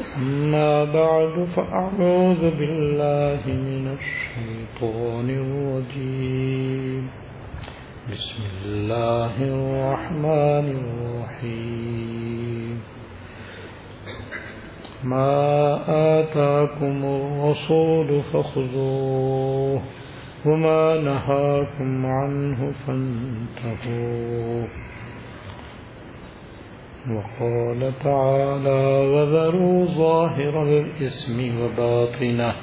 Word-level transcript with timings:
أما 0.00 0.84
بعد، 0.84 1.44
فأعوذ 1.44 2.50
بالله 2.50 3.40
من 3.46 3.98
الشيطان 3.98 5.30
الرجيم. 5.30 7.10
بسم 8.10 8.42
الله 8.64 9.34
الرحمن 9.42 10.66
الرحيم. 10.82 12.80
ما 15.04 15.80
آتاكم 16.20 17.04
الرسول 17.04 18.22
فخذوه، 18.22 19.82
وما 20.46 20.96
نهاكم 20.96 22.06
عنه 22.06 22.72
فانتهوا 22.86 24.66
وقال 27.04 27.92
تعالى 28.04 28.84
وذروا 29.14 29.86
ظاهر 29.86 30.62
الإسم 30.62 31.60
وباطنه 31.60 32.54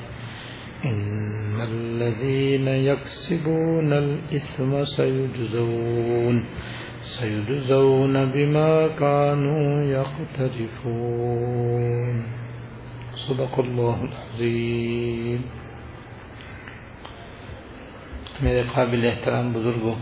إن 0.86 1.62
الذين 1.62 2.68
يكسبون 2.68 3.94
الإثم 3.94 4.84
سيجزون 4.84 6.46
سيجزون 7.02 8.32
بما 8.32 8.88
كانوا 8.88 9.84
يقترفون. 9.98 11.42
صدق 13.14 13.60
الله 13.60 14.04
العظيم. 14.04 15.42
میرے 18.42 18.64
قابل 18.64 19.06
احترام 19.06 19.54
بزرگوں 19.54 19.96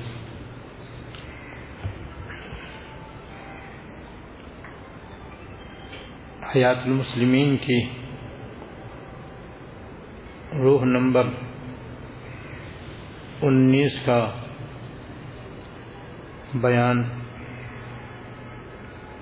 حیات 6.55 6.77
المسلمین 6.77 7.57
کی 7.57 7.89
روح 10.59 10.85
نمبر 10.85 11.27
انیس 13.41 14.05
کا 14.05 14.31
بیان 16.53 17.03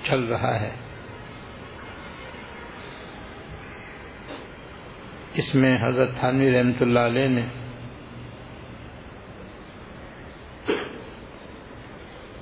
چل 0.03 0.23
رہا 0.23 0.59
ہے۔ 0.59 0.71
اس 5.33 5.55
میں 5.55 5.77
حضرت 5.81 6.15
تھانوی 6.15 6.51
رحمۃ 6.51 6.81
اللہ 6.81 6.99
علیہ 6.99 7.27
نے 7.27 7.47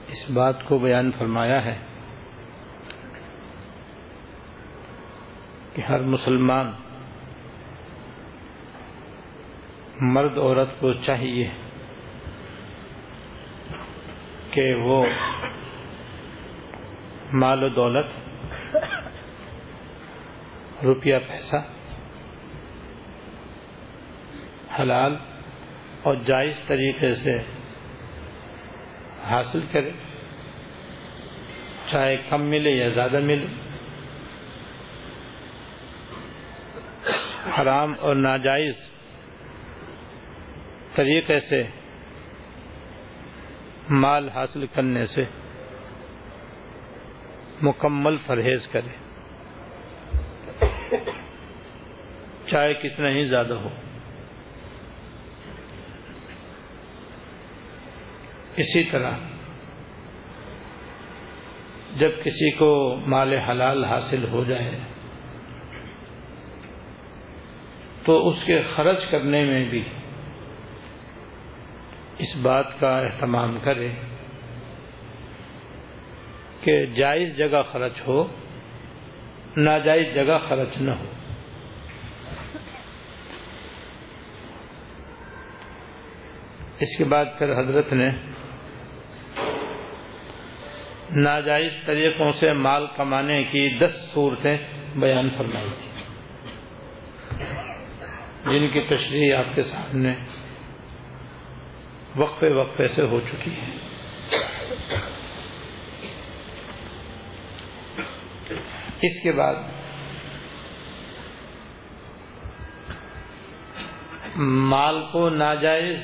اس 0.08 0.32
بات 0.32 0.64
کو 0.64 0.78
بیان 0.78 1.12
فرمایا 1.12 1.66
ہے۔ 1.66 1.95
کہ 5.76 5.82
ہر 5.82 6.00
مسلمان 6.00 6.72
مرد 10.02 10.38
عورت 10.38 10.80
کو 10.80 10.94
چاہیے 10.94 11.50
کہ 14.52 14.76
وہ 14.76 15.06
مال 17.34 17.64
و 17.64 17.70
دولت، 17.70 18.06
روپیہ، 20.84 21.18
پیسہ 21.28 21.56
حلال 24.80 25.16
اور 26.04 26.16
جائز 26.16 26.62
طریقے 26.68 27.12
سے 27.12 27.38
حاصل 29.28 29.60
کرے، 29.72 29.92
چاہے 31.92 32.18
کم 32.30 32.42
ملے 32.42 32.72
یا 32.72 32.88
زیادہ 32.88 33.20
ملے۔ 33.20 33.65
حرام 37.60 37.94
اور 38.00 38.16
ناجائز 38.16 38.76
طریقے 40.96 41.40
سے 41.40 41.64
مال 43.90 44.30
حاصل 44.30 44.68
کرنے 44.68 45.06
سے 45.06 45.26
مکمل 47.62 48.16
پرہیز 48.26 48.68
کرے۔ 48.68 49.06
چاہے 52.48 52.74
کتنا 52.74 53.10
ہی 53.10 53.26
زیادہ 53.26 53.54
ہو۔ 53.54 53.70
اسی 58.56 58.84
طرح 58.84 59.12
جب 61.96 62.10
کسی 62.24 62.52
کو 62.52 62.96
مال 63.08 63.34
حلال 63.34 63.86
حاصل 63.86 64.28
ہو 64.28 64.44
جائے 64.44 64.95
تو 68.06 68.30
اس 68.30 68.44
کے 68.44 68.62
خرچ 68.62 69.06
کرنے 69.06 69.44
میں 69.46 69.64
بھی 69.70 69.84
اس 72.18 72.36
بات 72.42 72.80
کا 72.80 72.98
اہتمام 72.98 73.58
کرے 73.60 73.90
کہ 76.62 76.86
جائز 76.86 77.38
جگہ 77.38 77.62
خرچ 77.72 78.08
ہو، 78.08 78.24
ناجائز 79.58 80.14
جگہ 80.16 80.38
خرچ 80.38 80.82
نہ 80.82 80.92
ہو۔ 80.92 81.06
اس 86.80 86.98
کے 86.98 87.04
بعد 87.04 87.26
پھر 87.38 87.60
حضرت 87.60 87.94
نے 87.94 88.10
ناجائز 91.16 91.74
طریقوں 91.86 92.32
سے 92.32 92.54
مال 92.54 92.86
کمانے 92.96 93.44
کی 93.44 93.70
دس 93.82 94.14
صورتیں 94.14 94.58
بیان 94.96 95.30
فرمائی 95.30 95.70
تھی 95.78 95.95
جن 98.46 98.68
کی 98.68 98.96
تشریح 98.96 99.36
آپ 99.36 99.56
کے 99.56 99.64
سامنے 99.64 100.16
وقفے 102.16 102.50
وقفے 102.50 102.88
سے 102.88 103.02
ہو 103.02 103.20
چکی 103.20 103.52
ہے۔ 103.52 103.76
اس 109.02 109.24
کے 109.24 109.32
بعد 109.32 109.56
مال 114.38 115.02
کو 115.12 115.30
ناجائز 115.30 115.98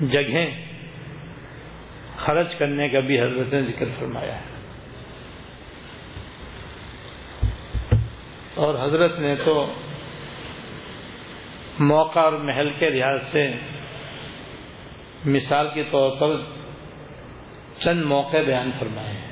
جگہیں 0.00 0.68
خرچ 2.16 2.54
کرنے 2.54 2.88
کا 2.88 3.00
بھی 3.00 3.20
حضرت 3.20 3.52
نے 3.52 3.62
ذکر 3.62 3.84
فرمایا 3.98 4.40
ہے۔ 4.40 4.58
اور 8.54 8.74
حضرت 8.74 9.18
نے 9.18 9.36
تو 9.36 9.72
موقع 11.80 12.20
اور 12.20 12.32
محل 12.32 12.68
کے 12.78 12.90
لحاظ 12.90 13.22
سے 13.22 13.46
مثال 15.24 15.68
کے 15.74 15.84
طور 15.84 16.16
پر 16.20 16.42
چند 17.78 18.04
موقع 18.04 18.36
بیان 18.46 18.70
فرمائے 18.78 19.12
ہیں۔ 19.12 19.28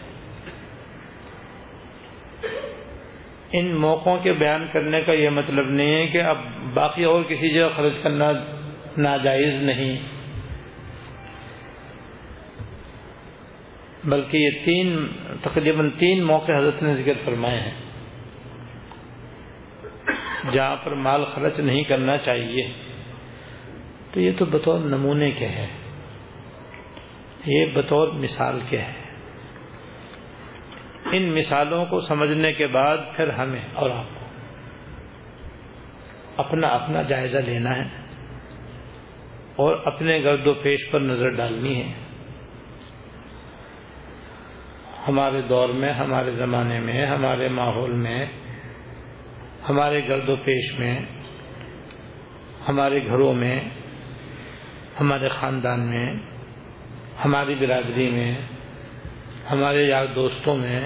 ان 3.53 3.77
موقعوں 3.77 4.19
کے 4.19 4.33
بیان 4.33 4.69
کرنے 4.73 5.03
کا 5.03 5.13
یہ 5.13 5.29
مطلب 5.29 5.71
نہیں 5.71 5.95
ہے 5.95 6.07
کہ 6.07 6.23
اب 6.23 6.37
باقی 6.75 7.05
اور 7.05 7.23
کسی 7.23 7.55
جگہ 7.55 7.69
خرچ 7.77 8.03
کرنا 8.03 8.33
ناجائز 8.97 9.63
نہیں۔ 9.63 9.99
بلکہ 14.05 14.37
یہ 14.37 14.51
تین 14.65 15.07
تقریباً 15.43 15.91
تین 15.91 16.25
موقع 16.25 16.53
حضرت 16.53 16.83
نے 16.83 16.95
ذکر 16.95 17.13
فرمائے 17.25 17.61
ہیں۔ 17.61 17.86
جہاں 20.53 20.77
پر 20.77 20.95
مال 20.95 21.25
خرچ 21.25 21.61
نہیں 21.61 21.83
کرنا 21.83 22.19
چاہیے۔ 22.19 22.87
تو 24.13 24.21
یہ 24.21 24.33
تو 24.39 24.45
بطور 24.45 24.81
نمونے 24.81 25.31
کے 25.31 25.47
ہے 25.47 25.67
یہ 27.47 27.65
بطور 27.75 28.09
مثال 28.09 28.61
کے 28.69 28.79
ہے 28.79 28.93
ان 31.13 31.35
مثالوں 31.35 31.85
کو 31.85 32.01
سمجھنے 32.01 32.53
کے 32.53 32.67
بعد 32.67 32.99
پھر 33.17 33.29
ہمیں 33.29 33.63
اور 33.75 33.91
آپ 33.91 34.05
کو 34.05 34.27
اپنا 36.37 36.69
اپنا 36.69 37.03
جائزہ 37.03 37.37
لینا 37.37 37.77
ہے 37.77 37.89
اور 39.57 39.77
اپنے 39.85 40.23
گرد 40.25 40.47
و 40.47 40.55
پیش 40.55 40.91
پر 40.91 41.01
نظر 41.01 41.29
ڈالنی 41.29 41.83
ہے۔ 41.83 41.93
ہمارے 45.09 45.43
دور 45.43 45.69
میں، 45.69 45.93
ہمارے 45.93 46.31
زمانے 46.31 46.81
میں، 46.81 47.07
ہمارے 47.07 47.49
ماحول 47.49 47.93
میں 47.93 48.27
ہمارے 49.69 50.09
گرد 50.09 50.29
و 50.29 50.37
پیش 50.37 50.79
میں، 50.79 51.01
ہمارے 52.69 53.07
گھروں 53.07 53.35
میں، 53.35 53.61
ہمارے 55.01 55.29
خاندان 55.29 55.81
میں، 55.81 56.15
ہماری 57.25 57.55
برادری 57.55 58.11
میں، 58.11 58.35
ہمارے 59.51 59.83
یار 59.85 60.07
دوستوں 60.07 60.57
میں، 60.57 60.81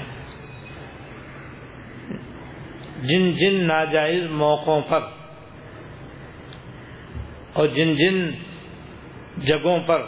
جن 3.02 3.30
جن 3.32 3.64
ناجائز 3.64 4.30
موقعوں 4.30 4.80
پر 4.80 4.98
اور 7.52 7.66
جن 7.66 7.94
جن 7.94 8.30
جگہوں 9.36 9.78
پر 9.86 10.02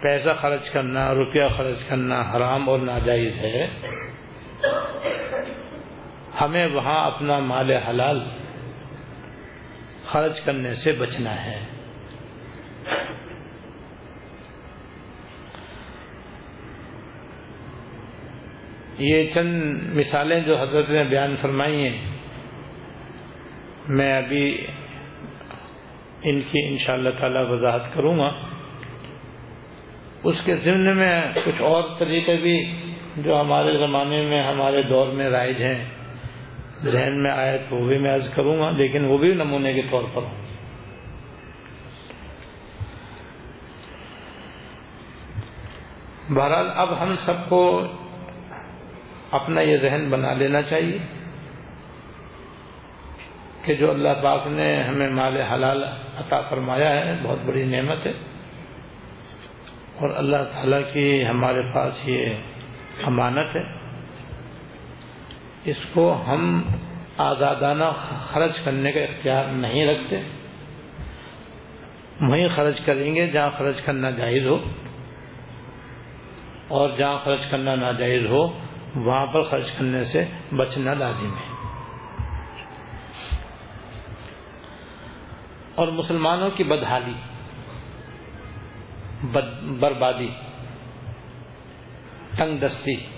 پیسہ 0.00 0.30
خرچ 0.40 0.70
کرنا، 0.70 1.14
روپیہ 1.14 1.48
خرچ 1.56 1.88
کرنا 1.88 2.20
حرام 2.20 2.68
اور 2.68 2.78
ناجائز 2.78 3.40
ہے 3.40 3.66
ہمیں 6.40 6.66
وہاں 6.66 7.06
اپنا 7.06 7.38
مال 7.38 7.70
حلال 7.70 8.20
خرچ 10.04 10.40
کرنے 10.40 10.74
سے 10.74 10.92
بچنا 10.92 11.44
ہے۔ 11.44 11.64
یہ 18.98 19.26
چند 19.34 19.62
مثالیں 19.94 20.40
جو 20.40 20.62
حضرت 20.62 20.88
نے 20.88 21.04
بیان 21.04 21.36
فرمائی 21.36 21.88
ہیں، 21.88 22.16
میں 23.88 24.18
ابھی 24.18 24.66
ان 26.22 26.40
کی 26.40 26.66
ان 26.68 26.76
شاء 26.78 26.94
اللہ 26.94 27.10
تعالی 27.10 27.38
وضاحت 27.38 27.94
کروں 27.94 28.18
گا۔ 28.18 28.32
اس 30.24 30.44
کے 30.44 30.56
ضمن 30.56 30.96
میں 30.96 31.22
کچھ 31.44 31.62
اور 31.62 31.82
طریقے 31.98 32.36
بھی 32.36 32.84
جو 33.16 33.40
ہمارے 33.40 33.76
زمانے 33.76 34.22
میں، 34.22 34.44
ہمارے 34.44 34.82
دور 34.82 35.12
میں 35.12 35.30
رائج 35.30 35.62
ہیں۔ 35.62 36.01
ذہن 36.84 37.22
میں 37.22 37.30
آئے 37.30 37.58
تو 37.68 37.76
وہ 37.76 37.88
بھی 37.88 37.98
میں 37.98 38.14
عرض 38.14 38.34
کروں 38.34 38.58
گا، 38.58 38.70
لیکن 38.70 39.04
وہ 39.04 39.18
بھی 39.18 39.34
نمونے 39.34 39.74
کے 39.74 39.82
طور 39.82 40.04
پر۔ 40.14 40.22
ہوں 40.22 40.52
بہرحال 46.34 46.70
اب 46.74 47.02
ہم 47.02 47.14
سب 47.14 47.48
کو 47.48 47.82
اپنا 49.30 49.60
یہ 49.60 49.76
ذہن 49.76 50.10
بنا 50.10 50.34
لینا 50.34 50.62
چاہیے 50.62 50.98
کہ 53.62 53.74
جو 53.74 53.90
اللہ 53.90 54.08
پاک 54.22 54.46
نے 54.46 54.82
ہمیں 54.82 55.10
مال 55.10 55.40
حلال 55.40 55.84
عطا 56.16 56.40
فرمایا 56.40 56.90
ہے، 56.90 57.22
بہت 57.22 57.38
بڑی 57.46 57.64
نعمت 57.64 58.06
ہے۔ 58.06 58.12
اور 60.00 60.10
اللہ 60.16 60.36
تعالیٰ 60.36 60.80
کی 60.92 61.26
ہمارے 61.26 61.62
پاس 61.74 62.08
یہ 62.08 62.26
امانت 63.04 63.56
ہے۔ 63.56 63.81
اس 65.64 65.84
کو 65.94 66.22
ہم 66.26 66.62
آزادانہ 67.16 67.84
خرچ 67.96 68.60
کرنے 68.64 68.92
کا 68.92 69.00
اختیار 69.00 69.44
نہیں 69.44 69.86
رکھتے۔ 69.86 70.22
وہیں 72.20 72.48
خرچ 72.48 72.80
کریں 72.80 73.14
گے 73.14 73.26
جہاں 73.26 73.50
خرچ 73.50 73.82
کرنا 73.82 74.10
جائز 74.10 74.46
ہو۔ 74.46 74.56
اور 76.68 76.90
جہاں 76.96 77.18
خرچ 77.18 77.50
کرنا 77.50 77.74
ناجائز 77.74 78.26
ہو، 78.26 78.58
وہاں 78.94 79.26
پر 79.26 79.42
خرچ 79.42 79.72
کرنے 79.72 80.04
سے 80.04 80.24
بچنا 80.56 80.94
لازم 80.94 81.36
ہے۔ 81.36 81.52
اور 85.74 85.88
مسلمانوں 85.88 86.50
کی 86.50 86.64
بدحالی، 86.64 87.14
بد، 89.22 89.62
بربادی، 89.62 90.28
تنگ 92.36 92.58
دستی 92.58 93.11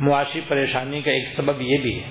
معاشی 0.00 0.40
پریشانی 0.48 1.02
کا 1.02 1.10
ایک 1.10 1.26
سبب 1.26 1.60
یہ 1.60 1.78
بھی 1.78 2.04
ہے 2.04 2.10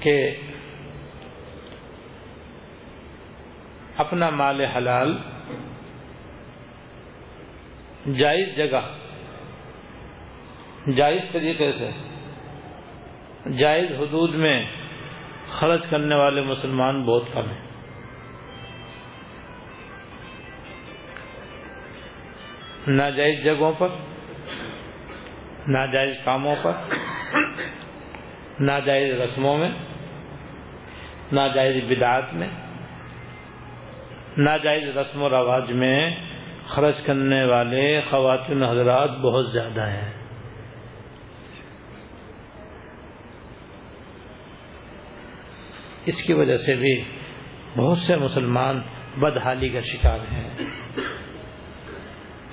کہ 0.00 0.36
اپنا 3.96 4.30
مال 4.30 4.60
حلال 4.60 5.12
جائز 8.14 8.56
جگہ، 8.56 8.80
جائز 10.96 11.30
طریقے 11.32 11.68
سے، 11.68 11.90
جائز 13.58 13.92
حدود 13.92 14.34
میں 14.34 14.66
خرچ 15.48 15.90
کرنے 15.90 16.14
والے 16.14 16.40
مسلمان 16.40 17.04
بہت 17.04 17.22
کم 17.32 17.48
ہیں۔ 17.50 17.62
ناجائز 22.88 23.44
جگہوں 23.44 23.72
پر 23.72 23.88
ناجائز 25.68 26.14
کاموں 26.24 26.54
پر، 26.62 26.70
ناجائز 28.60 29.14
رسموں 29.14 29.58
میں، 29.58 29.70
ناجائز 31.32 31.76
بدعات 31.88 32.34
میں، 32.34 32.48
ناجائز 34.38 34.96
رسم 34.96 35.22
و 35.22 35.28
رواج 35.28 35.72
میں 35.72 36.16
خرچ 36.64 37.02
کرنے 37.02 37.44
والے 37.44 38.00
خواتین 38.00 38.64
حضرات 38.64 39.10
بہت 39.10 39.52
زیادہ 39.52 39.80
ہیں۔ 39.80 40.24
اس 46.06 46.22
کی 46.22 46.34
وجہ 46.34 46.56
سے 46.56 46.76
بھی 46.76 47.04
بہت 47.76 47.98
سے 47.98 48.16
مسلمان 48.16 48.80
بدحالی 49.20 49.68
کا 49.68 49.80
شکار 49.80 50.20
ہیں۔ 50.20 50.50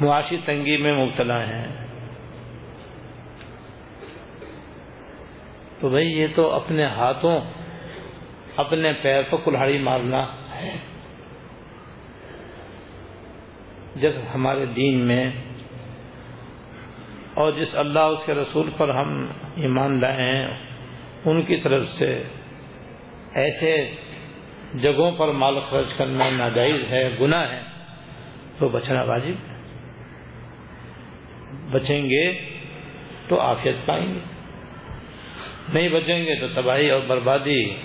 معاشی 0.02 0.38
تنگی 0.46 0.78
میں 0.78 1.06
مبتلا 1.06 1.44
ہیں۔ 1.44 1.91
تو 5.82 5.90
بھائی 5.90 6.08
یہ 6.08 6.28
تو 6.36 6.52
اپنے 6.52 6.86
ہاتھوں 6.86 7.42
اپنے 8.58 8.94
پیر 8.94 9.22
پر 9.24 9.38
کلاڑی 9.38 9.78
مارنا 9.78 10.24
ہے۔ 10.56 10.78
جب 13.96 14.12
ہمارے 14.36 14.66
دین 14.66 15.08
میں 15.08 15.32
اور 17.34 17.52
جس 17.52 17.78
اللہ 17.78 18.00
اس 18.00 18.26
کے 18.26 18.34
رسول 18.34 18.70
پر 18.78 18.90
ہم 18.90 19.26
ایمان 19.56 20.02
لائے 20.02 20.36
ہیں، 20.36 20.48
ان 21.26 21.42
کی 21.42 21.58
طرف 21.58 21.84
سے 21.84 22.24
ایسے 23.34 23.96
جگہوں 24.74 25.12
پر 25.12 25.32
مال 25.32 25.60
خرچ 25.60 25.98
کرنا 25.98 26.24
ناجائز 26.38 26.82
ہے، 26.92 27.18
گناہ 27.20 27.52
ہے، 27.52 27.62
تو 28.60 28.70
بچنا 28.70 29.02
واجب 29.02 29.34
بچیں 31.72 32.04
گے 32.10 32.34
تو 33.30 33.40
آفیت 33.40 33.76
پائیں 33.86 34.14
گے۔ 34.14 34.41
نہیں 35.70 35.90
بچیں 35.90 36.26
گے 36.26 36.36
تو 36.36 36.62
تباہی 36.62 36.90
اور 36.90 37.02
بربادی 37.02 37.76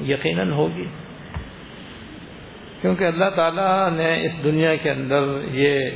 یقیناً 0.00 0.52
ہوگی۔ 0.52 0.86
کیونکہ 2.80 3.04
اللہ 3.04 3.30
تعالیٰ 3.36 3.90
نے 3.90 4.22
اس 4.22 4.44
دنیا 4.44 4.76
کے 4.76 4.90
اندر 4.90 5.24
یہ 5.44 5.90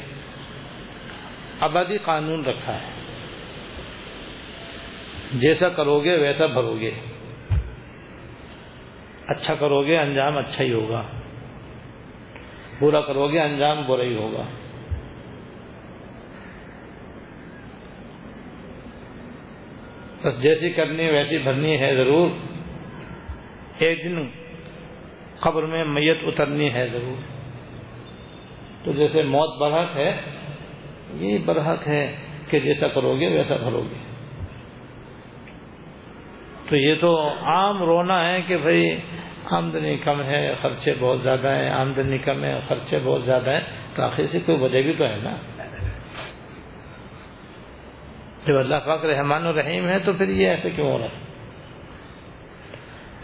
آبادی 1.61 1.99
قانون 1.99 2.45
رکھا 2.45 2.75
ہے۔ 2.75 2.97
جیسا 5.35 5.69
کرو 5.69 6.01
گے 6.01 6.17
ویسا 6.17 6.47
بھرو 6.47 6.77
گے۔ 6.81 6.91
اچھا 9.29 9.55
کرو 9.55 9.83
گے 9.83 9.99
انجام 9.99 10.39
اچھا 10.39 10.65
ہی 10.65 10.73
ہوگا۔ 10.73 11.09
برا 12.81 13.01
کرو 13.01 13.29
گے 13.29 13.41
انجام 13.41 13.87
برا 13.87 14.03
ہی 14.03 14.17
ہوگا۔ 14.17 14.45
بس 20.25 20.43
جیسی 20.43 20.71
کرنی 20.71 21.11
ویسی 21.11 21.39
بھرنی 21.39 21.81
ہے 21.81 21.95
ضرور۔ 21.95 22.31
ایک 23.79 24.05
دن 24.05 24.29
قبر 25.41 25.63
میں 25.63 25.85
میت 25.85 26.19
اترنی 26.23 26.73
ہے 26.73 26.89
ضرور۔ 26.93 27.17
تو 28.85 28.93
جیسے 28.93 29.23
موت 29.23 29.59
برحق 29.59 29.97
ہے، 29.97 30.21
یہ 31.13 31.39
برحق 31.45 31.89
ہے 31.89 32.17
کہ 32.49 32.59
جیسا 32.59 32.89
کرو 32.89 33.21
گے 33.21 33.29
ویسا 33.29 33.57
بھرو 33.57 33.81
گے۔ 33.81 33.97
تو 36.69 36.77
یہ 36.77 36.95
تو 37.01 37.29
عام 37.43 37.83
رونا 37.83 38.35
ہے 38.35 38.43
کہ 38.47 38.57
بھائی 38.57 38.97
آمدنی 39.45 39.97
کم 39.97 40.23
ہے، 40.23 40.55
خرچے 40.55 40.93
بہت 40.99 41.23
زیادہ 41.23 41.49
ہیں، 41.49 41.71
آمدنی 41.71 42.19
کم 42.19 42.45
ہے، 42.45 42.61
خرچے 42.61 42.99
بہت 43.05 43.23
زیادہ 43.23 43.51
ہیں، 43.51 43.61
تو 43.95 44.03
آخر 44.03 44.27
سے 44.27 44.39
کوئی 44.47 44.59
وجہ 44.61 44.83
بھی 44.83 44.93
تو 44.93 45.05
ہے 45.05 45.17
نا۔ 45.23 45.56
جب 48.47 48.59
اللہ 48.59 48.75
پاک 48.87 49.05
رحمان 49.05 49.47
الرحیم 49.47 49.89
ہے 49.89 49.99
تو 49.99 50.13
پھر 50.13 50.29
یہ 50.29 50.49
ایسے 50.49 50.71
کیوں 50.71 50.93
ہو 50.93 50.99
رہا 50.99 51.05
ہے؟ 51.05 51.27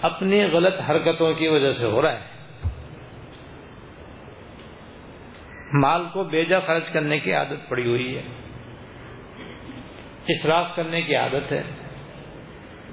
اپنی 0.02 0.44
غلط 0.44 0.80
حرکتوں 0.90 1.34
کی 1.34 1.48
وجہ 1.48 1.70
سے 1.70 1.86
ہو 1.86 2.02
رہا 2.02 2.12
ہے۔ 2.12 2.24
مال 5.74 6.04
کو 6.12 6.24
بیجا 6.24 6.58
خرچ 6.58 6.90
کرنے 6.90 7.18
کی 7.18 7.32
عادت 7.32 7.68
پڑی 7.68 7.86
ہوئی 7.86 8.16
ہے۔ 8.16 8.22
اسراف 10.28 10.66
کرنے 10.76 11.02
کی 11.02 11.14
عادت 11.14 11.52
ہے۔ 11.52 11.62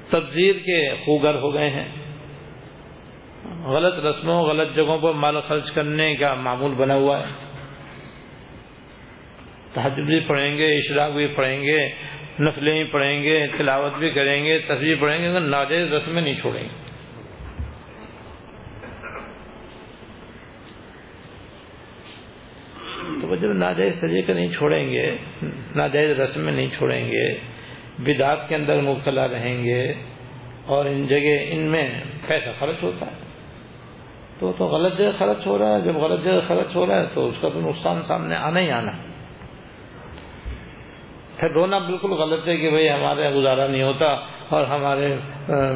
تبزیر 0.10 0.56
کے 0.56 0.96
خوگر 0.96 1.36
ہو 1.36 1.54
گئے 1.54 1.70
ہیں۔ 1.70 2.16
غلط 3.66 4.06
رسموں، 4.06 4.44
غلط 4.44 4.76
جگہوں 4.76 5.00
پر 5.00 5.14
مال 5.14 5.42
خرچ 5.42 5.72
کرنے 5.72 6.16
کا 6.16 6.34
معمول 6.34 6.74
بنا 6.74 6.94
ہوا 6.94 7.20
ہے۔ 7.20 7.50
تحجب 9.74 10.04
بھی 10.04 10.20
پڑھیں 10.20 10.58
گے، 10.58 10.78
اشراق 10.78 11.12
بھی 11.12 11.28
پڑھیں 11.28 11.64
گے۔ 11.64 11.90
نفلیں 12.40 12.84
پڑھیں 12.84 13.24
گے، 13.24 13.48
تلاوت 13.58 13.94
بھی 13.94 14.10
کریں 14.10 14.46
گے 14.46 14.60
تصویر 14.60 14.96
پڑھیں 15.00 15.18
گے 15.18 15.40
ناجائز 15.40 15.94
رسمیں 15.94 16.22
نہیں 16.22 16.36
چھوڑیں 16.36 16.64
گے۔ 16.64 16.90
تو 23.22 23.36
جب 23.36 23.54
ناجائز 23.54 24.02
طریقے 24.02 24.34
نہیں 24.34 24.48
چھوڑیں 24.48 24.90
گے، 24.90 25.18
ناجائز 25.76 26.20
رسمیں 26.20 26.54
نہیں 26.54 26.68
چھوڑیں 26.68 27.12
گے، 27.12 27.40
بدعات 28.00 28.50
کے 28.50 28.56
اندر 28.56 28.82
مبتلا 28.82 29.28
رہیں 29.28 29.64
گے، 29.64 29.94
اور 30.66 30.86
ان 30.86 31.08
جگہ، 31.08 31.38
ان 31.50 31.60
میں 31.60 32.02
پیسہ 32.28 32.50
خرچ 32.60 32.84
ہوتا 32.84 33.06
ہے۔ 33.06 33.12
تو 34.40 34.54
تو 34.58 34.66
غلط 34.66 34.98
جگہ 34.98 35.12
خرچ 35.12 35.48
ہو 35.48 35.58
رہا 35.58 35.76
ہے، 35.76 35.82
جب 35.82 35.96
غلط 35.96 36.24
جگہ 36.24 36.40
خرچ 36.48 36.76
ہو 36.76 36.88
رہا 36.88 37.02
ہے 37.02 37.06
تو 37.14 37.28
اس 37.28 37.42
کا 37.42 37.50
تو 37.50 37.62
نقصان 37.62 38.02
سامنے 38.02 38.36
آنا 38.36 38.60
ہی 38.60 38.72
آنا۔ 38.72 38.92
پھر 41.40 41.52
رونا 41.52 41.80
بالکل 41.80 42.12
غلط 42.12 42.48
ہے 42.48 42.58
کہ 42.58 42.70
بھئی 42.70 42.90
ہمارے 42.90 43.32
گزارا 43.32 43.68
نہیں 43.68 43.84
ہوتا 43.84 44.06
اور 44.50 44.66
ہمارے 44.66 45.16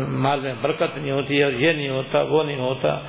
مال 0.07 0.39
میں 0.39 0.53
برکت 0.61 0.97
نہیں 0.97 1.11
ہوتی 1.11 1.43
اور 1.43 1.51
یہ 1.51 1.73
نہیں 1.73 1.89
ہوتا، 1.89 2.21
وہ 2.21 2.43
نہیں 2.43 2.59
ہوتا۔ 2.59 2.99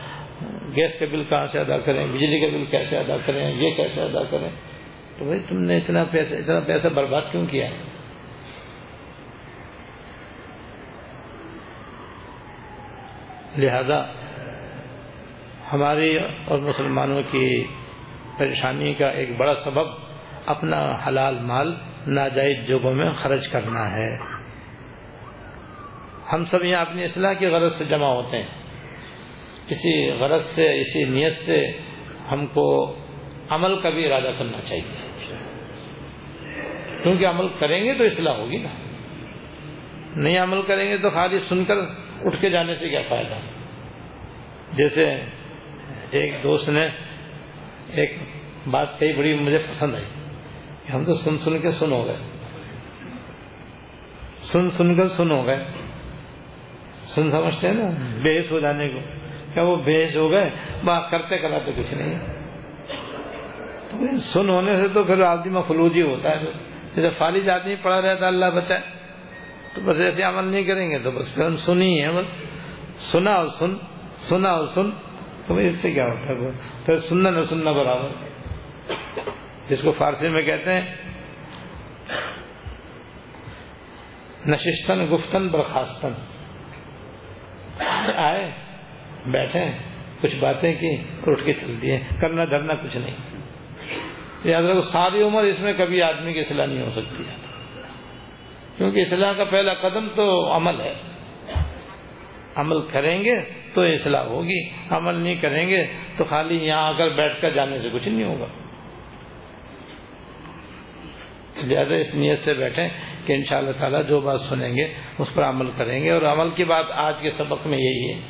گیس 0.76 0.98
کا 0.98 1.06
بل 1.10 1.24
کہاں 1.24 1.46
سے 1.46 1.58
ادا 1.58 1.78
کریں؟ 1.78 2.06
بجلی 2.06 2.40
کا 2.40 2.56
بل 2.56 2.64
کیسے 2.70 2.98
ادا 2.98 3.16
کریں؟ 3.26 3.54
یہ 3.54 3.74
کیسے 3.74 4.00
ادا 4.00 4.24
کریں؟ 4.30 4.48
تو 5.18 5.24
بھائی 5.24 5.40
تم 5.48 5.58
نے 5.58 5.76
اتنا 5.76 6.04
پیسہ 6.04 6.34
اتنا 6.34 6.60
پیسہ 6.60 6.88
برباد 6.88 7.22
کیوں 7.30 7.46
کیا؟ 7.46 7.68
لہذا 13.58 14.06
ہماری 15.72 16.18
اور 16.44 16.58
مسلمانوں 16.58 17.22
کی 17.30 17.64
پریشانی 18.38 18.94
کا 18.94 19.08
ایک 19.08 19.36
بڑا 19.36 19.54
سبب 19.54 19.86
اپنا 20.46 20.98
حلال 21.06 21.38
مال 21.40 21.74
ناجائز 22.06 22.68
جگہوں 22.68 22.94
میں 22.94 23.10
خرچ 23.10 23.48
کرنا 23.48 23.90
ہے۔ 23.90 24.16
ہم 26.32 26.42
سب 26.42 26.64
یہاں 26.64 26.80
اپنی 26.80 27.02
اصلاح 27.02 27.32
کی 27.32 27.46
غرض 27.46 27.72
سے 27.72 27.84
جمع 27.84 28.06
ہوتے 28.06 28.36
ہیں۔ 28.36 28.48
کسی 29.68 30.10
غرض 30.10 30.44
سے، 30.44 30.78
اسی 30.78 31.04
نیت 31.04 31.32
سے 31.32 31.66
ہم 32.32 32.46
کو 32.46 32.96
عمل 33.48 33.80
کا 33.80 33.90
بھی 33.90 34.12
ارادہ 34.12 34.32
کرنا 34.38 34.60
چاہیے۔ 34.60 35.16
کیونکہ 37.02 37.26
عمل 37.26 37.48
کریں 37.48 37.84
گے 37.84 37.92
تو 37.92 38.04
اصلاح 38.04 38.34
ہوگی 38.34 38.58
نا۔ 38.58 38.68
نہیں 40.16 40.38
عمل 40.38 40.62
کریں 40.62 40.90
گے 40.90 40.98
تو 40.98 41.10
خالی 41.10 41.40
سن 41.40 41.64
کر 41.64 41.76
اٹھ 42.24 42.40
کے 42.40 42.50
جانے 42.50 42.74
سے 42.74 42.88
کیا 42.88 43.00
فائدہ؟ 43.08 43.34
جیسے 44.72 45.14
ایک 46.10 46.32
دوست 46.42 46.68
نے 46.68 46.88
ایک 47.90 48.16
بات 48.66 48.98
کہی، 48.98 49.12
بڑی 49.12 49.34
مجھے 49.34 49.58
پسند 49.58 49.94
آئی۔ 49.94 50.23
ہم 50.92 51.04
تو 51.04 51.14
سن 51.14 51.38
سن 51.38 51.58
کے 51.58 51.70
سن 51.70 51.92
ہو 51.92 52.06
گئے۔ 52.06 52.16
سن 54.40 54.70
سن 54.70 54.94
کر 54.94 55.06
سن 55.06 55.30
ہو 55.30 55.46
گئے۔ 55.46 55.64
سن 56.94 57.30
سمجھتے 57.30 57.68
ہیں 57.68 57.74
نا؟ 57.74 57.90
بےحس 58.22 58.52
ہو 58.52 58.60
جانے 58.60 58.88
کو۔ 58.88 58.98
کیا 59.54 59.62
وہ 59.62 59.76
بےحس 59.76 60.16
ہو 60.16 60.30
گئے، 60.30 60.50
بات 60.84 61.10
کرتے 61.10 61.38
کراتے 61.38 61.72
کچھ 61.72 61.94
نہیں۔ 61.94 62.18
سن 64.16 64.50
ہونے 64.50 64.72
سے 64.72 64.88
تو 64.88 65.02
پھر 65.02 65.22
آدمی 65.22 65.52
مفلوجی 65.52 66.02
ہوتا 66.02 66.30
ہے۔ 66.30 66.44
جیسے 66.96 67.10
فالج 67.10 67.50
آدمی 67.50 67.76
پڑا 67.76 68.00
رہتا 68.02 68.26
اللہ 68.26 68.46
بچائے۔ 68.46 68.80
تو 69.74 69.80
بس 69.80 69.96
ایسے 69.98 70.22
عمل 70.22 70.44
نہیں 70.44 70.64
کریں 70.64 70.90
گے 70.90 70.98
تو 70.98 71.10
بس 71.10 71.34
پھر 71.34 71.44
ہم 71.44 71.56
سنی 71.56 72.02
ہے 72.02 72.10
بس 72.10 72.26
سنا 72.98 73.30
اور 73.30 73.48
سن، 73.48 73.76
سنا 74.18 74.48
اور 74.48 74.66
سن۔ 74.66 74.90
تو 75.48 75.56
اس 75.56 75.74
سے 75.74 75.92
کیا 75.92 76.04
ہوتا 76.04 76.28
ہے؟ 76.28 76.50
پھر 76.86 76.96
سننا 76.96 77.30
نہ 77.30 77.40
سننا 77.40 77.72
برابر۔ 77.72 78.08
جس 79.68 79.82
کو 79.82 79.92
فارسی 79.92 80.28
میں 80.28 80.42
کہتے 80.42 80.72
ہیں 80.72 80.94
نشستن 84.46 85.14
گفتن، 85.14 85.48
برخاستن۔ 85.48 86.12
آئے 88.16 88.50
بیٹھے 89.26 89.64
کچھ 90.20 90.36
باتیں 90.36 90.74
کی، 90.80 90.96
اٹھ 91.26 91.44
کے 91.44 91.52
چل 91.52 91.82
دیے۔ 91.82 92.00
کرنا 92.20 92.44
دھرنا 92.44 92.74
کچھ 92.74 92.96
نہیں۔ 92.96 93.16
یاد 94.44 94.62
رکھو، 94.62 94.80
ساری 94.80 95.22
عمر 95.22 95.42
اس 95.42 95.60
میں 95.60 95.72
کبھی 95.72 96.02
آدمی 96.02 96.32
کی 96.32 96.40
اصلاح 96.40 96.66
نہیں 96.66 96.82
ہو 96.82 96.90
سکتی۔ 96.90 97.24
ہے 97.28 97.36
کیونکہ 98.76 99.00
اصلاح 99.00 99.32
کا 99.36 99.44
پہلا 99.44 99.72
قدم 99.72 100.08
تو 100.08 100.56
عمل 100.56 100.80
ہے۔ 100.80 100.94
عمل 102.56 102.76
کریں 102.92 103.22
گے 103.22 103.40
تو 103.74 103.80
اصلاح 103.80 104.24
ہوگی، 104.24 104.68
عمل 104.90 105.14
نہیں 105.14 105.34
کریں 105.34 105.68
گے 105.68 105.86
تو 106.16 106.24
خالی 106.24 106.56
یہاں 106.56 106.94
آ 106.94 106.96
کر 106.96 107.08
بیٹھ 107.08 107.42
کر 107.42 107.50
جانے 107.50 107.82
سے 107.82 107.88
کچھ 107.92 108.08
نہیں 108.08 108.24
ہوگا۔ 108.24 108.63
زیادہ 111.60 111.94
اس 111.94 112.14
نیت 112.14 112.38
سے 112.38 112.54
بیٹھیں 112.54 112.88
کہ 113.26 113.32
ان 113.32 113.42
شاء 113.42 113.58
اللہ 113.58 113.72
تعالیٰ 113.72 114.06
جو 114.08 114.20
بات 114.20 114.40
سنیں 114.40 114.76
گے 114.76 114.94
اس 115.18 115.34
پر 115.34 115.44
عمل 115.44 115.70
کریں 115.70 116.04
گے 116.04 116.10
اور 116.10 116.22
عمل 116.22 116.50
کی 116.50 116.64
بات 116.64 116.86
آج 116.90 117.14
کے 117.22 117.30
سبق 117.30 117.66
میں 117.66 117.78
یہی 117.78 118.12
ہے 118.12 118.20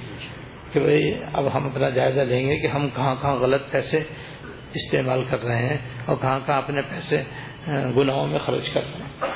کہ 0.72 0.80
بھائی 0.80 1.14
اب 1.32 1.56
ہم 1.56 1.66
اپنا 1.66 1.88
جائزہ 1.88 2.20
لیں 2.20 2.48
گے 2.48 2.56
کہ 2.56 2.66
ہم 2.66 2.88
کہاں 2.90 3.14
کہاں 3.14 3.36
غلط 3.36 3.70
پیسے 3.70 4.02
استعمال 4.74 5.24
کر 5.30 5.44
رہے 5.44 5.68
ہیں 5.68 5.78
اور 6.06 6.16
کہاں 6.16 6.40
کہاں 6.46 6.58
اپنے 6.58 6.82
پیسے 6.82 7.22
گناہوں 7.96 8.26
میں 8.26 8.38
خرچ 8.38 8.70
کر 8.72 8.80
رہے 8.80 8.98
ہیں۔ 8.98 9.32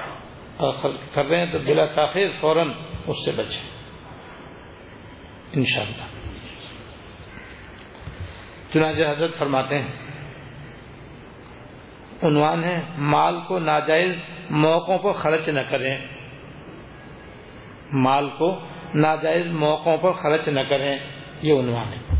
اور 0.57 0.71
خرچ 0.71 1.15
کر 1.15 1.25
رہے 1.25 1.45
ہیں 1.45 1.53
تو 1.53 1.59
بلا 1.59 1.87
تاخیر 1.87 2.29
فوراً 2.41 2.71
اس 3.07 3.25
سے 3.25 3.33
بچیں۔ 3.33 3.71
انشاءاللہ۔ 5.53 6.05
چنانچہ 8.73 9.03
حضرت 9.03 9.35
فرماتے 9.35 9.79
ہیں 9.79 10.08
عنوان 12.23 12.65
ہے، 12.65 12.83
مال 12.99 13.41
کو 13.49 13.59
ناجائز 13.59 14.23
موقعوں 14.51 14.99
پر 14.99 15.13
خرچ 15.13 15.49
نہ 15.49 15.61
کریں۔ 15.71 15.99
مال 17.93 18.29
کو 18.29 18.61
ناجائز 18.95 19.47
موقعوں 19.47 19.97
پر 19.97 20.13
خرچ 20.13 20.49
نہ 20.49 20.61
کریں، 20.61 20.99
یہ 21.43 21.53
عنوان 21.53 21.93
ہے۔ 21.93 22.15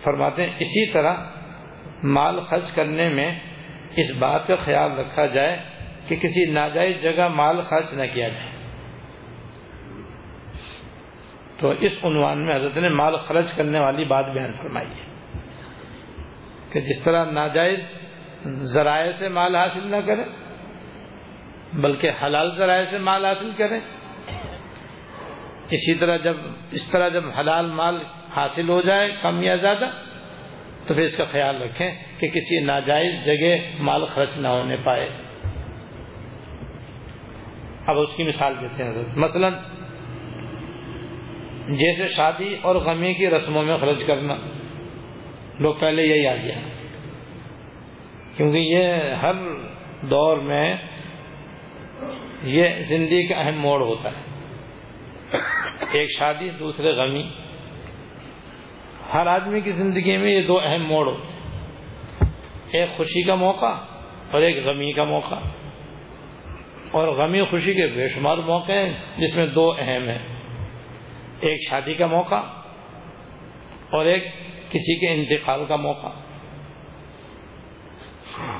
فرماتے 0.00 0.42
ہیں، 0.42 0.54
اسی 0.58 0.92
طرح 0.92 1.14
مال 2.02 2.40
خرچ 2.40 2.70
کرنے 2.74 3.08
میں 3.08 3.40
اس 3.96 4.16
بات 4.18 4.46
کا 4.46 4.56
خیال 4.56 4.98
رکھا 4.98 5.26
جائے 5.26 5.62
کہ 6.08 6.16
کسی 6.16 6.52
ناجائز 6.52 7.02
جگہ 7.02 7.28
مال 7.28 7.60
خرچ 7.60 7.92
نہ 7.92 8.06
کیا 8.14 8.28
جائے۔ 8.28 8.50
تو 11.58 11.70
اس 11.70 12.04
عنوان 12.04 12.46
میں 12.46 12.56
حضرت 12.56 12.76
نے 12.76 12.88
مال 12.88 13.16
خرچ 13.16 13.56
کرنے 13.56 13.80
والی 13.80 14.04
بات 14.04 14.26
بیان 14.34 14.52
فرمائی 14.52 14.86
ہے۔ 14.86 15.11
کہ 16.72 16.80
جس 16.80 17.02
طرح 17.04 17.30
ناجائز 17.30 17.98
ذرائع 18.46 19.10
سے 19.10 19.28
مال 19.28 19.56
حاصل 19.56 19.90
نہ 19.90 19.96
کریں، 19.96 20.24
بلکہ 21.72 22.10
حلال 22.22 22.56
ذرائع 22.56 22.84
سے 22.84 22.98
مال 22.98 23.24
حاصل 23.24 23.50
کریں۔ 23.58 23.80
اسی 25.70 25.94
طرح 25.94 26.16
جب، 26.16 26.36
اس 26.70 26.90
طرح 26.90 27.08
جب 27.08 27.24
حلال 27.38 27.66
مال 27.66 27.98
حاصل 28.36 28.68
ہو 28.68 28.80
جائے، 28.80 29.12
کم 29.22 29.42
یا 29.42 29.56
زیادہ، 29.56 29.90
تو 30.86 30.94
پھر 30.94 31.02
اس 31.02 31.16
کا 31.16 31.24
خیال 31.24 31.62
رکھیں 31.62 31.90
کہ 32.20 32.28
کسی 32.28 32.60
ناجائز 32.60 33.26
جگہ 33.26 33.82
مال 33.82 34.04
خرچ 34.04 34.38
نہ 34.38 34.48
ہونے 34.48 34.76
پائے۔ 34.76 35.08
اب 37.86 37.98
اس 37.98 38.10
کی 38.16 38.24
مثال 38.24 38.54
دیتے 38.60 38.84
ہیں 38.84 38.92
مثلا، 39.16 39.48
جیسے 41.68 42.06
شادی 42.06 42.56
اور 42.62 42.76
غمی 42.76 43.14
کی 43.14 43.30
رسموں 43.30 43.62
میں 43.62 43.76
خرچ 43.76 44.06
کرنا۔ 44.06 44.34
لوگ 45.58 45.74
پہلے 45.74 46.02
یہی 46.02 46.26
آ 46.26 46.34
گیا۔ 46.36 46.68
کیونکہ 48.36 48.58
یہ 48.58 48.86
ہر 49.22 49.32
دور 50.02 50.38
میں 50.38 50.76
یہ 52.42 52.68
زندگی 52.78 53.28
کا 53.28 53.34
اہم 53.34 53.60
موڑ 53.60 53.82
ہوتا 53.82 54.08
ہے۔ 54.08 54.22
ایک 55.92 56.08
شادی، 56.18 56.50
دوسرے 56.58 56.92
غمی۔ 56.92 57.30
ہر 59.14 59.26
آدمی 59.26 59.60
کی 59.60 59.70
زندگی 59.70 60.16
میں 60.16 60.30
یہ 60.30 60.40
دو 60.40 60.58
اہم 60.58 60.86
موڑ 60.86 61.06
ہوتے 61.06 61.32
ہیں۔ 61.32 61.42
ایک 62.70 62.90
خوشی 62.90 63.26
کا 63.26 63.34
موقع 63.34 63.74
اور 64.30 64.42
ایک 64.42 64.64
غمی 64.64 64.92
کا 64.92 65.04
موقع۔ 65.04 65.34
اور 66.90 67.08
غمی 67.08 67.42
خوشی 67.42 67.74
کے 67.74 67.86
بے 67.86 68.06
شمار 68.06 68.36
موقع 68.36 68.72
ہیں، 68.72 69.16
جس 69.18 69.36
میں 69.36 69.46
دو 69.46 69.74
اہم 69.78 70.08
ہیں۔ 70.08 70.36
ایک 71.40 71.58
شادی 71.68 71.94
کا 71.94 72.06
موقع 72.06 72.42
اور 73.90 74.06
ایک 74.06 74.24
کسی 74.72 74.98
کے 74.98 75.08
انتقال 75.08 75.64
کا 75.64 75.76
موقع۔ 75.76 76.06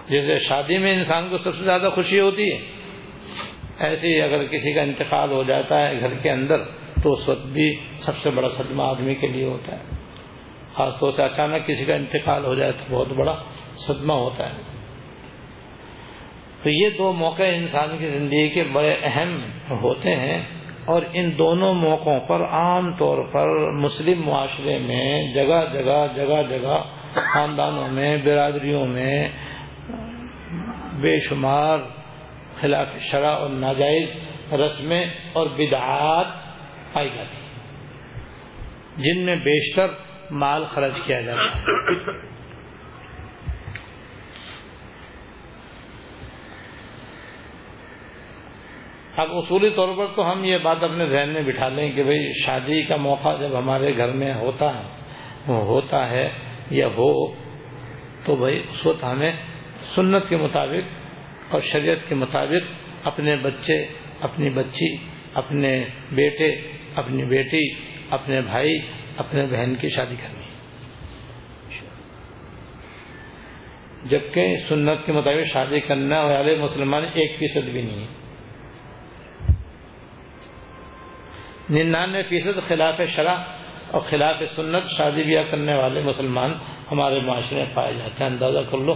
جیسے 0.09 0.37
شادی 0.39 0.79
میں 0.79 0.93
انسان 0.93 1.31
کو 1.31 1.37
سب 1.37 1.55
سے 1.55 1.65
زیادہ 1.65 1.89
خوشی 1.95 2.21
ہوتی 2.21 2.53
ہے۔ 2.53 2.59
ایسے 3.79 4.09
ہی 4.09 4.23
اگر 4.23 4.47
کسی 4.47 4.73
کا 4.73 4.83
انتقال 4.83 5.33
ہو 5.33 5.43
جاتا 5.43 5.89
ہے 5.89 6.01
گھر 6.01 6.15
کے 6.15 6.31
اندر، 6.31 6.57
تو 7.03 7.13
اس 7.13 7.29
وقت 7.29 7.47
بھی 7.47 7.77
سب 7.95 8.17
سے 8.17 8.31
بڑا 8.31 8.49
صدمہ 8.49 8.83
آدمی 8.83 9.15
کے 9.15 9.27
لیے 9.27 9.45
ہوتا 9.45 9.77
ہے۔ 9.77 9.83
خاص 10.73 10.99
طور 10.99 11.11
سے 11.11 11.23
اچانک 11.23 11.67
کسی 11.67 11.85
کا 11.85 11.95
انتقال 11.95 12.45
ہو 12.45 12.55
جائے 12.55 12.73
تو 12.73 12.85
بہت 12.91 13.13
بڑا 13.13 13.43
صدمہ 13.75 14.13
ہوتا 14.13 14.51
ہے۔ 14.51 14.63
تو 16.63 16.71
یہ 16.71 16.91
دو 16.99 17.13
موقع 17.13 17.43
انسان 17.43 17.99
کی 17.99 18.07
زندگی 18.07 18.49
کے 18.49 18.65
بڑے 18.65 18.97
اہم 19.03 19.39
ہوتے 19.71 20.17
ہیں۔ 20.17 20.62
اور 20.85 21.03
ان 21.13 21.39
دونوں 21.39 21.75
موقعوں 21.75 22.21
پر 22.21 22.45
عام 22.45 22.93
طور 22.97 23.25
پر 23.33 23.73
مسلم 23.73 24.23
معاشرے 24.27 24.79
میں 24.79 25.35
جگہ 25.35 25.65
جگہ 25.73 26.07
جگہ 26.17 26.43
جگہ 26.49 26.83
خاندانوں 27.13 27.89
میں، 27.89 28.17
برادریوں 28.17 28.87
میں 28.87 29.29
بے 31.01 31.19
شمار 31.21 31.79
خلاف 32.61 32.89
شرح 33.01 33.31
اور 33.31 33.51
ناجائز 33.51 34.09
رسمیں 34.53 35.05
اور 35.33 35.47
بدعات 35.47 36.27
پائی 36.95 37.09
جاتی 37.09 39.03
جن 39.03 39.25
میں 39.27 39.37
بیشتر 39.37 39.87
مال 40.31 40.65
خرچ 40.65 41.01
کیا 41.05 41.21
جاتا 41.21 41.59
ہے۔ 41.59 42.32
اب 49.17 49.29
اصولی 49.33 49.71
طور 49.71 49.89
پر 49.97 50.07
تو 50.17 50.33
ہم 50.33 50.45
یہ 50.45 50.59
بات 50.59 50.83
اپنے 50.83 51.07
ذہن 51.07 51.29
میں 51.29 51.43
بٹھا 51.43 51.69
لیں 51.69 51.93
کہ 51.93 52.03
بھئی 52.03 52.31
شادی 52.45 52.83
کا 52.83 52.97
موقع 52.97 53.29
جب 53.41 53.59
ہمارے 53.59 53.97
گھر 53.97 54.13
میں 54.13 54.35
ہوتا 54.35 54.83
ہوتا 55.49 56.11
ہے 56.11 56.29
یا 56.71 56.87
ہو، 56.87 57.35
تو 58.25 58.37
بھائی 58.37 58.59
اس 58.59 58.87
وقت 58.87 59.05
ہمیں 59.05 59.33
سنت 59.95 60.29
کے 60.29 60.37
مطابق 60.37 61.55
اور 61.55 61.61
شریعت 61.61 62.09
کے 62.09 62.15
مطابق 62.15 62.73
اپنے 63.07 63.37
بچے، 63.37 63.87
اپنی 64.21 64.51
بچی، 64.51 64.97
اپنے 65.35 65.85
بیٹے، 66.13 66.49
اپنی 66.95 67.25
بیٹی، 67.25 67.69
اپنے 68.11 68.41
بھائی، 68.41 68.79
اپنے 69.17 69.47
بہن 69.47 69.75
کی 69.75 69.89
شادی 69.89 70.17
کرنی 70.17 70.51
جبکہ 74.05 74.57
سنت 74.57 75.07
کے 75.07 75.13
مطابق 75.13 75.53
شادی 75.53 75.81
کرنے 75.81 76.19
والے 76.19 76.57
مسلمان 76.57 77.05
ایک 77.15 77.39
فیصد 77.39 77.69
بھی 77.69 77.83
نہیں 77.83 78.01
ہے۔ 78.01 78.22
ننانوے 81.73 82.23
فیصد 82.23 82.63
خلاف 82.63 83.01
شرح 83.09 83.35
اور 83.91 84.01
خلاف 84.01 84.43
سنت 84.43 84.85
شادی 84.85 85.23
بیاہ 85.23 85.43
کرنے 85.43 85.75
والے 85.75 86.01
مسلمان 86.01 86.55
ہمارے 86.93 87.21
معاشرے 87.21 87.65
میں 87.65 87.75
پائے 87.75 87.95
جاتے 87.95 88.25
ہیں۔ 88.25 88.31
اندازہ 88.31 88.59
کر 88.71 88.79
لو 88.79 88.95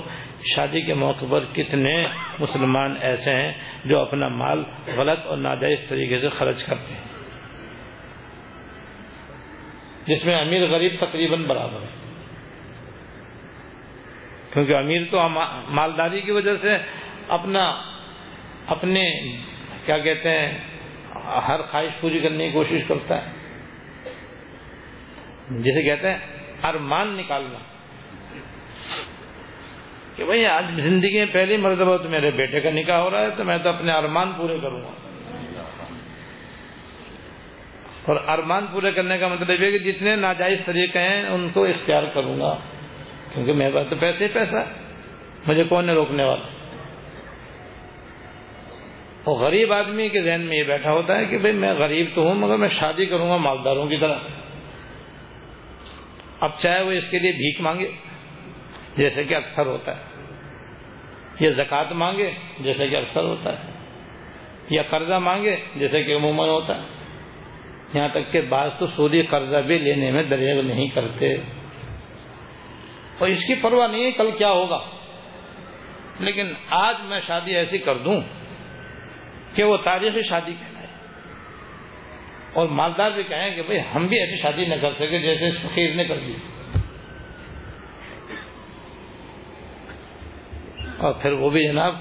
شادی 0.57 0.81
کے 0.81 0.95
موقع 0.95 1.25
پر 1.31 1.45
کتنے 1.45 2.07
مسلمان 2.39 2.97
ایسے 3.01 3.35
ہیں 3.35 3.53
جو 3.85 4.01
اپنا 4.01 4.29
مال 4.29 4.65
غلط 4.97 5.27
اور 5.27 5.37
ناجائز 5.37 5.89
طریقے 5.89 6.19
سے 6.19 6.29
خرچ 6.29 6.65
کرتے 6.65 6.95
ہیں۔ 6.95 7.17
جس 10.07 10.27
میں 10.27 10.41
امیر 10.41 10.63
غریب 10.63 10.93
تقریباً 11.01 11.45
برابر 11.45 11.81
ہے۔ 11.81 12.13
کیونکہ 14.53 14.75
امیر 14.75 15.03
تو 15.11 15.29
مالداری 15.69 16.21
کی 16.21 16.31
وجہ 16.31 16.55
سے 16.55 16.77
اپنا، 17.29 17.83
اپنے، 18.67 19.37
کیا 19.87 19.99
کہتے 19.99 20.31
ہیں 20.31 20.76
ہر 21.27 21.63
خواہش 21.63 22.01
پوری 22.01 22.21
کرنے 22.21 22.47
کی 22.47 22.53
کوشش 22.53 22.81
کرتا 22.89 23.27
ہے۔ 23.27 23.33
جسے 25.51 25.83
کہتے 25.83 26.11
ہیں 26.11 26.19
ارمان 26.63 27.17
نکالنا۔ 27.17 27.59
کہ 30.17 30.25
بھائی، 30.25 30.47
آج 30.47 30.65
زندگی 30.81 31.19
میں 31.19 31.27
پہلی 31.33 31.57
مرتبہ 31.57 31.97
تو 31.97 32.09
میرے 32.09 32.31
بیٹے 32.31 32.61
کا 32.61 32.71
نکاح 32.71 33.01
ہو 33.01 33.11
رہا 33.11 33.21
ہے، 33.21 33.31
تو 33.37 33.45
میں 33.45 33.59
تو 33.59 33.69
اپنے 33.69 33.93
ارمان 33.93 34.33
پورے 34.37 34.59
کروں 34.59 34.81
گا۔ 34.83 34.93
اور 38.07 38.17
ارمان 38.29 38.67
پورے 38.67 38.93
کرنے 38.93 39.19
کا 39.19 39.29
مطلب 39.29 39.51
یہ 39.51 39.69
کہ 39.69 39.79
جتنے 39.79 40.17
ناجائز 40.17 40.65
طریقے 40.65 40.99
ہیں، 40.99 41.29
ان 41.29 41.49
کو 41.49 41.65
اختیار 41.65 42.03
کروں 42.15 42.41
گا۔ 42.41 42.61
کیونکہ 43.35 43.53
میرے 43.53 43.71
پاس 43.71 43.87
تو 43.91 43.97
پیسے 43.97 44.27
ہی 44.27 44.33
پیسہ 44.33 44.57
مجھے 45.47 45.65
کون 45.65 45.89
ہے 45.89 45.95
روکنے 45.95 46.25
والا۔ 46.25 46.56
اور 49.27 49.47
غریب 49.47 49.73
آدمی 49.73 50.09
کے 50.09 50.23
ذہن 50.23 50.49
میں 50.49 50.59
یہ 50.59 50.63
بیٹھا 50.63 50.93
ہوتا 50.93 51.19
ہے 51.19 51.25
کہ 51.25 51.39
بھئی 51.39 51.53
میں 51.53 51.75
غریب 51.75 52.07
تو 52.15 52.21
ہوں 52.21 52.35
مگر 52.35 52.57
میں 52.57 52.69
شادی 52.69 53.07
کروں 53.07 53.29
گا 53.29 53.37
مالداروں 53.37 53.87
کی 53.87 53.97
طرح۔ 53.97 54.19
اب 56.41 56.51
چاہے 56.55 56.83
وہ 56.83 56.91
اس 56.91 57.11
کے 57.11 57.19
لیے 57.19 57.33
بھیک 57.33 57.61
مانگے، 57.61 57.89
جیسے 58.97 59.25
کہ 59.25 59.35
اکثر 59.35 59.67
ہوتا 59.67 59.97
ہے۔ 59.97 60.03
یا 61.41 61.51
زکوٰۃ 61.51 61.93
مانگے، 61.93 62.31
جیسے 62.61 62.89
کہ 62.89 62.97
اکثر 62.97 63.23
ہوتا 63.23 63.59
ہے۔ 63.59 63.73
یا 64.71 64.83
قرضہ 64.83 65.19
مانگے، 65.19 65.57
جیسے 65.77 66.03
کہ 66.03 66.17
عموماً 66.17 66.49
ہوتا 66.49 66.83
ہے۔ 66.83 66.87
یہاں 67.95 68.09
تک 68.09 68.33
کہ 68.33 68.41
بعض 68.41 68.71
تو 68.79 68.87
سودی 68.87 69.23
قرضہ 69.23 69.57
بھی 69.57 69.79
لینے 69.79 70.11
میں 70.11 70.23
دریغ 70.23 70.61
نہیں 70.61 70.89
کرتے۔ 70.89 71.35
اور 73.19 73.27
اس 73.27 73.47
کی 73.47 73.55
پرواہ 73.55 73.89
نہیں 73.89 74.05
ہے 74.05 74.11
کل 74.11 74.31
کیا 74.39 74.51
ہوگا۔ 74.51 74.79
لیکن 76.19 76.47
آج 76.71 76.95
میں 77.09 77.19
شادی 77.19 77.57
ایسی 77.57 77.79
کر 77.79 77.99
دوں۔ 77.99 78.21
کہ 79.57 79.65
وہ 79.65 79.77
تاریخی 79.77 80.23
شادی 80.23 80.53
کہلائے۔ 80.53 80.87
اور 82.53 82.69
مالدار 82.69 83.11
بھی 83.11 83.23
کہیں 83.23 83.55
کہ 83.55 83.63
بھئی 83.63 83.79
ہم 83.95 84.07
بھی 84.07 84.19
ایسی 84.19 84.37
شادی 84.37 84.65
نہ 84.65 84.75
کر 84.75 84.93
سکے 84.93 85.19
جیسے 85.19 85.51
فقیر 85.51 85.95
نے 85.95 86.05
کر 86.05 86.19
دی۔ 86.19 86.33
اور 90.99 91.13
پھر 91.13 91.33
وہ 91.33 91.51
بھی 91.51 91.69
جناب 91.69 91.95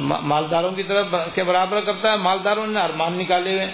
مالداروں 0.00 0.72
کی 0.72 0.82
طرف 0.82 1.06
کے 1.34 1.44
برابر 1.44 1.80
کرتا 1.80 2.12
ہے، 2.12 2.16
مالداروں 2.16 2.66
نے 2.66 2.80
ارمان 2.80 3.18
نکالے 3.18 3.54
ہوئے۔ 3.54 3.66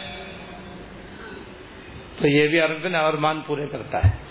تو 2.19 2.29
یہ 2.29 2.49
بھی 2.49 2.61
ارمان 2.61 3.41
پورے 3.41 3.67
کرتا 3.67 3.99
ہے۔ 3.99 4.29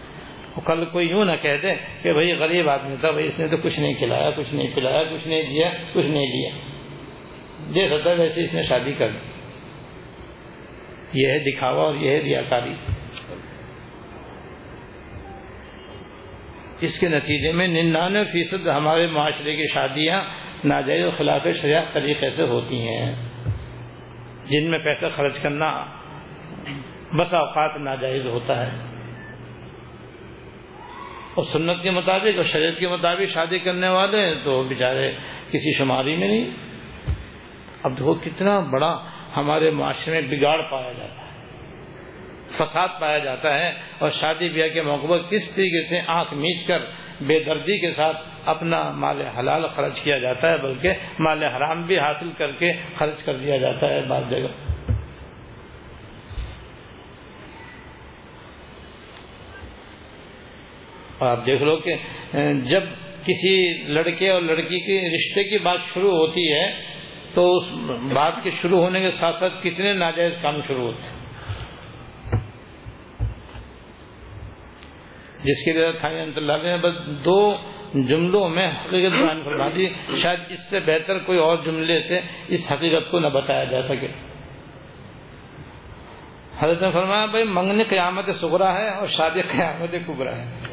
کل 0.65 0.85
کوئی 0.85 1.09
یوں 1.09 1.25
نہ 1.25 1.31
کہہ 1.41 1.57
دے 1.63 1.73
کہ 2.01 2.13
بھئی 2.13 2.33
غریب 2.33 2.69
آدمی 2.69 2.95
تھا، 3.01 3.11
بھئی 3.11 3.27
اس 3.27 3.39
نے 3.39 3.47
تو 3.47 3.57
کچھ 3.57 3.79
نہیں 3.79 3.93
کھلایا، 3.93 4.29
کچھ 4.35 4.55
نہیں 4.55 4.75
پلایا، 4.75 5.03
کچھ 5.03 5.27
نہیں 5.27 5.41
دیا، 5.41 5.69
کچھ 5.93 6.05
نہیں 6.05 6.51
جیسا 7.69 7.97
تھا 7.97 8.11
ویسے 8.11 8.43
اس 8.43 8.53
نے 8.53 8.61
شادی 8.61 8.93
کر 8.93 9.11
دی۔ 9.11 9.17
یہ 11.13 11.27
ہے 11.27 11.39
دکھاوا 11.39 11.83
اور 11.83 11.95
یہ 11.95 12.09
ہے 12.09 12.19
ریاکاری۔ 12.19 12.73
اس 16.81 16.99
کے 16.99 17.09
نتیجے 17.09 17.51
میں 17.51 17.67
ننانوے 17.67 18.23
فیصد 18.23 18.67
ہمارے 18.67 19.07
معاشرے 19.07 19.55
کی 19.55 19.63
شادیاں 19.73 20.21
ناجائز 20.65 21.05
و 21.05 21.09
خلاف 21.09 21.41
شریعت 21.61 21.93
طریقے 21.93 22.29
سے 22.29 22.43
ہوتی 22.43 22.87
ہیں۔ 22.87 23.15
جن 24.49 24.71
میں 24.71 24.79
پیسہ 24.79 25.05
خرچ 25.05 25.39
کرنا 25.39 25.85
بس 27.19 27.33
اوقات 27.33 27.77
ناجائز 27.77 28.25
ہوتا 28.25 28.67
ہے۔ 28.67 28.97
اور 31.35 31.43
سنت 31.43 31.83
کے 31.83 31.91
مطابق 31.91 32.35
اور 32.35 32.43
شریعت 32.43 32.79
کے 32.79 32.87
مطابق 32.87 33.29
شادی 33.29 33.59
کرنے 33.59 33.89
والے 33.89 34.35
تو 34.43 34.63
بیچارے 34.63 35.11
کسی 35.51 35.77
شماری 35.77 36.15
میں 36.15 36.27
نہیں۔ 36.27 36.66
اب 37.88 37.97
دیکھو 37.97 38.13
کتنا 38.23 38.60
بڑا 38.71 38.91
ہمارے 39.38 39.71
معاشرے 39.71 40.13
میں 40.13 40.30
بگاڑ 40.30 40.60
پایا 40.71 40.91
جاتا 40.91 41.21
ہے۔ 41.21 41.26
فساد 42.58 43.00
پایا 43.00 43.17
جاتا 43.19 43.54
ہے 43.60 43.69
اور 44.00 44.10
شادی 44.10 44.50
بیاہ 44.50 44.67
کے 44.73 44.82
موقع 44.82 45.08
پر 45.08 45.17
کس 45.30 45.54
طریقے 45.56 45.84
سے 45.89 46.00
آنکھ 46.08 46.34
میچ 46.34 46.65
کر 46.67 46.86
بے 47.28 47.39
دردی 47.43 47.78
کے 47.80 47.91
ساتھ 47.93 48.17
اپنا 48.45 48.82
مال 48.95 49.21
حلال 49.38 49.67
خرچ 49.67 50.02
کیا 50.02 50.17
جاتا 50.17 50.52
ہے، 50.52 50.58
بلکہ 50.58 50.89
مال 51.19 51.43
حرام 51.43 51.82
بھی 51.88 51.97
حاصل 51.97 52.30
کر 52.38 52.52
کے 52.52 52.71
خرچ 52.97 53.23
کر 53.26 53.38
دیا 53.38 53.58
جاتا 53.58 53.89
ہے 53.89 54.02
بعض 54.08 54.30
جگہ۔ 54.30 54.54
آپ 61.19 61.45
دیکھ 61.45 61.63
لو 61.63 61.76
کہ 61.78 61.95
جب 62.65 62.84
کسی 63.26 63.56
لڑکے 63.93 64.30
اور 64.30 64.41
لڑکی 64.41 64.80
کے 64.80 64.97
رشتے 65.10 65.43
کی 65.43 65.58
بات 65.63 65.80
شروع 65.93 66.12
ہوتی 66.12 66.52
ہے 66.54 66.65
تو 67.38 67.58
اس 67.58 67.71
بات 68.13 68.43
کے 68.43 68.50
شروع 68.50 68.80
ہونے 68.80 69.00
کے 69.00 69.08
ساتھ 69.08 69.36
ساتھ 69.36 69.54
کتنے 69.63 69.93
ناجائز 69.93 70.34
کام 70.41 70.62
شروع 70.62 70.86
ہوتے 70.86 71.04
ہیں؟ 71.04 71.28
جس 75.43 75.65
کے 75.65 75.73
لیے 75.73 75.88
اللہ 76.36 76.63
نے 76.63 76.78
بس 76.78 77.26
دو 77.26 77.56
جملوں 77.93 78.50
میں 78.50 78.71
حقیقت 78.71 79.13
بیان 79.13 79.43
فرما 79.43 79.69
دی، 79.69 80.15
شاید 80.15 80.39
اس 80.50 80.69
سے 80.69 80.80
بہتر 80.80 81.19
کوئی 81.19 81.38
اور 81.38 81.58
جملے 81.65 82.02
سے 82.02 82.19
اس 82.47 82.71
حقیقت 82.71 83.12
کو 83.12 83.19
نہ 83.19 83.28
بتایا 83.28 83.63
جا 83.63 83.82
سکے۔ 83.82 84.08
حضرت 86.60 86.84
نے 86.84 86.89
فرمایا، 86.89 87.26
بھائی 87.26 87.45
منگنی 87.47 87.84
قیامت 87.89 88.30
سگرا 88.30 88.80
ہے 88.80 88.89
اور 88.89 89.08
شادی 89.08 89.41
قیامت 89.41 89.95
کبرا 90.08 90.38
ہے۔ 90.38 90.66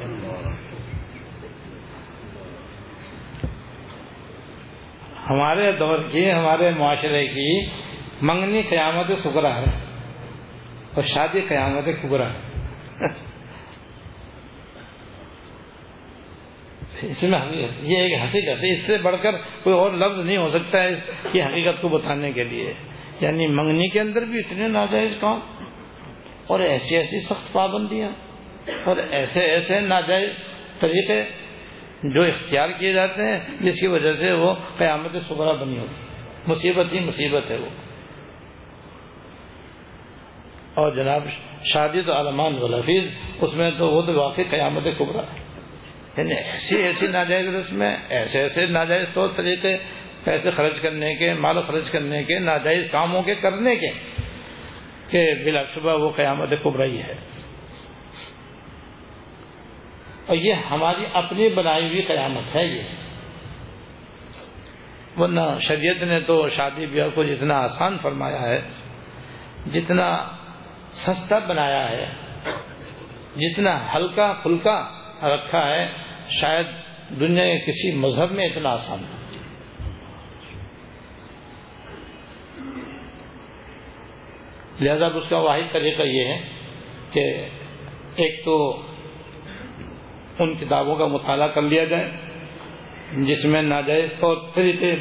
ہمارے 5.31 5.73
دور 5.73 5.99
کی، 6.13 6.33
ہمارے 6.33 6.71
معاشرے 6.71 7.27
کی 7.27 7.67
منگنی 8.23 8.63
قیامت 8.63 9.13
سکرا 9.13 9.55
ہے 9.57 9.85
اور 10.95 11.03
شادی 11.03 11.41
قیامت 11.41 11.85
کبرا 12.03 12.33
ہے۔ 12.33 12.55
اس 17.03 17.23
میں 17.23 17.39
یہ 17.83 17.99
ایک 17.99 18.15
حقیقت 18.23 18.63
ہے۔ 18.63 18.71
اس 18.71 18.87
سے 18.87 18.99
بڑھ 18.99 19.23
کر 19.23 19.33
کوئی 19.63 19.77
اور 19.77 19.91
لفظ 19.91 20.19
نہیں 20.19 20.37
ہو 20.37 20.51
سکتا 20.51 20.83
ہے 20.83 20.89
اس 20.89 21.11
کی 21.33 21.43
حقیقت 21.43 21.83
کو 21.83 21.89
بتانے 21.89 22.33
کے 22.33 22.45
لیے۔ 22.45 22.75
یعنی 23.21 23.47
منگنی 23.47 23.89
کے 23.89 24.01
اندر 24.01 24.23
بھی 24.23 24.39
اتنے 24.39 24.69
ناجائز 24.69 25.17
کام 25.21 25.41
اور 26.47 26.61
ایسی 26.61 26.97
ایسی 26.97 27.21
سخت 27.21 27.53
پابندیاں 27.53 28.11
اور 28.85 28.97
ایسے 28.97 29.41
ایسے 29.41 29.81
ناجائز 29.81 30.31
طریقے 30.81 31.25
جو 32.05 32.23
اختیار 32.23 32.69
کیے 32.69 32.93
جاتے 32.93 33.23
ہیں، 33.23 33.41
جس 33.61 33.81
کی 33.81 33.87
وجہ 33.87 34.13
سے 34.13 34.33
وہ 34.33 34.55
قیامت 34.77 35.17
سبرا 35.17 35.53
بنی 35.53 35.79
ہوتی 35.79 35.95
مصیبت 36.47 36.95
ہی 36.95 37.01
مصیبت 37.01 37.51
ہے 37.51 37.57
وہ۔ 37.57 37.67
اور 40.75 40.93
جناب، 40.93 41.23
شادی 41.65 42.03
تو 42.03 42.13
علمان 42.13 42.53
ولفیظ 42.59 43.09
اس 43.41 43.57
میں 43.57 43.71
تو 43.79 43.89
وہ 43.89 44.03
تو 44.03 44.15
واقعی 44.15 44.45
قیامت 44.45 44.85
کبرا 44.99 45.23
ہے۔ 45.23 45.39
یعنی 46.17 46.35
ایسی 46.35 46.83
ایسی 46.83 47.07
ناجائز 47.07 47.47
رسمیں 47.47 47.97
ایسے 48.09 48.39
ایسے 48.39 48.67
ناجائز 48.67 49.07
طور 49.15 49.29
طریقے، 49.37 49.77
پیسے 50.25 50.51
خرچ 50.51 50.81
کرنے 50.81 51.15
کے، 51.15 51.33
مال 51.33 51.63
خرچ 51.63 51.91
کرنے 51.91 52.23
کے، 52.23 52.39
ناجائز 52.39 52.91
کاموں 52.91 53.23
کے 53.23 53.35
کرنے 53.35 53.77
کے، 53.77 53.89
کہ 55.09 55.45
بلا 55.45 55.65
شبہ 55.65 55.99
وہ 55.99 56.11
قیامت 56.11 56.51
کبرائی 56.65 56.99
ہے۔ 56.99 57.44
اور 60.27 60.37
یہ 60.37 60.53
ہماری 60.53 61.05
اپنی 61.13 61.49
بنائی 61.49 61.87
ہوئی 61.89 62.03
قیامت 62.03 62.57
ہے 62.57 62.67
یہ۔ 62.67 62.83
ورنہ 65.21 65.41
شریعت 65.61 66.03
نے 66.03 66.21
تو 66.21 66.49
شادی 66.49 66.87
بیاہ 66.87 67.09
کو 67.09 67.25
جتنا 67.25 67.55
آسان 67.55 67.97
فرمایا 67.97 68.43
ہے، 68.43 68.61
جتنا 69.73 70.27
سستا 70.91 71.39
بنایا 71.39 71.91
ہے، 71.91 72.07
جتنا 73.37 73.95
ہلکا 73.95 74.33
پھلکا 74.43 74.81
رکھا 75.23 75.69
ہے، 75.71 75.87
شاید 76.29 76.67
دنیا 77.21 77.45
کے 77.45 77.59
کسی 77.67 77.97
مذہب 77.97 78.33
میں 78.33 78.47
اتنا 78.47 78.71
آسان 78.71 78.99
ہے 78.99 79.25
لہذا 84.81 85.07
اس 85.07 85.29
کا 85.29 85.39
واحد 85.39 85.73
طریقہ 85.73 86.03
یہ 86.03 86.25
ہے 86.25 86.39
کہ 87.11 87.47
ایک 88.17 88.45
تو 88.45 88.83
ان 90.39 90.55
کتابوں 90.55 90.97
کا 90.97 91.07
مطالعہ 91.07 91.49
کر 91.49 91.63
لیا 91.63 91.85
جائے، 91.85 92.11
جس 93.13 93.45
میں 93.45 93.63
ناجائز 93.63 94.21
طور 94.21 94.37
طریقے 94.55 94.95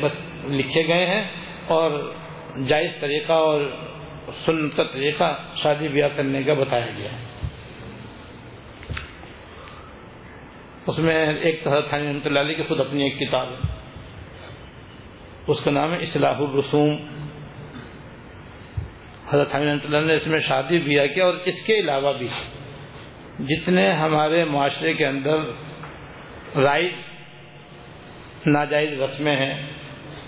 لکھے 0.43 0.87
گئے 0.87 1.05
ہیں 1.05 1.23
اور 1.67 2.13
جائز 2.67 2.99
طریقہ 2.99 3.33
اور 3.33 3.61
سنت 4.31 4.75
کا 4.75 4.83
طریقہ 4.83 5.37
شادی 5.55 5.87
بیاہ 5.87 6.07
کرنے 6.07 6.43
کا 6.43 6.53
بتایا 6.53 6.87
گیا 6.97 7.11
ہے۔ 7.11 7.33
اس 10.87 10.99
میں 10.99 11.33
ایک 11.33 11.67
حضرت 11.67 11.93
یعنی 11.93 12.07
رحمۃ 12.07 12.25
اللہ 12.25 12.39
علیہ 12.39 12.55
کی 12.55 12.63
خود 12.63 12.79
اپنی 12.79 13.03
ایک 13.03 13.19
کتاب 13.19 13.47
ہے۔ 13.49 13.75
اس 15.47 15.63
کا 15.63 15.71
نام 15.71 15.93
ہے 15.93 15.97
اصلاح 15.97 16.37
الرسوم۔ 16.39 16.95
حضرت 19.33 19.55
رحمۃ 19.55 19.85
اللہ 19.85 20.07
نے 20.07 20.13
اس 20.13 20.27
میں 20.27 20.39
شادی 20.39 20.79
بیاہ 20.79 21.07
کیا 21.07 21.25
اور 21.25 21.33
اس 21.33 21.61
کے 21.65 21.79
علاوہ 21.79 22.13
بھی۔ 22.13 22.27
جتنے 23.39 23.91
ہمارے 23.91 24.45
معاشرے 24.45 24.93
کے 24.93 25.05
اندر 25.05 25.37
رائٹ 26.55 26.93
ناجائز 28.47 29.01
رسمیں 29.01 29.37
ہیں، 29.37 29.73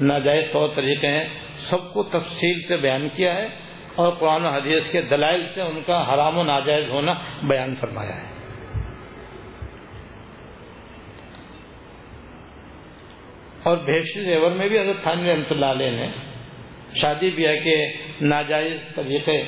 ناجائز 0.02 0.46
طور 0.54 0.70
طریقے 0.76 1.08
ہیں، 1.08 1.26
سب 1.54 1.94
کو 1.94 2.04
تفصیل 2.04 2.62
سے 2.62 2.78
بیان 2.78 3.10
کیا 3.10 3.36
ہے 3.36 3.48
اور 3.96 4.12
قرآن 4.12 4.46
و 4.46 4.50
حدیث 4.50 4.92
کے 4.92 5.02
دلائل 5.02 5.46
سے 5.46 5.62
ان 5.62 5.82
کا 5.88 6.14
حرام 6.14 6.38
و 6.38 6.44
ناجائز 6.44 6.90
ہونا 6.90 7.14
بیان 7.44 7.76
فرمایا 7.76 8.16
ہے۔ 8.16 8.36
اور 13.64 13.78
بھیش 13.78 14.18
زیور 14.18 14.52
میں 14.52 14.68
بھی 14.68 14.80
حضرت 14.80 15.04
تھانوی 15.04 15.30
رحمۃ 15.30 15.52
اللہ 15.52 15.66
علیہ 15.66 15.92
نے 15.92 16.08
شادی 16.96 17.30
بیاہ 17.30 17.56
کے 17.56 17.94
ناجائز 18.22 18.96
طریقے 18.96 19.42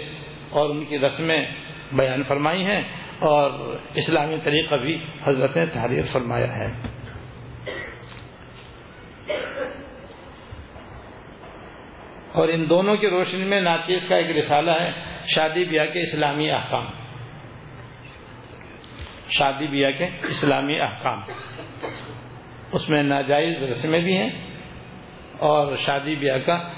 اور 0.50 0.70
ان 0.70 0.86
کی 0.86 1.00
رسمیں 1.00 1.46
بیان 1.92 2.22
فرمائی 2.22 2.66
ہیں۔ 2.66 2.82
اور 3.20 3.76
اسلامی 3.96 4.38
طریقہ 4.44 4.76
بھی 4.76 4.98
حضرت 5.24 5.58
نے 5.58 5.66
تحریر 5.66 6.04
فرمایا 6.04 6.58
ہے۔ 6.58 6.74
اور 12.34 12.48
ان 12.48 12.70
دونوں 12.70 12.96
کی 12.96 13.10
روشنی 13.10 13.44
میں 13.44 13.62
ناچیز 13.62 14.08
کا 14.08 14.16
ایک 14.16 14.38
رسالہ 14.38 14.72
ہے، 14.72 14.92
شادی 15.28 15.66
بیاہ 15.66 15.86
کے 15.86 16.00
اسلامی 16.00 16.52
احکام۔ 16.52 16.86
شادی 19.30 19.68
بیاہ 19.68 19.92
کے 19.92 20.06
اسلامی 20.06 20.80
احکام۔ 20.80 21.20
اس 22.74 22.90
میں 22.90 23.04
ناجائز 23.04 23.64
رسمیں 23.64 24.00
بھی 24.00 24.18
ہیں 24.18 24.30
اور 25.38 25.76
شادی 25.76 26.16
بیاہ 26.16 26.38
کا 26.38 26.72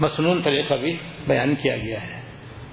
مصنون 0.00 0.42
طریقہ 0.42 0.74
بھی 0.74 0.96
بیان 1.26 1.54
کیا 1.54 1.76
گیا 1.76 2.02
ہے۔ 2.02 2.21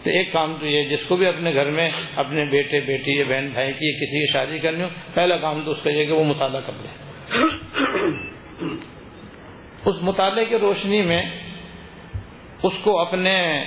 تو 0.04 0.10
ایک 0.10 0.34
کام 0.34 0.56
تو 0.60 0.66
یہ 0.66 0.90
جس 0.90 1.06
کو 1.06 1.16
بھی 1.16 1.26
اپنے 1.26 1.54
گھر 1.54 1.70
میں 1.70 1.88
اپنے 2.16 2.46
بیٹے، 2.46 2.80
بیٹی 2.80 3.18
یا 3.18 3.24
بہن، 3.28 3.46
بھائی 3.54 3.74
کی 3.74 3.94
کسی 3.94 4.26
کی 4.26 4.34
شادی 4.34 4.60
کرنی 4.60 4.84
ہو، 4.84 4.88
پہلا 5.14 5.38
کام 5.38 5.66
تو 5.66 5.72
اس 5.72 5.84
کا 5.84 5.90
یہ 5.90 6.06
کہ 6.06 6.12
وہ 6.12 6.24
مطالعہ 6.24 6.62
کر 6.62 6.74
لے 6.74 6.88
اس 9.86 9.96
مطالعے 10.02 10.46
کی 10.46 10.58
روشنی 10.58 11.02
میں 11.02 11.24
اس 12.64 12.74
کو 12.84 13.02
اپنے 13.02 13.66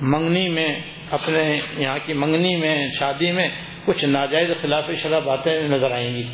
منگنی 0.00 0.48
میں، 0.48 0.80
اپنے 1.10 1.44
یہاں 1.76 1.98
کی 2.06 2.12
منگنی 2.12 2.56
میں، 2.56 2.86
شادی 2.88 3.32
میں 3.32 3.48
کچھ 3.84 4.04
ناجائز 4.04 4.50
خلاف 4.60 4.90
شرح 4.96 5.18
باتیں 5.18 5.62
نظر 5.62 5.90
آئیں 5.90 6.14
گی۔ 6.14 6.26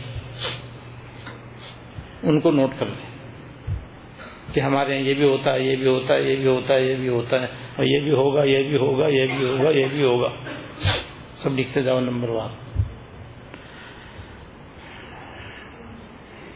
ان 2.22 2.40
کو 2.40 2.50
نوٹ 2.50 2.70
کر 2.78 2.86
لیں۔ 2.86 3.15
کہ 4.56 4.60
ہمارے 4.60 4.94
یہاں 4.94 5.02
یہ 5.02 5.14
بھی 5.14 5.24
ہوتا 5.24 5.54
ہے، 5.54 5.60
یہ 5.60 5.76
بھی 5.76 5.86
ہوتا 5.86 6.14
ہے، 6.14 6.22
یہ 6.22 6.36
بھی 6.36 6.46
ہوتا 6.46 6.74
ہے، 6.74 6.82
یہ 6.82 6.94
بھی 6.94 7.08
ہوتا 7.08 7.40
ہے، 7.40 7.46
اور 7.76 7.84
یہ 7.84 8.00
بھی 8.00 8.12
ہوگا، 8.12 8.44
یہ 8.44 8.62
بھی 8.68 8.76
ہوگا، 8.76 9.08
یہ 9.08 9.24
بھی 9.36 9.48
ہوگا، 9.48 9.70
یہ 9.70 9.86
بھی 9.92 10.02
ہوگا۔ 10.02 10.28
سب 11.34 11.58
لکھتے 11.58 11.82
جاؤ 11.82 12.00
نمبر 12.00 12.28
وہاں۔ 12.28 12.48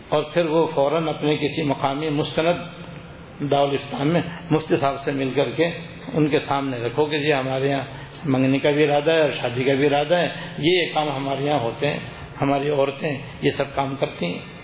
اور 0.09 0.23
پھر 0.23 0.47
وہ 0.47 0.67
فوراً 0.67 1.09
اپنے 1.09 1.37
کسی 1.37 1.63
مقامی 1.63 2.09
مستند 2.09 3.51
داولستان 3.51 4.09
میں 4.09 4.21
مفتی 4.51 4.77
صاحب 4.77 4.99
سے 4.99 5.13
مل 5.13 5.31
کر 5.31 5.51
کے 5.51 5.71
ان 6.15 6.29
کے 6.29 6.39
سامنے 6.39 6.79
رکھو 6.79 7.07
کہ 7.07 7.19
جی 7.19 7.33
ہمارے 7.33 7.69
یہاں 7.69 7.85
منگنی 8.25 8.59
کا 8.59 8.71
بھی 8.71 8.85
ارادہ 8.85 9.11
ہے 9.11 9.21
اور 9.21 9.31
شادی 9.31 9.65
کا 9.65 9.75
بھی 9.75 9.87
ارادہ 9.87 10.15
ہے۔ 10.15 10.29
یہ 10.59 10.95
کام 10.95 11.09
ہمارے 11.09 11.45
یہاں 11.45 11.61
ہوتے 11.61 11.87
ہیں، 11.87 11.99
ہماری 12.41 12.71
عورتیں 12.71 13.19
یہ 13.43 13.51
سب 13.51 13.65
کام 13.75 13.97
کرتی 13.97 14.27
ہیں۔ 14.27 14.60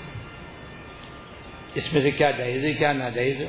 اس 1.77 1.95
میں 1.95 2.03
سے 2.03 2.11
کیا 2.11 2.31
جائز 2.31 2.65
ہے 2.65 2.73
کیا 2.73 2.93
ناجائز 2.93 3.41
ہے؟ 3.41 3.49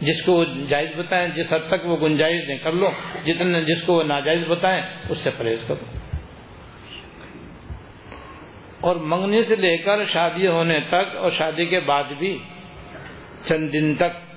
جس 0.00 0.22
کو 0.22 0.32
وہ 0.32 0.44
جائز 0.68 0.88
بتائیں، 0.96 1.28
جس 1.28 1.52
حد 1.52 1.58
تک 1.68 1.86
وہ 1.86 1.96
گنجائز 1.96 2.48
دیں، 2.48 2.58
کر 2.58 2.72
لو۔ 2.72 2.86
جتنے 3.24 3.64
جس 3.64 3.82
کو 3.82 3.94
وہ 3.94 4.02
ناجائز 4.02 4.46
بتائیں، 4.48 4.82
اس 5.08 5.18
سے 5.18 5.30
پرہیز 5.38 5.64
کرو۔ 5.68 5.84
اور 8.80 8.96
منگنے 8.96 9.40
سے 9.40 9.56
لے 9.56 9.76
کر 9.76 10.04
شادی 10.04 10.46
ہونے 10.46 10.80
تک 10.80 11.16
اور 11.16 11.28
شادی 11.28 11.66
کے 11.66 11.80
بعد 11.80 12.04
بھی 12.18 12.38
چند 13.44 13.72
دن 13.72 13.94
تک 13.94 14.34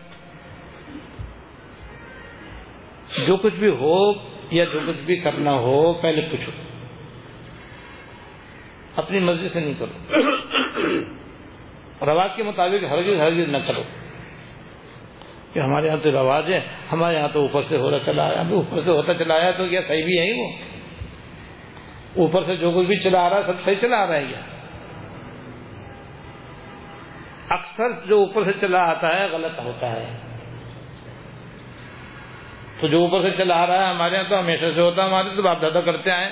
جو 3.28 3.38
کچھ 3.38 3.60
بھی 3.60 3.70
ہو 3.70 4.13
یا 4.52 4.63
جو 4.63 4.80
کچھ 4.88 5.02
بھی 5.06 5.16
کرنا 5.16 5.52
ہو، 5.52 5.94
پہلے 5.94 6.22
پوچھو۔ 6.22 6.52
اپنی 8.96 9.20
مرضی 9.20 9.48
سے 9.48 9.60
نہیں 9.60 9.74
کرو۔ 9.74 10.22
رواج 12.01 12.29
کے 12.36 12.43
مطابق 12.43 12.91
ہرگز 12.91 13.21
ہرگز 13.21 13.49
نہ 13.49 13.57
کرو۔ 13.57 13.83
کہ 15.53 15.60
ہمارے 15.60 15.88
یہاں 15.88 15.97
تو 16.03 16.12
رواج 16.12 16.53
ہے، 16.53 16.60
ہمارے 16.91 17.15
یہاں 17.15 17.27
تو 17.33 17.41
اوپر 17.41 17.62
سے 17.62 17.77
ہو 17.77 17.91
رہا 17.91 17.99
چلا 17.99 18.23
آیا 18.23 18.41
اوپر 18.49 18.81
سے 18.81 18.91
ہوتا 18.91 19.13
چلا 19.13 19.33
آیا 19.33 19.51
تو 19.51 19.67
کیا 19.67 19.81
صحیح 19.81 20.05
بھی 20.05 20.19
ہے 20.19 20.43
وہ؟ 20.43 20.51
اوپر 22.21 22.41
سے 22.41 22.55
جو 22.55 22.71
کچھ 22.71 22.88
بھی 22.88 22.95
چلا 22.95 23.25
آ 23.25 23.29
رہا 23.29 23.38
ہے، 23.38 23.41
سب 23.41 23.60
صحیح 23.60 23.75
چلا 23.75 23.97
آ 23.97 24.07
رہا 24.07 24.15
ہے 24.15 24.25
کیا؟ 24.25 24.41
اکثر 27.49 28.07
جو 28.07 28.19
اوپر 28.19 28.43
سے 28.43 28.51
چلا 28.62 28.79
آتا 28.79 29.19
ہے، 29.19 29.27
غلط 29.31 29.60
ہوتا 29.60 29.91
ہے۔ 29.91 30.17
تو 32.81 32.88
جو 32.88 32.97
اوپر 32.97 33.21
سے 33.21 33.29
چلا 33.38 33.55
آ 33.55 33.67
رہا 33.67 33.89
ہے، 33.89 33.93
ہمارے 33.93 34.15
یہاں 34.15 34.29
تو 34.29 34.39
ہمیشہ 34.39 34.65
سے 34.75 34.81
ہوتا 34.81 35.03
ہے، 35.03 35.10
ہمارے 35.10 35.36
تو 35.36 35.41
باپ 35.41 35.62
دادا 35.62 35.81
کرتے 35.81 36.12
آئے 36.12 36.31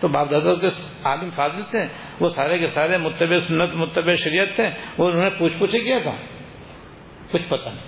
تو 0.00 0.08
باپ 0.08 0.30
دادا 0.30 0.54
کے 0.54 0.66
عالم 1.04 1.30
فاضل 1.30 1.62
تھے، 1.70 1.86
وہ 2.20 2.28
سارے 2.28 2.58
کے 2.58 2.66
سارے 2.66 2.98
متبع 2.98 3.40
سنت، 3.48 3.74
متبع 3.74 4.12
شریعت 4.12 4.48
تھے، 4.56 4.68
وہ 4.98 5.10
انہوں 5.10 5.24
نے 5.24 5.30
پوچھ 5.30 5.52
پوچھے 5.58 5.78
کیا 5.78 5.96
تھا؟ 6.02 6.16
کچھ 7.32 7.42
پتہ 7.48 7.68
نہیں۔ 7.68 7.86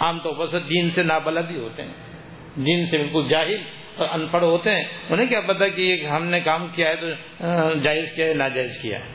عام 0.00 0.18
طور 0.18 0.34
پر 0.34 0.46
سے 0.46 0.60
دین 0.60 0.90
سے 0.90 1.02
نابلد 1.02 1.50
ہی 1.50 1.56
ہوتے 1.56 1.82
ہیں۔ 1.82 1.92
دین 2.56 2.86
سے 2.86 2.98
بالکل 2.98 3.28
جاہل 3.28 3.56
اور 3.96 4.08
ان 4.08 4.26
پڑھ 4.26 4.44
ہوتے 4.44 4.70
ہیں۔ 4.70 4.84
انہیں 5.10 5.26
کیا 5.26 5.40
پتا 5.40 5.68
کہ 5.68 6.06
ہم 6.06 6.24
نے 6.24 6.40
کام 6.40 6.68
کیا 6.68 6.88
ہے 6.88 6.96
تو 6.96 7.06
جائز 7.82 8.12
کیا 8.16 8.26
ہے، 8.26 8.34
ناجائز 8.34 8.82
کیا 8.82 8.98
ہے۔ 8.98 9.10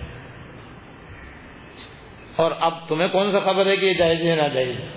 اور 2.35 2.51
اب 2.59 2.89
تمہیں 2.89 3.07
کون 3.07 3.31
سا 3.31 3.39
خبر 3.39 3.65
ہے 3.65 3.77
کہ 3.77 3.85
یہ 3.85 3.93
جائز 3.93 4.21
ہے، 4.21 4.35
ناجائز 4.35 4.79
ہے؟ 4.79 4.87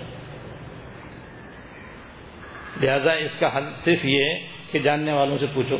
لہذا 2.81 3.11
اس 3.11 3.39
کا 3.39 3.57
حل 3.57 3.73
صرف 3.73 3.99
یہ 4.03 4.33
ہے 4.69 4.79
کہ 4.79 4.79
جاننے 4.79 5.13
والوں 5.13 5.37
سے 5.37 5.45
پوچھو۔ 5.53 5.77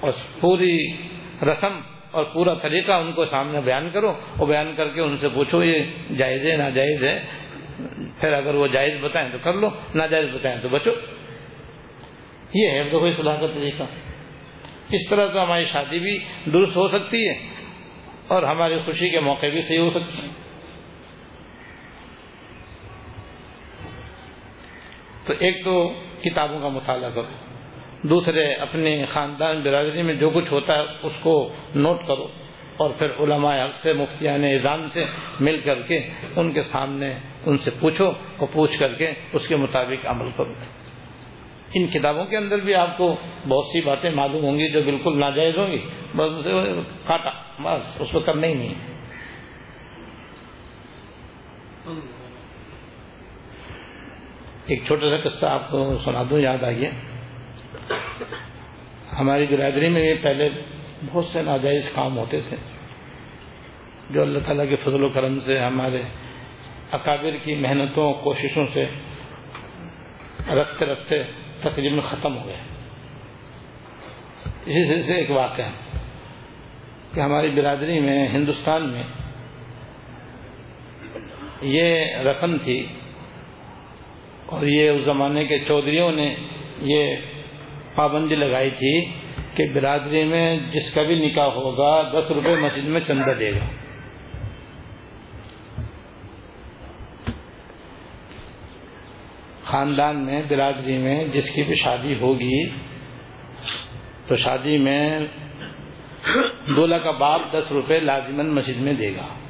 اور 0.00 0.12
پوری 0.40 0.96
رسم 1.42 1.80
اور 2.10 2.24
پورا 2.24 2.54
طریقہ 2.54 2.92
ان 2.92 3.12
کو 3.12 3.24
سامنے 3.24 3.60
بیان 3.60 3.90
کرو 3.92 4.10
اور 4.10 4.48
بیان 4.48 4.74
کر 4.76 4.88
کے 4.88 5.00
ان 5.00 5.16
سے 5.16 5.28
پوچھو 5.28 5.64
یہ 5.64 5.84
جائز 6.16 6.44
ہے، 6.44 6.52
ناجائز 6.52 7.04
ہے۔ 7.04 7.24
پھر 8.20 8.32
اگر 8.32 8.54
وہ 8.54 8.66
جائز 8.66 8.94
بتائیں 9.00 9.28
تو 9.32 9.38
کر 9.42 9.52
لو، 9.52 9.68
ناجائز 9.94 10.28
بتائیں 10.34 10.58
تو 10.62 10.68
بچو۔ 10.68 10.90
یہ 12.54 12.70
ہے 12.70 12.88
تو 12.90 12.98
کوئی 12.98 13.12
صلاح 13.12 13.40
کا 13.40 13.46
طریقہ۔ 13.46 13.82
اس 14.90 15.08
طرح 15.10 15.26
تو 15.26 15.42
ہماری 15.42 15.62
شادی 15.62 15.98
بھی 15.98 16.18
درست 16.52 16.76
ہو 16.76 16.88
سکتی 16.88 17.28
ہے 17.28 17.34
اور 18.28 18.42
ہماری 18.42 18.78
خوشی 18.84 19.10
کے 19.10 19.20
موقع 19.20 19.46
بھی 19.46 19.60
صحیح 19.60 19.78
ہو 19.78 19.90
سکتے 19.90 20.26
ہیں۔ 20.26 20.34
تو 25.26 25.32
ایک 25.38 25.64
تو 25.64 25.92
کتابوں 26.22 26.60
کا 26.60 26.68
مطالعہ 26.68 27.10
کرو۔ 27.10 27.26
دوسرے 28.02 28.52
اپنے 28.52 29.04
خاندان 29.04 29.62
برادری 29.62 30.02
میں 30.02 30.14
جو 30.14 30.30
کچھ 30.30 30.52
ہوتا 30.52 30.74
ہے 30.74 30.82
اس 31.02 31.12
کو 31.22 31.52
نوٹ 31.74 32.06
کرو 32.06 32.28
اور 32.76 32.90
پھر 32.90 33.06
علماء 33.20 33.64
حق 33.64 33.74
سے، 33.74 33.92
مفتیان 33.92 34.40
نظام 34.40 34.88
سے 34.88 35.04
مل 35.40 35.60
کر 35.64 35.82
کے 35.82 36.00
ان 36.36 36.52
کے 36.52 36.62
سامنے 36.62 37.14
ان 37.46 37.58
سے 37.58 37.70
پوچھو 37.80 38.06
اور 38.36 38.48
پوچھ 38.52 38.78
کر 38.78 38.94
کے 38.94 39.12
اس 39.32 39.48
کے 39.48 39.56
مطابق 39.56 40.06
عمل 40.06 40.30
کرو۔ 40.30 40.52
ان 41.74 41.86
کتابوں 41.86 42.24
کے 42.24 42.36
اندر 42.36 42.58
بھی 42.58 42.74
آپ 42.74 42.98
کو 42.98 43.16
بہت 43.48 43.64
سی 43.66 43.80
باتیں 43.80 44.10
معلوم 44.10 44.44
ہوں 44.44 44.58
گی 44.58 44.72
جو 44.72 44.82
بالکل 44.82 45.20
ناجائز 45.20 45.58
ہوں 45.58 45.70
گی۔ 45.70 45.86
بس 46.14 46.30
اسے 46.38 46.50
کاٹا، 47.06 47.30
بس، 47.62 48.00
اس 48.00 48.10
کو 48.12 48.20
کرنا 48.20 48.46
ہی 48.46 48.54
نہیں۔ 48.54 48.74
ایک 54.68 54.84
چھوٹا 54.86 55.08
سا 55.10 55.28
قصہ 55.28 55.46
آپ 55.46 55.70
کو 55.70 55.96
سنا 55.96 56.22
دوں 56.30 56.40
یاد 56.40 56.64
آئیے۔ 56.64 56.90
ہماری 59.18 59.46
برادری 59.46 59.88
میں 59.88 60.14
پہلے 60.22 60.48
بہت 61.06 61.24
سے 61.24 61.42
ناجائز 61.42 61.90
کام 61.94 62.18
ہوتے 62.18 62.40
تھے، 62.40 62.56
جو 64.10 64.22
اللہ 64.22 64.38
تعالیٰ 64.38 64.68
کے 64.68 64.74
فضل 64.74 65.04
و 65.04 65.08
کرم 65.08 65.38
سے، 65.40 65.58
ہمارے 65.58 66.02
اکابر 66.92 67.36
کی 67.42 67.54
محنتوں، 67.54 68.12
کوششوں 68.14 68.66
سے 68.66 68.84
رفتے 70.54 70.84
رفتے 70.84 71.22
تقریباً 71.60 72.00
ختم 72.00 72.36
ہو 72.36 72.46
گئے۔ 72.46 72.60
اسی 74.66 74.98
سے 74.98 75.16
ایک 75.18 75.30
واقعہ 75.30 75.64
ہے 75.64 76.00
کہ 77.14 77.20
ہماری 77.20 77.50
برادری 77.50 78.00
میں، 78.00 78.26
ہندوستان 78.28 78.88
میں 78.92 79.02
یہ 81.62 82.16
رسم 82.16 82.56
تھی 82.56 82.86
اور 84.48 84.66
یہ 84.66 84.90
اس 84.90 85.04
زمانے 85.04 85.44
کے 85.44 85.58
چودھریوں 85.58 86.12
نے 86.12 86.34
یہ 86.82 87.16
پابندی 87.94 88.34
لگائی 88.34 88.70
تھی 88.70 89.04
کہ 89.54 89.64
برادری 89.74 90.24
میں 90.24 90.56
جس 90.56 90.94
کا 90.94 91.02
بھی 91.02 91.14
نکاح 91.14 91.46
ہوگا، 91.46 92.18
دس 92.18 92.30
روپے 92.30 92.54
مسجد 92.60 92.84
میں 92.84 93.00
چندہ 93.00 93.32
دے 93.40 93.52
گا۔ 93.52 93.66
خاندان 99.60 100.26
میں، 100.26 100.42
برادری 100.48 100.98
میں 100.98 101.24
جس 101.24 101.50
کی 101.50 101.62
بھی 101.62 101.74
شادی 101.74 102.14
ہوگی، 102.14 102.68
تو 104.26 104.34
شادی 104.34 104.78
میں 104.78 105.20
دولہا 106.76 106.98
کا 106.98 107.10
باپ 107.10 107.52
دس 107.52 107.72
روپے 107.72 108.00
لازمن 108.00 108.54
مسجد 108.54 108.80
میں 108.80 108.92
دے 108.92 109.16
گا۔ 109.16 109.47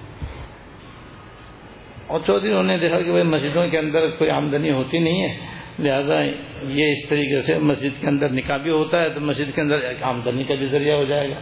اور 2.09 2.21
چودھری 2.27 2.63
نے 2.63 2.77
دیکھا 2.77 3.01
کہ 3.01 3.11
بھائی 3.11 3.25
مسجدوں 3.25 3.69
کے 3.69 3.79
اندر 3.79 4.11
کوئی 4.11 4.31
آمدنی 4.31 4.71
ہوتی 4.71 4.99
نہیں 4.99 5.23
ہے، 5.23 5.37
لہذا 5.79 6.21
یہ 6.69 6.89
اس 6.89 7.09
طریقے 7.09 7.39
سے 7.39 7.59
مسجد 7.59 8.01
کے 8.01 8.07
اندر 8.07 8.31
نکاح 8.31 8.57
بھی 8.57 8.71
ہوتا 8.71 9.03
ہے 9.03 9.11
تو 9.11 9.21
مسجد 9.21 9.55
کے 9.55 9.61
اندر 9.61 9.79
ایک 9.79 10.03
آمدنی 10.03 10.45
کا 10.45 10.55
بھی 10.55 10.67
ذریعہ 10.67 10.97
ہو 10.97 11.05
جائے 11.05 11.31
گا۔ 11.31 11.41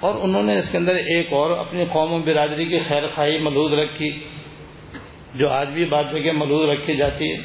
اور 0.00 0.14
انہوں 0.22 0.42
نے 0.42 0.54
اس 0.54 0.72
کے 0.72 0.78
اندر 0.78 0.94
ایک 0.94 1.32
اور 1.32 1.50
اپنی 1.50 1.84
قوم 1.84 2.12
و 2.12 2.18
برادری 2.18 2.64
کی 2.64 2.78
خیر 2.78 3.06
خواہی 3.06 3.38
ملحوظ 3.38 3.72
رکھی، 3.72 4.10
جو 5.34 5.48
آج 5.48 5.68
بھی 5.68 5.84
بعد 5.84 6.04
میں 6.04 6.32
ملحوظ 6.32 6.70
رکھی 6.70 6.96
جاتی 6.96 7.32
ہے 7.32 7.36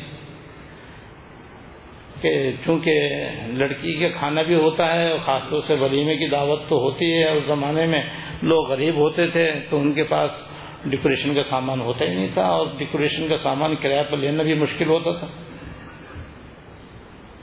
کہ 2.21 2.51
چونکہ 2.65 2.91
لڑکی 3.47 3.93
کے 3.93 4.09
کھانا 4.09 4.41
بھی 4.41 4.55
ہوتا 4.55 4.93
ہے 4.93 5.09
اور 5.09 5.17
خاص 5.17 5.43
طور 5.49 5.59
سے 5.59 5.73
ولیمے 5.73 6.15
کی 6.15 6.27
دعوت 6.27 6.69
تو 6.69 6.75
ہوتی 6.75 7.17
ہے۔ 7.17 7.29
اس 7.29 7.43
زمانے 7.47 7.85
میں 7.85 8.01
لوگ 8.43 8.69
غریب 8.69 8.95
ہوتے 8.95 9.27
تھے 9.27 9.51
تو 9.69 9.77
ان 9.77 9.93
کے 9.93 10.03
پاس 10.03 10.31
ڈیکوریشن 10.85 11.33
کا 11.33 11.41
سامان 11.41 11.81
ہوتا 11.81 12.05
ہی 12.05 12.13
نہیں 12.15 12.33
تھا 12.33 12.41
اور 12.41 12.67
ڈیکوریشن 12.77 13.27
کا 13.27 13.37
سامان 13.37 13.75
کرایہ 13.75 14.03
پر 14.03 14.17
لینا 14.17 14.43
بھی 14.43 14.53
مشکل 14.53 14.89
ہوتا 14.89 15.19
تھا۔ 15.19 15.27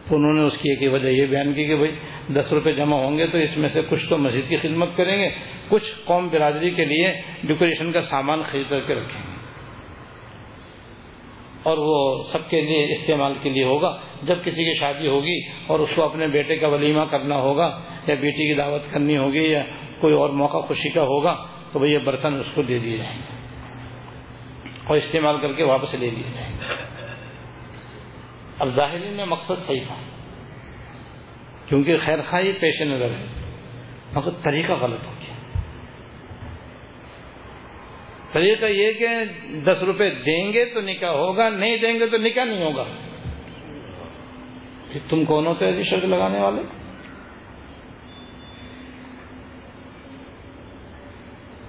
تو 0.08 0.16
انہوں 0.16 0.32
نے 0.32 0.42
اس 0.42 0.58
کی 0.58 0.70
ایک 0.70 0.92
وجہ 0.92 1.08
یہ 1.08 1.26
بیان 1.26 1.54
کی 1.54 1.64
کہ 1.64 1.76
بھائی 1.76 1.96
دس 2.32 2.52
روپے 2.52 2.72
جمع 2.72 2.96
ہوں 2.96 3.18
گے 3.18 3.26
تو 3.26 3.38
اس 3.38 3.58
میں 3.58 3.68
سے 3.68 3.82
کچھ 3.90 4.08
تو 4.08 4.18
مسجد 4.18 4.48
کی 4.48 4.56
خدمت 4.56 4.96
کریں 4.96 5.20
گے، 5.20 5.28
کچھ 5.68 5.84
قوم 6.04 6.28
برادری 6.28 6.70
کے 6.70 6.84
لیے 6.84 7.12
ڈیکوریشن 7.44 7.92
کا 7.92 8.00
سامان 8.00 8.40
خرید 8.40 8.68
کر 8.68 8.80
کے 8.80 8.94
رکھیں 8.94 9.22
گے۔ 9.22 9.36
اور 11.62 11.78
وہ 11.78 12.22
سب 12.22 12.50
کے 12.50 12.60
لیے 12.60 12.92
استعمال 12.92 13.34
کے 13.42 13.50
لیے 13.50 13.64
ہوگا۔ 13.64 13.98
جب 14.22 14.44
کسی 14.44 14.64
کی 14.64 14.78
شادی 14.78 15.06
ہوگی 15.08 15.40
اور 15.66 15.78
اس 15.78 15.88
کو 15.96 16.02
اپنے 16.02 16.26
بیٹے 16.26 16.56
کا 16.56 16.68
ولیمہ 16.68 17.04
کرنا 17.04 17.36
ہوگا 17.36 17.80
یا 18.06 18.14
بیٹی 18.14 18.48
کی 18.48 18.54
دعوت 18.54 18.92
کرنی 18.92 19.16
ہوگی 19.16 19.50
یا 19.50 19.64
کوئی 20.00 20.14
اور 20.14 20.30
موقع 20.30 20.58
خوشی 20.58 20.88
کا 20.88 21.02
ہوگا 21.02 21.46
تو 21.76 21.80
بھائی 21.80 21.92
یہ 21.92 21.98
برتن 21.98 22.34
اس 22.34 22.46
کو 22.54 22.62
دے 22.62 22.78
دیے 22.78 22.98
جائیں 22.98 23.18
گے 23.18 23.36
اور 24.84 24.96
استعمال 24.96 25.40
کر 25.40 25.52
کے 25.52 25.62
واپس 25.62 25.94
لے 25.94 26.10
لیے 26.10 26.22
جائیں 26.34 26.54
گے 26.54 26.74
اب 28.58 28.68
ظاہری 28.68 29.10
میں 29.10 29.24
مقصد 29.24 29.66
صحیح 29.66 29.80
تھا۔ 29.86 29.94
کیونکہ 31.66 31.96
خیر 31.96 32.22
خواہی 32.22 32.52
پیش 32.52 32.82
نظر 32.82 33.10
ہے، 33.10 33.26
مگر 34.12 34.30
طریقہ 34.42 34.72
غلط 34.72 35.06
ہو 35.06 35.12
گیا۔ 35.12 35.60
طریقہ 38.32 38.66
یہ 38.66 38.92
کہ 38.92 39.06
دس 39.64 39.82
روپے 39.82 40.10
دیں 40.10 40.52
گے 40.52 40.64
تو 40.64 40.80
نکاح 40.80 41.10
ہوگا، 41.10 41.48
نہیں 41.48 41.76
دیں 41.76 42.00
گے 42.00 42.06
تو 42.06 42.16
نکاح 42.18 42.44
نہیں 42.44 42.64
ہوگا۔ 42.64 42.84
تم 45.08 45.24
کون 45.24 45.46
ہوتے 45.46 45.80
شرط 45.80 46.04
لگانے 46.04 46.40
والے؟ 46.40 46.85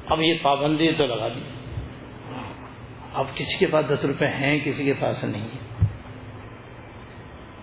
اب 0.10 0.22
یہ 0.22 0.34
پابندی 0.42 0.92
تو 0.92 1.06
لگا 1.06 1.28
دی۔ 1.28 1.40
اب 3.14 3.26
کسی 3.36 3.58
کے 3.60 3.68
پاس 3.68 3.90
دس 3.90 4.06
روپے 4.06 4.26
ہیں، 4.26 4.60
کسی 4.60 4.86
کے 4.86 4.94
پاس 4.94 5.24
نہیں۔ 5.24 5.42
ہے 5.42 5.86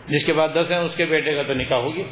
جس 0.09 0.27
کے 0.27 0.33
پاس 0.33 0.51
دس 0.55 0.71
ہیں، 0.71 0.79
اس 0.79 0.97
کے 0.97 1.05
بیٹے 1.05 1.35
کا 1.35 1.43
تو 1.43 1.55
نکاح 1.55 1.79
ہوگی 1.79 2.03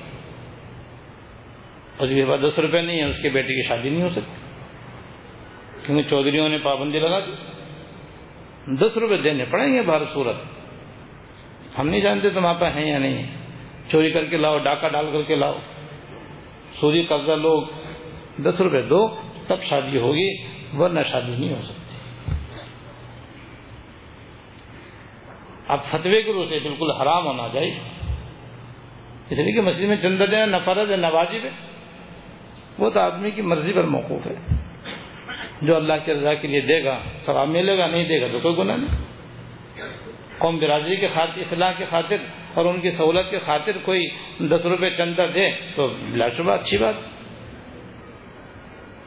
اور 1.97 2.07
جس 2.07 2.15
کے 2.15 2.27
پاس 2.27 2.43
دس 2.43 2.59
روپے 2.59 2.83
نہیں 2.83 2.99
ہے 2.99 3.05
اس 3.05 3.23
کے 3.23 3.29
بیٹے 3.29 3.49
کی 3.49 3.69
شادی 3.69 3.91
نہیں 3.91 4.03
ہو 4.03 4.09
سکتی۔ 4.09 4.43
کیونکہ 5.87 6.11
چودھریوں 6.11 6.49
نے 6.49 6.59
پابندی 6.63 6.99
لگا 6.99 7.21
دی۔ 7.21 7.33
دس 8.77 8.97
روپے 8.97 9.17
دینے 9.17 9.45
پڑیں 9.45 9.75
گے 9.75 9.83
بھارت 9.83 10.09
صورت۔ 10.09 10.37
ہم 11.79 11.89
نہیں 11.89 12.01
جانتے 12.01 12.31
تمہارے 12.31 12.61
پاس 12.61 12.77
ہیں 12.77 12.93
یا 12.93 12.99
نہیں۔ 12.99 13.27
چوری 13.91 14.11
کر 14.11 14.25
کے 14.25 14.37
لاؤ، 14.37 14.59
ڈاکہ 14.59 14.89
ڈال 14.89 15.07
کر 15.13 15.23
کے 15.23 15.35
لاؤ۔ 15.35 15.59
سوری 16.73 17.03
قرضہ 17.03 17.33
لوگ 17.33 17.63
دس 18.43 18.61
روپے 18.61 18.83
دو۔ 18.83 19.32
تب 19.55 19.63
شادی 19.63 19.99
ہوگی، 19.99 20.37
ورنہ 20.75 21.03
شادی 21.03 21.37
نہیں 21.39 21.57
ہو 21.57 21.63
سکتی۔ 21.63 21.97
اب 25.69 25.85
فتوے 25.85 26.23
کے 26.23 26.33
روح 26.33 26.47
بالکل 26.47 26.91
حرام 26.91 27.27
ہونا 27.27 27.49
چاہیے 27.53 27.81
اس 29.31 29.39
لیے 29.39 29.53
کہ 29.53 29.61
مسجد 29.61 29.89
میں 29.89 29.97
چندہ 29.97 30.25
دینا 30.25 30.47
نہ 30.47 30.57
فرض 30.65 30.91
ہے، 30.91 30.97
نہ 30.97 31.07
واجب 31.07 31.45
ہے۔ 31.45 31.51
وہ 32.79 32.91
تو 32.91 33.01
آدمی 33.01 33.31
کی 33.31 33.43
مرضی 33.43 33.73
پر 33.73 33.85
موقوف 33.85 34.27
ہے۔ 34.27 34.57
جو 35.63 35.77
اللہ 35.77 35.93
کی 36.05 36.13
رضا 36.13 36.35
کے 36.35 36.49
لیے 36.49 36.61
دے 36.61 36.85
گا، 36.85 36.99
ثواب 37.15 37.49
ملے 37.49 37.79
گا، 37.79 37.87
نہیں 37.87 38.05
دے 38.05 38.21
گا 38.21 38.27
تو 38.33 38.39
کوئی 38.39 38.57
گناہ 38.57 38.77
نہیں۔ 38.77 39.05
قوم 40.39 40.59
برادری 40.59 40.97
کے 40.97 41.09
خاطر، 41.09 41.39
اصلاح 41.39 41.73
کی 41.73 41.85
خاطر 41.85 42.17
اور 42.55 42.65
ان 42.65 42.81
کی 42.81 42.91
سہولت 42.91 43.31
کی 43.31 43.37
خاطر 43.37 43.73
کوئی 43.83 44.09
دس 44.39 44.67
روپے 44.67 44.91
چندہ 44.91 45.23
دے 45.35 45.51
تو 45.77 45.87
بلا 45.87 46.29
شبہ 46.29 46.53
اچھی 46.53 46.79
بات۔ 46.79 46.95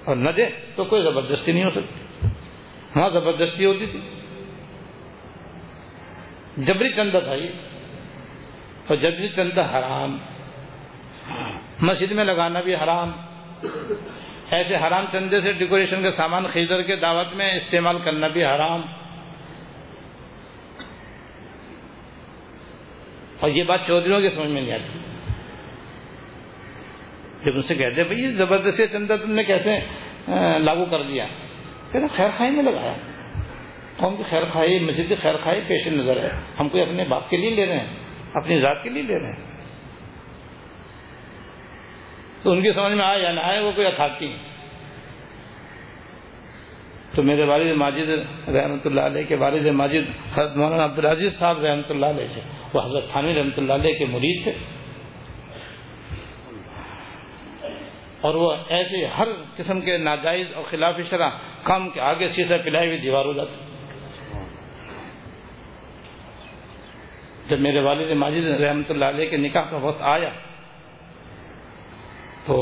اور 0.05 0.15
نہ 0.15 0.29
دے 0.29 0.45
تو 0.75 0.83
کوئی 0.83 1.03
زبردستی 1.03 1.51
نہیں 1.51 1.63
ہو 1.63 1.69
سکتی۔ 1.69 2.27
ہاں 2.95 3.09
زبردستی 3.09 3.65
ہوتی 3.65 3.85
تھی۔ 3.85 3.99
جبری 6.57 6.89
چندہ 6.89 7.19
تھا 7.23 7.35
یہ۔ 7.35 7.49
اور 8.87 8.95
جبری 8.95 9.29
چندہ 9.29 9.61
حرام۔ 9.61 10.17
مسجد 11.81 12.11
میں 12.11 12.25
لگانا 12.25 12.61
بھی 12.61 12.75
حرام۔ 12.75 13.11
ایسے 14.51 14.75
حرام 14.75 15.05
چندے 15.11 15.41
سے 15.41 15.53
ڈیکوریشن 15.53 16.03
کا 16.03 16.11
سامان 16.11 16.43
خرید 16.43 16.67
کے 16.67 16.95
دعوت 16.95 17.35
میں 17.35 17.55
استعمال 17.55 17.99
کرنا 17.99 18.27
بھی 18.27 18.45
حرام۔ 18.45 18.81
اور 23.39 23.49
یہ 23.49 23.63
بات 23.63 23.79
چودھریوں 23.87 24.21
کی 24.21 24.29
سمجھ 24.29 24.51
میں 24.51 24.61
نہیں 24.61 24.73
آتی۔ 24.73 25.14
جب 27.45 27.55
ان 27.55 27.61
سے 27.61 27.75
کہتے 27.75 28.03
بھائی 28.03 28.31
زبردستی 28.33 28.87
چندہ 28.91 29.15
تم 29.23 29.31
نے 29.31 29.43
کیسے 29.43 29.75
لاگو 30.59 30.85
کر 30.85 31.01
دیا 31.03 31.25
کہتے 31.91 32.07
خیر 32.15 32.29
خائی 32.37 32.51
میں 32.51 32.63
لگایا۔ 32.63 32.93
قوم 33.97 34.15
کی 34.17 34.23
خیر 34.23 34.45
خائی 34.45 34.79
مسجد 34.79 35.09
کی 35.09 35.15
خیر 35.15 35.35
خائی 35.37 35.61
پیش 35.67 35.87
نظر 35.87 36.17
ہے۔ 36.23 36.29
ہم 36.59 36.69
کوئی 36.69 36.83
اپنے 36.83 37.03
باپ 37.09 37.29
کے 37.29 37.37
لیے 37.37 37.49
لے 37.49 37.65
رہے 37.65 37.79
ہیں، 37.79 37.93
اپنی 38.33 38.59
ذات 38.59 38.83
کے 38.83 38.89
لیے 38.89 39.03
لے 39.03 39.19
رہے 39.19 39.31
ہیں۔ 39.31 39.43
تو 42.43 42.51
ان 42.51 42.61
کی 42.61 42.71
سمجھ 42.73 42.93
میں 42.93 43.05
آئے 43.05 43.21
یا 43.21 43.31
نہ 43.31 43.39
آئے 43.39 43.59
وہ 43.59 43.71
کوئی 43.71 43.87
اتھارٹی۔ 43.87 44.35
تو 47.15 47.23
میرے 47.23 47.43
والد 47.45 47.71
ماجد 47.75 48.09
رحمۃ 48.49 48.85
اللہ 48.85 49.01
علیہ 49.01 49.23
کے 49.27 49.35
والد 49.35 49.65
ماجد 49.73 50.09
حضرت 50.33 50.57
مولانا 50.57 50.83
عبدالعزیز 50.85 51.39
صاحب 51.39 51.63
رحمۃ 51.65 51.89
اللہ 51.89 52.05
علیہ 52.05 52.27
سے 52.27 52.41
وہ 52.73 52.81
حضرت 52.81 53.11
خانی 53.13 53.35
رحمۃ 53.35 53.57
اللہ 53.57 53.73
علیہ 53.73 53.93
کے 53.93 54.05
مرید 54.05 54.43
تھے۔ 54.43 54.53
اور 58.25 58.35
وہ 58.35 58.51
ایسے 58.69 59.05
ہر 59.17 59.27
قسم 59.55 59.81
کے 59.81 59.97
ناجائز 59.97 60.53
اور 60.55 60.63
خلاف 60.63 60.99
شرح 61.09 61.29
کام 61.63 61.89
کے 61.89 62.01
آگے 62.01 62.27
سیسا 62.35 62.57
پلائی 62.63 62.87
ہوئی 62.87 62.99
دیوار 62.99 63.25
ہو 63.25 63.33
جاتی۔ 63.33 63.55
جب 67.49 67.59
میرے 67.61 67.79
والد 67.79 68.11
ماجد 68.17 68.45
رحمۃ 68.61 68.89
اللہ 68.89 69.05
علیہ 69.05 69.29
کے 69.29 69.37
نکاح 69.37 69.69
کا 69.69 69.77
وقت 69.77 70.01
آیا، 70.13 70.29
تو 72.45 72.55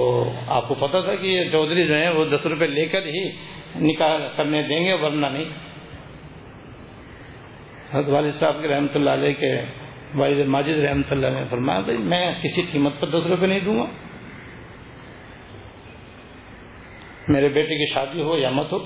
آپ 0.47 0.67
کو 0.67 0.73
پتا 0.75 0.99
تھا 0.99 1.15
کہ 1.15 1.27
یہ 1.27 1.51
چودھری 1.51 1.87
جو 1.87 1.95
ہیں 1.95 2.09
وہ 2.09 2.25
دس 2.25 2.45
روپے 2.45 2.67
لے 2.67 2.85
کر 2.85 3.05
ہی 3.07 3.23
نکاح 3.81 4.27
کرنے 4.35 4.61
دیں 4.63 4.83
گے، 4.85 4.93
ورنہ 4.93 5.27
نہیں۔ 5.27 5.49
حضرت 7.91 8.09
والد 8.09 8.33
صاحب 8.33 8.61
کے 8.61 8.67
رحمۃ 8.67 8.95
اللہ 8.95 9.09
علیہ 9.09 9.33
کے 9.33 9.51
والد 10.15 10.47
ماجد 10.47 10.79
رحمۃ 10.79 11.11
اللہ 11.11 11.27
نے 11.27 11.43
فرمایا، 11.49 11.79
بھائی 11.79 11.97
میں 11.97 12.25
کسی 12.43 12.61
قیمت 12.71 12.99
پر 12.99 13.07
دس 13.09 13.27
روپے 13.27 13.47
نہیں 13.47 13.59
دوں 13.59 13.77
گا۔ 13.79 13.87
میرے 17.27 17.49
بیٹے 17.49 17.75
کی 17.75 17.93
شادی 17.93 18.21
ہو 18.21 18.37
یا 18.37 18.49
مت 18.49 18.71
ہو، 18.71 18.79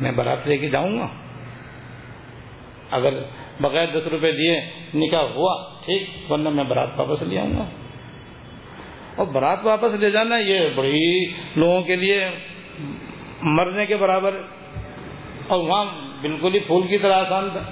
میں 0.00 0.12
برات 0.12 0.46
لے 0.46 0.56
کے 0.56 0.68
جاؤں 0.68 0.98
گا۔ 0.98 1.08
اگر 2.90 3.12
بغیر 3.60 3.86
دس 3.86 4.06
روپے 4.06 4.30
دیے 4.30 4.56
نکاح 4.94 5.22
ہوا، 5.22 5.80
ٹھیک، 5.84 6.10
ورنہ 6.30 6.48
میں 6.48 6.64
برات 6.64 6.88
واپس 6.96 7.22
لے 7.22 7.38
آؤں 7.38 7.52
گا۔ 7.52 7.70
اور 9.16 9.26
برات 9.26 9.58
واپس 9.62 9.94
لے 9.94 10.10
جانا 10.10 10.36
یہ 10.36 10.68
بڑی 10.74 11.26
لوگوں 11.56 11.82
کے 11.82 11.96
لیے 11.96 12.28
مرنے 13.42 13.86
کے 13.86 13.96
برابر 13.96 14.40
اور 15.48 15.68
وہاں 15.68 15.84
بالکل 16.20 16.54
ہی 16.54 16.60
پھول 16.60 16.86
کی 16.86 16.98
طرح 16.98 17.12
آسان 17.12 17.50
تھا۔ 17.50 17.70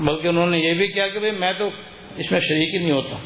بلکہ 0.00 0.28
انہوں 0.28 0.46
نے 0.46 0.58
یہ 0.58 0.74
بھی 0.74 0.88
کیا 0.88 1.08
کہ 1.08 1.18
بھائی 1.18 1.32
میں 1.32 1.52
تو 1.52 1.66
اس 2.16 2.32
میں 2.32 2.40
شریک 2.40 2.74
ہی 2.74 2.78
نہیں 2.78 2.96
ہوتا، 2.96 3.16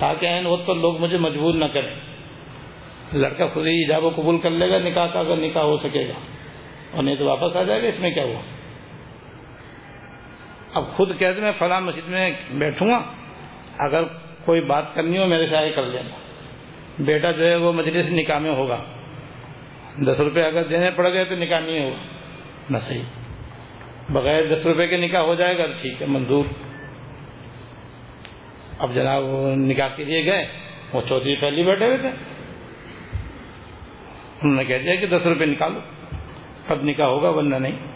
تاکہ 0.00 0.26
این 0.26 0.46
وقت 0.46 0.66
پر 0.66 0.74
لوگ 0.74 1.00
مجھے 1.00 1.18
مجبور 1.18 1.54
نہ 1.54 1.64
کریں۔ 1.64 2.13
لڑکا 3.12 3.46
خود 3.46 3.66
ہی 3.66 3.72
ایجاب 3.72 4.04
و 4.04 4.10
قبول 4.16 4.40
کر 4.40 4.50
لے 4.50 4.70
گا، 4.70 4.78
نکاح 4.78 5.06
کا 5.06 5.18
اگر 5.18 5.36
نکاح 5.36 5.62
ہو 5.62 5.76
سکے 5.76 6.08
گا۔ 6.08 6.14
اور 6.92 7.02
نہیں 7.02 7.16
تو 7.16 7.24
واپس 7.24 7.56
آ 7.56 7.62
جائے 7.62 7.82
گا، 7.82 7.88
اس 7.88 8.00
میں 8.00 8.10
کیا 8.10 8.24
ہوا؟ 8.24 8.40
اب 10.74 10.86
خود 10.86 11.18
کہتے 11.18 11.40
میں 11.40 11.52
فلاں 11.52 11.80
مسجد 11.80 12.08
میں 12.08 12.30
بیٹھوں 12.50 12.88
گا، 12.88 13.02
اگر 13.78 14.04
کوئی 14.44 14.60
بات 14.60 14.94
کرنی 14.94 15.18
ہو 15.18 15.26
میرے 15.26 15.42
سے 15.42 15.56
آگے 15.56 15.70
کر 15.70 15.82
لینا۔ 15.86 16.14
بیٹا 16.98 17.30
جو 17.30 17.44
ہے 17.46 17.56
وہ 17.56 17.72
مجلس 17.72 18.12
نکاح 18.12 18.38
میں 18.38 18.50
ہوگا۔ 18.50 18.84
دس 20.06 20.20
روپے 20.20 20.42
اگر 20.42 20.64
دینے 20.64 20.90
پڑ 20.90 21.12
گئے 21.12 21.24
تو 21.24 21.34
نکاح 21.34 21.60
نہیں 21.60 21.84
ہوگا۔ 21.84 22.02
نہ 22.70 22.78
صحیح۔ 22.78 23.02
بغیر 24.08 24.46
دس 24.46 24.66
روپے 24.66 24.86
کے 24.86 24.96
نکاح 24.96 25.20
ہو 25.20 25.34
جائے 25.34 25.58
گا، 25.58 25.66
ٹھیک 25.66 26.02
ہے، 26.02 26.06
منظور۔ 26.06 26.44
اب 28.78 28.94
جناب 28.94 29.24
وہ 29.24 29.54
نکاح 29.54 29.88
کے 29.88 30.04
لیے 30.04 30.24
گئے، 30.24 30.48
وہ 30.92 31.00
چودھری 31.08 31.36
پہلی 31.36 31.62
بیٹھے 31.62 31.86
ہوئے 31.86 31.96
تھے۔ 31.96 32.33
انہوں 34.44 34.56
نے 34.56 34.64
کہہ 34.64 34.78
دیا 34.78 34.94
کہ 34.94 35.06
دس 35.06 35.26
روپے 35.26 35.44
نکالو۔ 35.44 35.80
تب 36.66 36.82
نکاح 36.82 37.06
ہوگا 37.06 37.28
ورنہ 37.28 37.56
نہیں۔ 37.56 37.94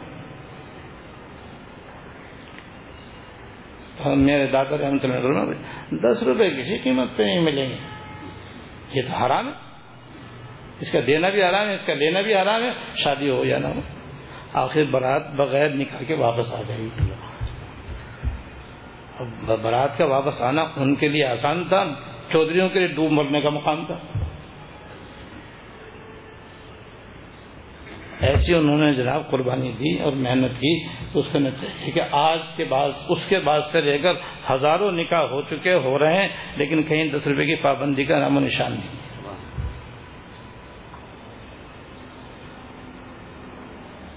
میرے 4.17 4.47
دادا 4.47 4.77
رحمت 4.79 5.05
اللہ 5.05 5.53
دس 6.03 6.23
روپے 6.23 6.51
کسی 6.51 6.79
قیمت 6.79 7.17
پہ 7.17 7.23
نہیں 7.23 7.41
ملیں 7.41 7.71
گے۔ 7.71 7.77
یہ 8.93 9.03
تو 9.03 9.25
حرام 9.25 9.47
ہے۔ 9.47 9.53
اس 10.81 10.93
کا 10.93 10.99
دینا 11.07 11.29
بھی 11.29 11.43
حرام 11.43 11.69
ہے، 11.69 11.75
اس 11.75 11.87
کا 11.87 11.95
لینا 11.95 12.21
بھی 12.21 12.35
حرام 12.35 12.63
ہے، 12.63 12.71
شادی 12.95 13.31
ہو 13.31 13.45
یا 13.45 13.59
نہ 13.59 13.67
ہو۔ 13.67 13.81
آخر 14.53 14.85
برات 14.91 15.31
بغیر 15.31 15.69
نکاح 15.69 16.03
کے 16.03 16.15
واپس 16.15 16.55
آ 16.55 16.61
گئی 16.69 16.89
برات 19.63 19.99
کا 19.99 20.05
واپس 20.05 20.43
آنا 20.43 20.63
ان 20.63 20.95
کے 20.95 21.09
لیے 21.09 21.25
آسان 21.25 21.69
تھا، 21.69 21.85
چودھریوں 22.33 22.69
کے 22.69 22.79
لیے 22.79 22.89
ڈوب 22.89 23.13
مرنے 23.13 23.41
کا 23.41 23.51
مقام 23.51 23.87
تھا۔ 23.87 24.28
ایسی 28.21 28.55
انہوں 28.55 28.79
نے 28.79 28.95
جناب 28.95 29.31
قربانی 29.31 29.73
دی 29.73 29.99
اور 29.99 30.13
محنت 30.13 30.51
کی 30.51 30.87
تو 31.13 31.19
اس 31.19 31.33
کا 31.33 31.39
نتیجہ 31.39 31.91
کہ 31.95 32.01
آج 32.13 32.39
کے 32.57 32.65
بعد 32.65 32.91
اس 33.09 33.29
کے 33.29 33.39
بعد 33.39 33.61
سے 33.73 33.81
لے 33.81 33.99
کر 33.99 34.13
ہزاروں 34.51 34.93
نکاح 34.93 35.21
ہو 35.21 35.43
چکے، 35.43 35.75
ہو 35.75 35.99
رہے 35.99 36.13
ہیں، 36.13 36.29
لیکن 36.57 36.83
کہیں 36.83 37.05
دس 37.05 37.27
روپے 37.27 37.45
کی 37.45 37.63
پابندی 37.63 38.05
کا 38.05 38.19
نام 38.19 38.37
و 38.37 38.41
نشان 38.41 38.73
نہیں۔ 38.73 39.09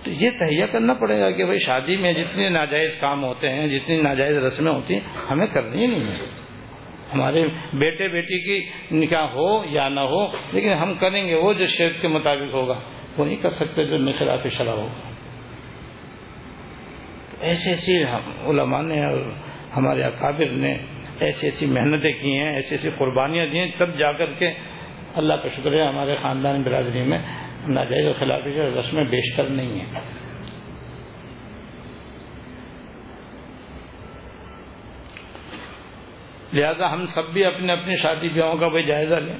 تو 0.03 0.11
یہ 0.11 0.29
تہیا 0.39 0.65
کرنا 0.65 0.93
پڑے 0.93 1.19
گا 1.19 1.31
کہ 1.31 1.45
بھائی 1.45 1.57
شادی 1.57 1.97
میں 1.97 2.13
جتنے 2.13 2.47
ناجائز 2.47 2.95
کام 2.99 3.23
ہوتے 3.23 3.49
ہیں، 3.49 3.67
جتنی 3.67 4.01
ناجائز 4.01 4.37
رسمیں 4.37 4.71
ہوتی 4.71 4.93
ہیں، 4.93 5.01
ہمیں 5.31 5.47
کرنی 5.47 5.87
نہیں 5.87 6.05
ہے۔ 6.05 6.25
ہمارے 7.13 7.47
بیٹے 7.73 8.07
بیٹی 8.07 8.39
کی 8.39 8.69
نکاح 8.95 9.25
ہو 9.25 9.63
یا 9.65 9.89
نہ 9.89 9.99
ہو، 9.99 10.27
لیکن 10.51 10.71
ہم 10.73 10.93
کریں 10.93 11.27
گے 11.27 11.35
وہ 11.35 11.53
جو 11.53 11.65
شیخ 11.65 12.01
کے 12.01 12.07
مطابق 12.07 12.53
ہوگا۔ 12.53 12.79
وہ 13.17 13.25
نہیں 13.25 13.35
کر 13.35 13.49
سکتے 13.49 13.85
جو 13.85 13.97
نخلاف 13.97 14.47
شرح 14.47 14.71
ہو۔ 14.71 14.87
ایسی 17.39 17.69
ایسی 17.69 18.03
علماء 18.49 18.81
نے 18.81 19.05
اور 19.05 19.21
ہمارے 19.77 20.03
اکابر 20.03 20.49
نے 20.49 20.77
ایسی 21.19 21.47
ایسی 21.47 21.65
محنتیں 21.65 22.13
کی 22.21 22.37
ہیں، 22.37 22.53
ایسی 22.55 22.75
ایسی 22.75 22.89
قربانیاں 22.97 23.45
دی 23.45 23.59
ہیں، 23.59 23.71
تب 23.77 23.97
جا 23.97 24.11
کر 24.11 24.25
کے 24.39 24.53
اللہ 25.15 25.33
کا 25.33 25.47
شکر 25.49 25.73
ہے 25.73 25.87
ہمارے 25.87 26.15
خاندان 26.15 26.63
برادری 26.63 27.03
میں 27.03 27.19
ناجائز 27.67 28.07
و 28.07 28.13
خلاف 28.13 28.41
رسمیں 28.77 29.03
بیشتر 29.03 29.49
نہیں 29.49 29.79
ہیں 29.79 29.99
لہذا 36.53 36.93
ہم 36.93 37.05
سب 37.05 37.21
بھی 37.33 37.45
اپنے 37.45 37.73
اپنی 37.73 37.95
شادی 37.95 38.29
بیاہوں 38.29 38.55
کا 38.55 38.67
بھائی 38.67 38.83
جائزہ 38.83 39.15
لیں۔ 39.15 39.37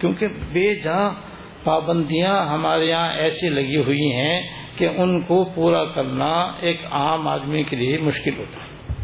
کیونکہ 0.00 0.26
بے 0.28 0.82
جہاں 0.82 1.25
پابندیاں 1.66 2.46
ہمارے 2.46 2.84
یہاں 2.84 3.12
ایسی 3.12 3.48
لگی 3.48 3.76
ہوئی 3.76 4.12
ہیں 4.12 4.42
کہ 4.76 4.88
ان 4.96 5.20
کو 5.20 5.44
پورا 5.54 5.84
کرنا 5.84 6.52
ایک 6.60 6.80
عام 6.90 7.28
آدمی 7.28 7.62
کے 7.62 7.76
لیے 7.76 7.98
مشکل 7.98 8.38
ہوتا 8.38 8.58
ہے۔ 8.60 8.94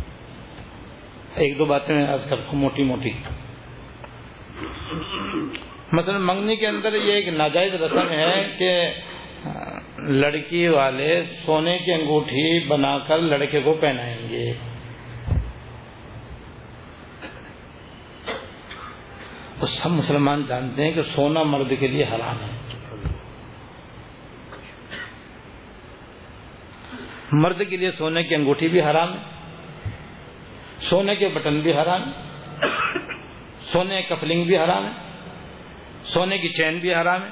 ایک 1.34 1.58
دو 1.58 1.64
باتیں 1.64 1.94
میں 1.94 2.06
آج 2.06 2.28
کرتا 2.28 2.52
ہوں، 2.52 2.60
موٹی 2.60 2.82
موٹی۔ 2.82 3.10
مثلا 5.92 6.18
منگنی 6.18 6.56
کے 6.56 6.66
اندر 6.66 6.94
یہ 6.94 7.12
ایک 7.12 7.28
ناجائز 7.28 7.74
رسم 7.74 8.10
ہے 8.10 8.46
کہ 8.58 8.90
لڑکی 9.98 10.68
والے 10.68 11.24
سونے 11.24 11.78
کی 11.78 11.92
انگوٹھی 11.92 12.66
بنا 12.66 12.98
کر 12.98 13.18
لڑکے 13.18 13.60
کو 13.60 13.74
پہنائیں 13.74 14.28
گے۔ 14.30 14.71
تو 19.62 19.68
سب 19.68 19.90
مسلمان 19.90 20.42
جانتے 20.48 20.84
ہیں 20.84 20.92
کہ 20.92 21.02
سونا 21.02 21.42
مرد 21.42 21.72
کے 21.80 21.86
لیے 21.88 22.04
حرام 22.04 22.36
ہے۔ 22.42 22.58
مرد 27.32 27.62
کے 27.70 27.76
لیے 27.76 27.90
سونے 27.90 28.24
کی 28.24 28.34
انگوٹھی 28.34 28.68
بھی 28.68 28.82
حرام 28.82 29.18
ہے، 29.18 29.22
سونے 30.78 31.14
کے 31.14 31.28
بٹن 31.28 31.60
بھی 31.60 31.72
حرام 31.74 32.02
ہے، 32.08 32.12
سونے 33.60 34.02
کفلنگ 34.02 34.44
بھی 34.44 34.58
حرام 34.58 34.84
ہے، 34.84 34.90
سونے 36.02 36.38
کی 36.38 36.48
چین 36.48 36.78
بھی 36.78 36.94
حرام 36.94 37.22
ہے۔ 37.22 37.30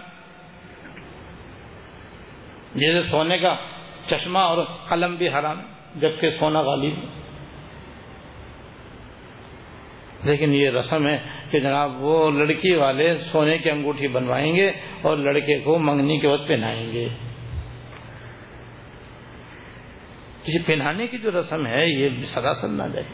جیسے 2.74 3.02
سونے 3.02 3.38
کا 3.38 3.56
چشمہ 4.06 4.38
اور 4.38 4.64
قلم 4.88 5.16
بھی 5.16 5.28
حرام 5.28 5.58
ہے، 5.58 5.64
جبکہ 5.94 6.30
سونا 6.30 6.60
غالب 6.60 6.92
ہے۔ 6.92 7.20
لیکن 10.22 10.54
یہ 10.54 10.70
رسم 10.70 11.06
ہے 11.06 11.39
کہ 11.50 11.60
جناب 11.60 12.02
وہ 12.02 12.30
لڑکی 12.30 12.74
والے 12.74 13.18
سونے 13.18 13.58
کی 13.58 13.70
انگوٹھی 13.70 14.08
بنوائیں 14.08 14.56
گے 14.56 14.70
اور 15.02 15.16
لڑکے 15.16 15.58
کو 15.58 15.78
منگنی 15.78 16.20
کے 16.20 16.26
وقت 16.26 16.48
پہنائیں 16.48 16.92
گے۔ 16.92 17.08
یہ 20.46 20.58
پہنانے 20.66 21.06
کی 21.06 21.18
جو 21.18 21.30
رسم 21.30 21.66
ہے، 21.66 21.98
یہ 21.98 22.08
سراسر 22.26 22.68
نہ 22.68 22.82
جائے 22.82 23.06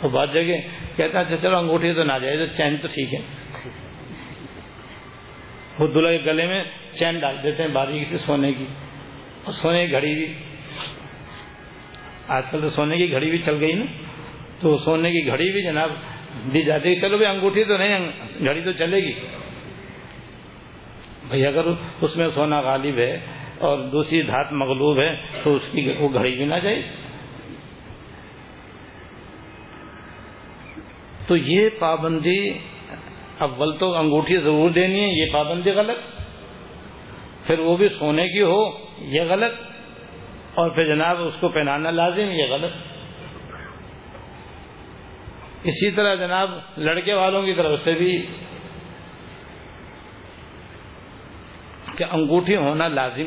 اور 0.00 0.10
بات 0.10 0.32
جگہ 0.34 0.42
کہتا 0.96 1.18
ہے 1.18 1.24
اچھا 1.24 1.36
چلو 1.36 1.56
انگوٹھی 1.56 1.94
تو 1.94 2.04
نہ 2.04 2.12
جائے 2.22 2.46
تو 2.46 2.56
چین 2.56 2.76
تو 2.76 2.88
ٹھیک 2.94 3.14
ہے۔ 3.14 3.20
وہ 5.78 5.86
دلہا 5.86 6.16
کے 6.16 6.18
گلے 6.26 6.46
میں 6.46 6.64
چین 6.92 7.18
ڈال 7.18 7.42
دیتے 7.42 7.62
ہیں 7.62 7.70
باریکی 7.70 8.04
سے 8.04 8.18
سونے 8.18 8.52
کی۔ 8.52 8.66
اور 9.44 9.52
سونے 9.52 9.86
کی 9.86 9.92
گھڑی 9.92 10.14
بھی، 10.14 10.34
آج 12.28 12.50
کل 12.50 12.60
تو 12.60 12.68
سونے 12.68 12.96
کی 12.96 13.12
گھڑی 13.12 13.30
بھی 13.30 13.38
چل 13.38 13.54
گئی 13.60 13.72
نا۔ 13.72 13.84
تو 14.60 14.76
سونے 14.76 15.10
کی 15.10 15.26
گھڑی 15.26 15.52
بھی 15.52 15.62
جناب 15.62 15.90
دی 16.54 16.62
جاتی 16.62 16.88
ہے۔ 16.88 16.94
چلو 16.94 17.18
بھائی، 17.18 17.36
انگوٹھی 17.36 17.64
تو 17.64 17.76
نہیں، 17.76 17.96
گھڑی 18.44 18.60
تو 18.60 18.72
چلے 18.72 18.96
گی۔ 18.96 19.12
بھائی، 21.28 21.46
اگر 21.46 21.64
اس 22.00 22.16
میں 22.16 22.28
سونا 22.28 22.60
غالب 22.60 22.98
ہے 22.98 23.14
اور 23.58 23.78
دوسری 23.88 24.22
دھات 24.22 24.52
مغلوب 24.52 25.02
ہے، 25.02 25.16
تو 25.44 25.54
اس 25.54 25.68
کی 25.72 25.92
وہ 25.98 26.08
گھڑی 26.12 26.36
بھی 26.36 26.44
نہ 26.44 26.54
جائے۔ 26.54 26.82
تو 31.26 31.36
یہ 31.36 31.68
پابندی 31.78 32.58
اول 33.38 33.78
تو 33.78 33.94
انگوٹھی 33.94 34.36
ضرور 34.36 34.70
دینی 34.70 35.00
ہے، 35.00 35.26
یہ 35.26 35.32
پابندی 35.32 35.70
غلط۔ 35.70 35.98
پھر 37.46 37.58
وہ 37.58 37.76
بھی 37.76 37.88
سونے 37.88 38.28
کی 38.28 38.42
ہو، 38.42 38.62
یہ 38.98 39.20
غلط۔ 39.28 39.52
اور 40.54 40.70
پھر 40.70 40.84
جناب 40.84 41.22
اس 41.22 41.36
کو 41.40 41.48
پہنانا 41.48 41.90
لازم، 41.90 42.30
یہ 42.30 42.44
غلط۔ 42.50 42.97
اسی 45.64 45.90
طرح 45.90 46.14
جناب 46.14 46.50
لڑکے 46.76 47.14
والوں 47.14 47.42
کی 47.42 47.54
طرف 47.54 47.80
سے 47.80 47.92
بھی 47.92 48.26
کہ 51.98 52.04
انگوٹھی 52.10 52.56
ہونا 52.56 52.88
لازم 52.88 53.26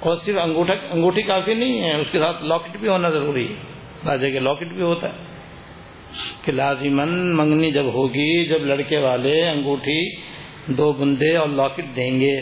اور 0.00 0.16
صرف 0.16 0.36
انگوٹھا 0.42 0.74
انگوٹھی 0.90 1.22
کافی 1.22 1.54
نہیں 1.54 1.80
ہے، 1.80 2.00
اس 2.00 2.12
کے 2.12 2.18
ساتھ 2.18 2.42
لاکٹ 2.42 2.76
بھی 2.76 2.88
ہونا 2.88 3.08
ضروری 3.08 3.48
ہے۔ 3.48 3.54
راجے 4.06 4.30
کے 4.30 4.38
لاکٹ 4.38 4.66
بھی 4.66 4.82
ہوتا 4.82 5.06
ہے۔ 5.06 5.24
کہ 6.44 6.52
لازمن 6.52 7.36
منگنی 7.36 7.72
جب 7.72 7.84
ہوگی، 7.84 8.46
جب 8.48 8.66
لڑکے 8.66 8.98
والے 8.98 9.48
انگوٹھی 9.48 10.16
دو 10.66 10.92
بندے 10.92 11.36
اور 11.36 11.48
لاکٹ 11.48 11.84
دیں 11.96 12.20
گے۔ 12.20 12.40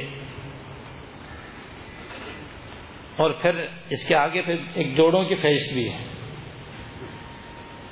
اور 3.16 3.30
پھر 3.30 3.54
اس 3.90 4.08
کے 4.08 4.14
آگے 4.16 4.42
پھر 4.42 4.54
ایک 4.74 4.96
جوڑوں 4.96 5.24
کی 5.24 5.34
فہرست 5.34 5.74
بھی 5.74 5.92
ہے۔ 5.92 6.09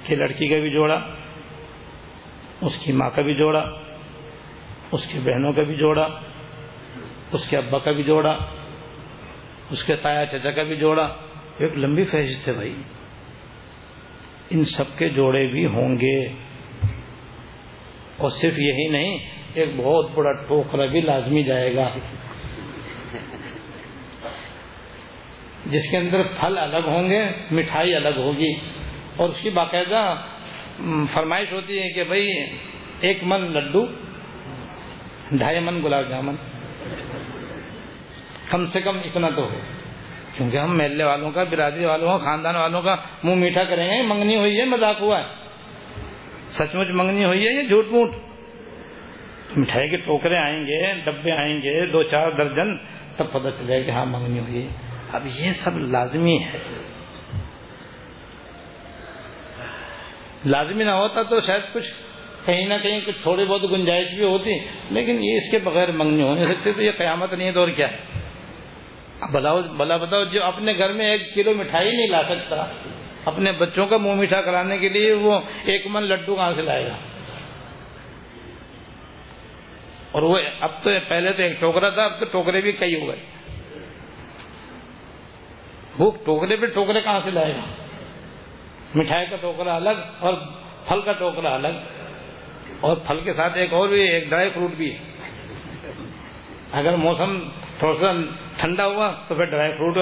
کہ 0.09 0.17
لڑکی 0.17 0.49
کا 0.49 0.61
بھی 0.61 0.71
جوڑا، 0.71 1.01
اس 2.61 2.79
کی 2.79 2.93
ماں 2.93 3.11
کا 3.11 3.23
بھی 3.23 3.35
جوڑا، 3.35 3.65
اس 4.93 5.07
کی 5.07 5.19
بہنوں 5.25 5.53
کا 5.53 5.63
بھی 5.63 5.75
جوڑا، 5.75 6.07
اس 7.33 7.49
کے 7.49 7.57
ابا 7.57 7.79
کا 7.79 7.93
بھی 7.93 8.03
جوڑا، 8.03 8.39
اس 9.71 9.85
کے 9.85 9.97
تایا 9.97 10.27
چچا 10.27 10.51
کا 10.51 10.63
بھی 10.63 10.77
جوڑا۔ 10.77 11.17
ایک 11.59 11.79
لمبی 11.79 12.05
فہرست 12.05 12.49
ہے 12.49 12.53
بھائی۔ 12.53 12.75
ان 14.51 14.65
سب 14.65 14.99
کے 14.99 15.09
جوڑے 15.09 15.53
بھی 15.53 15.67
ہوں 15.67 15.95
گے۔ 16.01 16.27
اور 18.17 18.31
صرف 18.31 18.59
یہی 18.59 18.89
نہیں، 18.89 19.19
ایک 19.55 19.69
بہت 19.77 20.11
بڑا 20.15 20.33
ٹوکرا 20.33 20.87
بھی 20.87 21.01
لازمی 21.01 21.43
جائے 21.43 21.75
گا۔ 21.75 21.89
جس 25.67 25.91
کے 25.91 25.97
اندر 25.97 26.23
پھل 26.23 26.59
الگ 26.59 26.87
ہوں 26.87 27.11
گے، 27.11 27.25
مٹھائی 27.51 27.95
الگ 27.95 28.19
ہوگی۔ 28.19 28.78
اور 29.19 29.29
اس 29.29 29.41
کی 29.41 29.51
باقاعدہ 29.51 30.15
فرمائش 31.15 31.53
ہوتی 31.53 31.83
ہے 31.83 31.89
کہ 31.89 32.05
بھائی، 32.05 32.31
ایک 33.01 33.25
من 33.25 33.41
لڈو، 33.41 33.87
ڈھائی 35.33 35.61
من 35.61 35.83
گلاب 35.83 36.09
جامن۔ 36.09 36.35
کم 38.51 38.67
سے 38.67 38.81
کم 38.81 38.99
اتنا 39.05 39.29
تو 39.37 39.43
ہو۔ 39.43 39.59
کیونکہ 40.37 40.57
ہم 40.57 40.79
محلے 40.79 41.05
والوں 41.05 41.31
کا، 41.31 41.45
برادری 41.45 41.85
والوں 41.85 42.09
کا، 42.09 42.17
خاندان 42.17 42.57
والوں 42.57 42.83
کا 42.83 42.97
منہ 43.23 43.35
میٹھا 43.35 43.65
کریں 43.65 43.91
گے، 43.91 44.03
منگنی 44.03 44.37
ہوئی 44.37 44.61
ہے، 44.61 44.65
مذاق 44.65 45.01
ہوا 45.01 45.19
ہے۔ 45.19 45.25
سچ 46.49 46.75
مچ 46.75 46.87
منگنی 46.91 47.25
ہوئی 47.25 47.47
ہے 47.47 47.63
یہ 47.63 47.63
جھوٹ 47.63 47.87
موٹ؟ 47.91 48.11
مٹھائی 49.57 49.89
کے 49.89 49.97
ٹوکرے 49.97 50.37
آئیں 50.37 50.67
گے، 50.67 50.93
ڈبے 51.05 51.33
آئیں 51.33 51.59
گے، 51.59 51.87
دو 51.87 52.03
چار 52.03 52.31
درجن، 52.31 52.77
تب 53.17 53.33
پتہ 53.33 53.49
چلے 53.49 53.83
کہ 53.83 53.91
ہاں 53.91 54.07
منگنی 54.07 54.39
ہوئی 54.39 54.63
ہے۔ 54.63 54.69
اب 55.13 55.27
یہ 55.27 55.53
سب 55.53 55.71
لازمی 55.79 56.39
ہے۔ 56.43 56.59
لازمی 60.47 60.85
نہ 60.85 60.91
ہوتا 60.91 61.23
تو 61.23 61.41
شاید 61.41 61.63
کچھ 61.73 61.93
کہیں 62.45 62.67
نہ 62.67 62.75
کہیں 62.83 63.01
کچھ 63.07 63.23
تھوڑی 63.23 63.45
بہت 63.45 63.63
گنجائش 63.63 64.07
بھی 64.15 64.25
ہوتی، 64.25 64.59
لیکن 64.91 65.25
یہ 65.25 65.37
اس 65.37 65.51
کے 65.51 65.59
بغیر 65.59 65.91
منگنی 65.91 66.23
ہو 66.23 66.35
نہیں 66.35 66.47
سکتی، 66.47 66.73
تو 66.73 66.83
یہ 66.83 66.91
قیامت 66.99 67.33
نہیں 67.33 67.49
ہے، 67.49 67.53
تو 67.53 67.61
اور 67.61 67.69
کیا 67.69 67.91
ہے؟ 67.91 67.97
بلاؤ 69.33 69.61
بلا 69.61 69.97
بتاؤ، 69.97 70.25
جو 70.25 70.45
اپنے 70.45 70.73
گھر 70.79 70.93
میں 70.93 71.11
ایک 71.11 71.35
کلو 71.35 71.55
مٹھائی 71.55 71.97
نہیں 71.97 72.09
لا 72.11 72.23
سکتا، 72.29 72.67
اپنے 73.25 73.53
بچوں 73.53 73.87
کا 73.87 73.97
منہ 73.97 74.15
میٹھا 74.15 74.41
کرانے 74.41 74.79
کے 74.79 74.89
لیے 74.89 75.13
وہ 75.13 75.41
ایک 75.65 75.87
من 75.87 76.03
لڈو 76.03 76.37
کہاں 76.37 76.53
سے 76.55 76.63
لائے 76.63 76.87
گا؟ 76.87 76.97
اور 80.11 80.23
وہ 80.23 80.39
اب 80.61 80.71
تو 80.83 80.91
پہلے 81.09 81.33
تو 81.33 81.43
ایک 81.43 81.61
ٹوکرا 81.61 81.89
تھا، 81.89 82.05
اب 82.05 82.19
تو 82.19 82.25
ٹوکرے 82.25 82.61
بھی 82.61 82.73
کئی 82.73 83.01
ہو 83.01 83.09
گئے۔ 83.09 83.17
وہ 85.99 86.11
ٹوکرے 86.25 86.57
پہ 86.57 86.67
ٹوکرے 86.67 87.01
کہاں 87.01 87.21
سے 87.21 87.31
لائے 87.31 87.53
گا؟ 87.53 87.78
مٹھائی 88.95 89.27
کا 89.27 89.37
ٹوکرا 89.37 89.77
الگ 89.77 89.99
اور 90.19 90.35
پھل 90.89 91.01
کا 91.01 91.13
ٹوکرا 91.13 91.55
الگ 91.55 91.79
اور 92.81 92.97
پھل 92.97 93.21
کے 93.21 93.33
ساتھ 93.33 93.59
ایک 93.59 93.73
اور 93.73 93.89
بھی 93.89 94.01
ایک 94.01 94.31
ڈرائی 94.31 94.51
فروٹ 94.51 94.71
بھی 94.71 94.97
اگر 96.73 96.97
موسم 96.97 97.39
تھوڑا 97.79 97.95
سا 97.95 98.13
ٹھنڈا 98.57 98.87
ہوا 98.87 99.15
تو 99.29 99.35
پھر 99.35 99.45
ڈرائی 99.45 99.73
فروٹ 99.73 99.97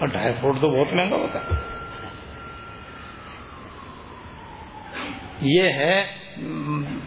اور 0.00 0.08
ڈرائی 0.08 0.32
فروٹ 0.40 0.60
تو 0.60 0.70
بہت 0.70 0.94
مہنگا 0.94 1.16
ہوتا 1.16 1.38
ہے۔ 1.40 1.68
یہ 5.40 5.62
ہے 5.62 6.06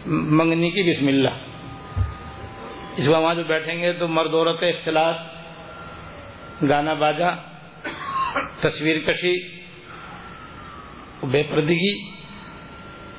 منگنی 0.06 0.70
کی 0.70 0.82
بسم 0.82 1.08
اللہ۔ 1.08 1.28
اس 2.96 3.06
کو 3.06 3.20
وہاں 3.20 3.34
جو 3.34 3.44
بیٹھیں 3.44 3.80
گے 3.80 3.92
تو 3.92 4.08
مرد 4.08 4.34
عورت 4.34 4.62
اختلاط، 4.62 5.16
گانا 6.68 6.94
باجا، 6.94 7.30
تصویر 8.60 8.98
کشی 8.98 9.61
بے 11.22 11.42
پردگی، 11.42 12.10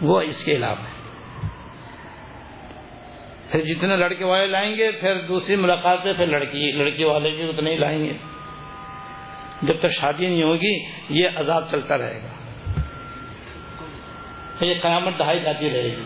وہ 0.01 0.21
اس 0.21 0.45
کے 0.45 0.55
علاوہ 0.55 0.87
ہے۔ 0.87 0.93
پھر 3.51 3.61
جتنے 3.61 3.97
لڑکے 3.97 4.25
والے 4.25 4.47
لائیں 4.47 4.77
گے، 4.77 4.91
پھر 4.91 5.27
دوسری 5.27 5.55
ملاقات 5.55 6.03
پہ 6.03 6.13
پھر 6.13 6.27
لڑکی 6.27 6.71
لڑکی 6.71 7.03
والے 7.03 7.29
بھی 7.29 7.49
اتنے 7.49 7.71
ہی 7.71 7.77
لائیں 7.77 8.03
گے۔ 8.03 8.13
جب 9.61 9.79
تک 9.79 9.87
شادی 9.87 10.27
نہیں 10.27 10.43
ہوگی، 10.43 10.83
یہ 11.09 11.27
عذاب 11.35 11.69
چلتا 11.71 11.97
رہے 11.97 12.23
گا۔ 12.23 12.33
یہ 14.65 14.73
قیامت 14.81 15.19
دہائی 15.19 15.39
جاتی 15.39 15.69
رہے 15.69 15.97
گی۔ 15.97 16.03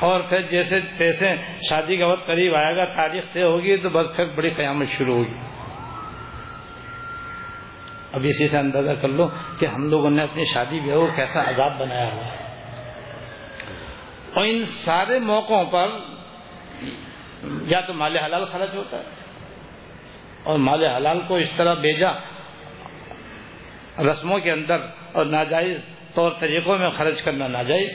اور 0.00 0.20
پھر 0.20 0.38
جیسے 0.38 0.80
پیسے 0.98 1.34
شادی 1.70 1.96
کا 1.96 2.06
وقت 2.06 2.26
قریب 2.26 2.56
آئے 2.56 2.76
گا، 2.76 2.84
تاریخ 2.84 3.24
سے 3.24 3.42
ہوگی، 3.42 3.76
تو 3.76 3.90
بس 3.90 4.16
پھر 4.16 4.24
بڑی 4.24 4.50
قیامت 4.50 4.88
شروع 4.88 5.16
ہوگی۔ 5.16 5.55
اب 8.16 8.22
اسی 8.24 8.48
سے 8.48 8.58
اندازہ 8.58 8.90
کر 8.90 9.08
لو 9.08 9.28
کہ 9.58 9.66
ہم 9.66 9.88
لوگوں 9.90 10.10
نے 10.10 10.22
اپنی 10.22 10.44
شادی 10.44 10.80
بیاہ 10.80 10.96
کو 10.96 11.06
کیسا 11.16 11.40
عذاب 11.40 11.78
بنایا 11.78 12.12
ہوا 12.12 12.26
ہے۔ 12.26 12.54
اور 14.34 14.44
ان 14.46 14.64
سارے 14.66 15.18
موقعوں 15.18 15.64
پر 15.64 15.88
یا 17.66 17.80
تو 17.80 17.92
مال 17.92 18.16
حلال 18.16 18.44
خرچ 18.44 18.74
ہوتا 18.74 18.96
ہے 18.96 19.04
اور 20.42 20.58
مال 20.58 20.84
حلال 20.84 21.20
کو 21.28 21.36
اس 21.36 21.50
طرح 21.56 21.74
بھیجا 21.74 22.12
رسموں 23.98 24.38
کے 24.38 24.50
اندر 24.50 24.76
اور 25.12 25.26
ناجائز 25.26 25.78
طور 26.14 26.30
طریقوں 26.40 26.78
میں 26.78 26.90
خرچ 26.90 27.22
کرنا 27.22 27.48
ناجائز، 27.48 27.90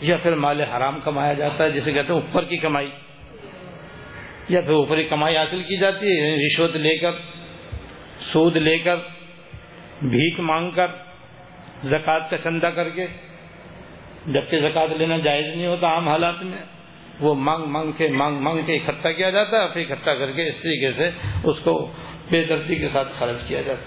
یا 0.00 0.16
پھر 0.16 0.34
مال 0.34 0.60
حرام 0.60 1.00
کمایا 1.00 1.32
جاتا 1.32 1.64
ہے، 1.64 1.70
جسے 1.70 1.92
کہتے 1.92 2.12
ہیں 2.12 2.20
اوپر 2.20 2.44
کی 2.44 2.56
کمائی، 2.56 2.90
یا 4.48 4.60
پھر 4.60 4.72
اوپری 4.72 5.04
کمائی 5.04 5.36
حاصل 5.36 5.62
کی 5.62 5.76
جاتی 5.76 6.06
ہے، 6.06 6.46
رشوت 6.46 6.76
لے 6.76 6.98
کر 6.98 7.12
سود 8.20 8.56
لے 8.56 8.78
کر، 8.78 8.96
بھیک 10.02 10.40
مانگ 10.40 10.70
کر، 10.70 10.86
زکوٰۃ 11.82 12.30
کا 12.30 12.36
چندہ 12.36 12.66
کر 12.66 12.88
کے، 12.88 13.06
جبکہ 14.26 14.58
زکات 14.58 14.88
لینا 14.96 15.16
جائز 15.16 15.46
نہیں 15.46 15.66
ہوتا 15.66 15.86
عام 15.86 16.08
حالات 16.08 16.42
میں، 16.42 16.58
وہ 17.20 17.34
مانگ 17.34 17.64
مانگ 17.64 17.92
کے، 17.92 18.08
مانگ 18.08 18.38
مانگ 18.38 18.62
کے 18.66 18.74
اکٹھا 18.74 19.12
کیا 19.12 19.30
جاتا 19.30 19.62
ہے، 19.62 19.68
پھر 19.68 19.80
اکٹھا 19.80 20.14
کر 20.14 20.32
کے 20.32 20.48
اس 20.48 20.56
طریقے 20.56 20.92
سے 20.92 21.10
اس 21.44 21.60
کو 21.60 21.92
بے 22.30 22.44
دردی 22.44 22.76
کے 22.76 22.88
ساتھ 22.88 23.08
خرچ 23.12 23.48
کیا 23.48 23.62
جاتا 23.62 23.82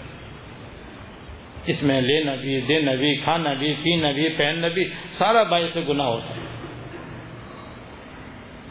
اس 1.66 1.84
میں 1.84 2.02
لینا 2.02 2.36
بھی، 2.36 2.62
دینا 2.62 2.92
بھی، 2.92 3.16
کھانا 3.16 3.54
بھی، 3.54 3.74
پینا 3.74 4.12
بھی، 4.12 4.30
پہننا 4.30 4.68
بھی، 4.68 4.84
سارا 5.12 5.44
باعث 5.44 5.78
گناہ 5.90 6.08
ہوتا 6.08 6.36
ہے۔ 6.36 6.42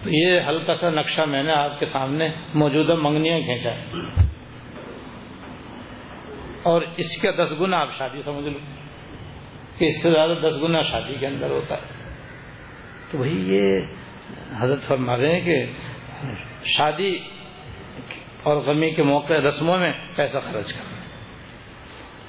تو 0.02 0.10
یہ 0.12 0.40
ہلکا 0.48 0.74
سا 0.74 0.90
نقشہ 0.90 1.22
میں 1.22 1.42
نے 1.42 1.52
آپ 1.52 1.80
کے 1.80 1.86
سامنے 1.86 2.28
موجودہ 2.54 2.94
منگنیاں 2.94 3.40
کھینچا 3.40 3.70
ہے۔ 3.70 3.84
اور 6.62 6.82
اس 6.96 7.22
کا 7.22 7.44
دس 7.44 7.54
گنا 7.60 7.80
آپ 7.80 7.94
شادی 7.98 8.22
سمجھ 8.22 8.44
لو 8.44 8.58
کہ 9.78 9.84
اس 9.84 10.02
سے 10.02 10.10
زیادہ 10.10 10.30
دس 10.30 10.62
گنا 10.62 10.78
شادی 10.78 11.14
کے 11.20 11.26
اندر 11.26 11.50
ہوتا 11.50 11.74
ہے۔ 11.74 12.14
تو 13.10 13.18
وہی 13.18 13.54
یہ 13.54 13.80
حضرت 14.58 14.82
فرما 14.82 15.16
رہے 15.16 15.40
ہیں 15.40 15.40
کہ 15.40 15.66
شادی 16.64 17.18
اور 18.42 18.56
غمی 18.56 18.90
کے 18.90 19.02
موقع 19.02 19.32
رسموں 19.32 19.78
میں 19.78 19.92
پیسہ 20.16 20.38
خرچ 20.38 20.72
کرنا۔ 20.72 21.02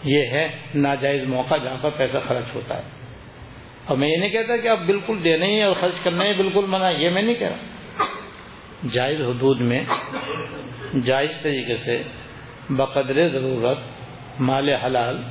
یہ 0.03 0.27
ہے 0.31 0.57
ناجائز 0.75 1.23
موقع 1.23 1.57
جہاں 1.57 1.77
پر 1.77 1.89
پیسہ 1.89 2.17
خرچ 2.17 2.55
ہوتا 2.55 2.77
ہے۔ 2.77 2.89
اور 3.85 3.97
میں 3.97 4.07
یہ 4.07 4.17
نہیں 4.17 4.29
کہتا 4.29 4.57
کہ 4.57 4.67
آپ 4.67 4.79
بالکل 4.79 5.23
دینا 5.23 5.45
ہی 5.45 5.61
اور 5.61 5.73
خرچ 5.73 6.03
کرنا 6.03 6.25
ہی 6.25 6.33
بالکل 6.33 6.65
منع 6.65 6.89
یہ 6.89 7.09
میں 7.09 7.21
نہیں 7.21 7.35
کہہ 7.35 7.47
رہا۔ 7.47 7.57
جائز 8.93 9.21
حدود 9.21 9.61
میں 9.61 9.85
جائز 11.05 11.41
طریقے 11.41 11.75
سے 11.75 12.03
بقدر 12.69 13.27
ضرورت 13.27 13.77
مال 14.39 14.69
حلال 14.69 15.23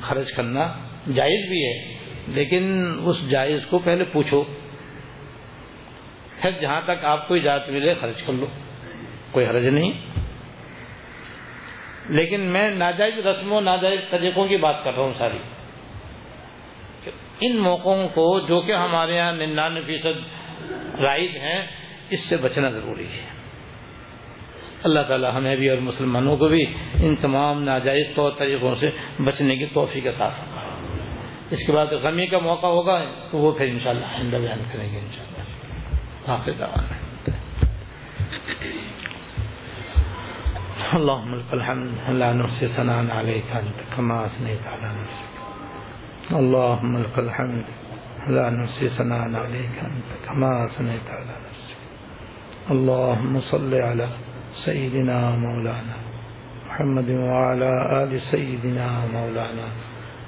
خرچ 0.00 0.32
کرنا 0.32 0.72
جائز 1.14 1.48
بھی 1.48 1.64
ہے، 1.64 1.98
لیکن 2.26 2.84
اس 3.04 3.30
جائز 3.30 3.66
کو 3.66 3.78
پہلے 3.78 4.04
پوچھو، 4.04 4.44
پھر 6.42 6.50
جہاں 6.60 6.80
تک 6.84 7.04
آپ 7.04 7.28
کو 7.28 7.34
اجازت 7.34 7.68
ملے 7.68 7.94
خرچ 7.94 8.22
کر 8.22 8.32
لو، 8.32 8.46
کوئی 9.30 9.46
حرج 9.46 9.64
نہیں۔ 9.64 9.92
لیکن 12.08 12.40
میں 12.40 12.70
ناجائز 12.70 13.26
رسموں 13.26 13.60
ناجائز 13.60 14.00
طریقوں 14.10 14.48
کی 14.48 14.56
بات 14.56 14.84
کر 14.84 14.92
رہا 14.92 15.02
ہوں 15.02 15.10
ساری۔ 15.10 15.38
ان 17.40 17.56
موقعوں 17.56 18.08
کو 18.08 18.40
جو 18.40 18.60
کہ 18.60 18.72
ہمارے 18.72 19.16
یہاں 19.16 19.32
ننانوے 19.32 19.82
فیصد 19.86 20.26
رائج 21.00 21.36
ہیں، 21.36 21.66
اس 22.10 22.20
سے 22.20 22.36
بچنا 22.36 22.70
ضروری 22.70 23.06
ہے۔ 23.06 23.33
اللہ 24.84 25.00
تعالی 25.08 25.26
ہمیں 25.34 25.56
بھی 25.56 25.68
اور 25.68 25.78
مسلمانوں 25.78 26.36
کو 26.36 26.48
بھی 26.48 26.66
ان 27.02 27.16
تمام 27.16 27.62
ناجائز 27.62 28.06
طور 28.14 28.30
طریقوں 28.38 28.74
سے 28.74 28.90
بچنے 29.24 29.56
کی 29.56 29.66
توفیق 29.66 30.06
عطا 30.06 30.28
فرمائے۔ 30.28 30.70
اس 31.50 31.66
کے 31.66 31.72
بعد 31.72 31.86
غمی 31.86 32.26
کا 32.26 32.38
موقع 32.38 32.66
ہوگا، 32.66 33.04
تو 33.30 33.38
وہ 33.38 33.52
پھر 33.52 33.66
انشاءاللہ 33.66 34.04
آئندہ 34.04 34.36
بیان 34.36 34.58
کریں 34.72 34.92
گے 34.92 34.98
انشاءاللہ۔ 34.98 36.30
حافظ 36.30 36.60
دعوانا۔ 36.60 37.04
اللهم 40.92 41.34
لك 41.34 41.54
الحمد، 41.54 42.08
لا 42.08 42.32
نحصي 42.32 42.66
ثناء 42.66 43.14
عليك 43.14 43.56
انت 43.56 43.96
كما 43.96 44.20
اثنيت 44.20 44.66
على 44.66 45.00
نفسك 45.00 46.34
اللهم 46.34 46.98
لك 46.98 47.18
الحمد، 47.18 47.62
لا 48.30 48.50
نحصي 48.50 48.88
ثناء 48.88 49.46
عليك 49.46 49.84
انت 49.84 50.24
كما 50.24 50.64
اثنيت 50.64 51.10
على 51.10 51.32
نفسك 51.32 51.76
اللهم 52.70 53.40
صل 53.40 53.74
على 53.74 54.33
سيدنا 54.54 55.36
مولانا 55.36 55.96
محمد 56.66 57.10
وعلى 57.10 57.70
ال 58.02 58.20
سيدنا 58.22 59.06
مولانا 59.12 59.66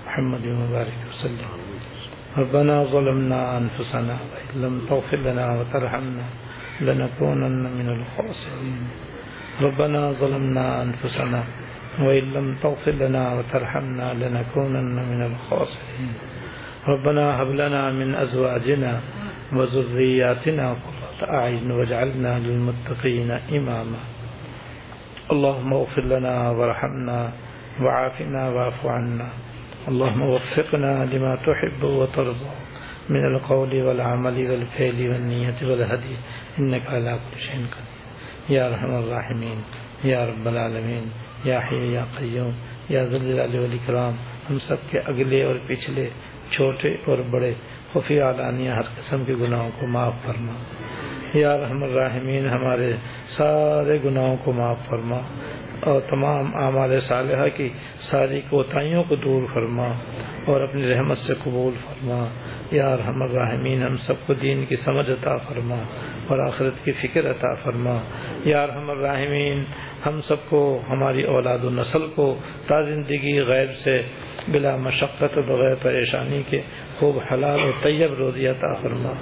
محمد 0.07 0.45
وبارك 0.47 0.99
وسلم. 1.11 1.51
ربنا 2.37 2.85
ظلمنا 2.85 3.59
انفسنا 3.59 4.17
وان 4.23 4.63
لم 4.63 4.75
تغفر 4.91 5.17
لنا 5.17 5.47
وترحمنا 5.61 6.27
لنكونن 6.81 7.63
من 7.79 7.89
الخاسرين 7.89 8.89
ربنا 9.61 10.13
ظلمنا 10.13 10.83
أنفسنا 10.83 11.45
وإن 12.01 12.25
لم 12.37 12.57
تغفر 12.63 12.91
لنا 12.93 13.25
وترحمنا 13.39 14.15
لنكونن 14.15 14.97
من 15.11 15.21
الخاسرين 15.31 16.13
ربنا 16.89 17.43
هب 17.43 17.47
لنا 17.47 17.93
من 17.93 18.15
أزواجنا 18.15 19.01
وذرياتنا 19.57 20.67
قرة 20.85 21.19
أعين 21.31 21.71
واجعلنا 21.71 22.33
للمتقين 22.39 23.31
إماما 23.31 24.01
اللهم 25.31 25.75
اغفر 25.75 26.03
لنا 26.03 26.51
وارحمنا 26.51 27.31
وعافنا 27.81 28.49
واعف 28.49 28.87
عنا. 28.87 29.25
اللهم 29.89 30.23
وفقنا 30.23 31.05
لما 31.13 31.35
تحب 31.35 31.85
وترضى. 31.85 32.49
من 33.09 33.25
القول 33.25 33.83
والعمل 33.83 34.37
والفعل 34.51 35.09
والنية 35.09 35.69
والهدي. 35.71 36.15
إنك 36.61 36.87
على 36.87 37.11
كل 37.11 37.39
شيء 37.39 37.61
قدير. 37.61 37.97
یا 38.49 38.69
رحم 38.69 38.95
الرحمین 38.95 39.61
یا 40.03 40.27
رب 40.27 40.49
العالمین 40.49 41.05
یا 41.45 41.59
حی 41.59 41.93
یا 41.93 42.05
قیوم 42.19 42.51
یا 42.89 43.05
ذل 43.05 43.59
والاکرام 43.59 44.13
ہم 44.51 44.59
سب 44.59 44.91
کے 44.91 44.99
اگلے 44.99 45.43
اور 45.45 45.55
پچھلے، 45.67 46.09
چھوٹے 46.51 46.89
اور 46.89 47.19
بڑے 47.19 47.55
خفی 47.93 48.21
علانیہ 48.21 48.71
ہر 48.71 48.83
قسم 48.83 49.25
کے 49.25 49.35
گناہوں 49.35 49.71
کو 49.81 49.87
معاف 49.87 50.15
فرما۔ 50.27 50.53
یا 51.35 51.57
رحم 51.57 51.83
الرحمین، 51.83 52.49
ہمارے 52.49 52.93
سارے 53.29 53.99
گناہوں 54.05 54.37
کو 54.45 54.53
معاف 54.53 54.87
فرما 54.89 55.19
اور 55.83 56.01
تمام 56.01 56.47
اعمال 56.55 57.01
صالحہ 57.01 57.49
کی 57.49 57.69
ساری 57.99 58.41
کوتاہیوں 58.41 59.05
کو 59.05 59.17
دور 59.17 59.43
فرما 59.55 59.87
اور 60.45 60.61
اپنی 60.61 60.95
رحمت 60.95 61.17
سے 61.17 61.33
قبول 61.45 61.75
فرما۔ 61.75 62.29
یا 62.71 62.97
رحم 62.97 63.23
الرحمین، 63.23 63.83
ہم 63.83 63.97
سب 63.97 64.27
کو 64.27 64.35
دین 64.35 64.67
کی 64.67 64.77
سمجھ 64.77 65.11
عطا 65.11 65.37
فرما 65.37 65.77
اور 66.27 66.47
آخرت 66.47 66.85
کی 66.85 66.93
فکر 66.93 67.31
عطا 67.31 67.55
فرما۔ 67.55 67.99
یا 68.45 68.67
رحم 68.67 68.91
الرحمین، 68.91 69.65
ہم 70.07 70.21
سب 70.21 70.49
کو، 70.49 70.81
ہماری 70.91 71.23
اولاد 71.23 71.65
و 71.65 71.71
نسل 71.71 72.07
کو 72.07 72.39
تا 72.69 72.81
زندگی 72.81 73.41
غیب 73.41 73.75
سے 73.75 74.03
بلا 74.49 74.77
مشقت 74.77 75.39
بغیر 75.39 75.75
پریشانی 75.83 76.43
کے 76.43 76.61
خوب 76.99 77.19
حلال 77.33 77.59
و 77.65 77.71
طیب 77.83 78.15
روزی 78.15 78.47
عطا 78.47 78.75
فرما۔ 78.75 79.13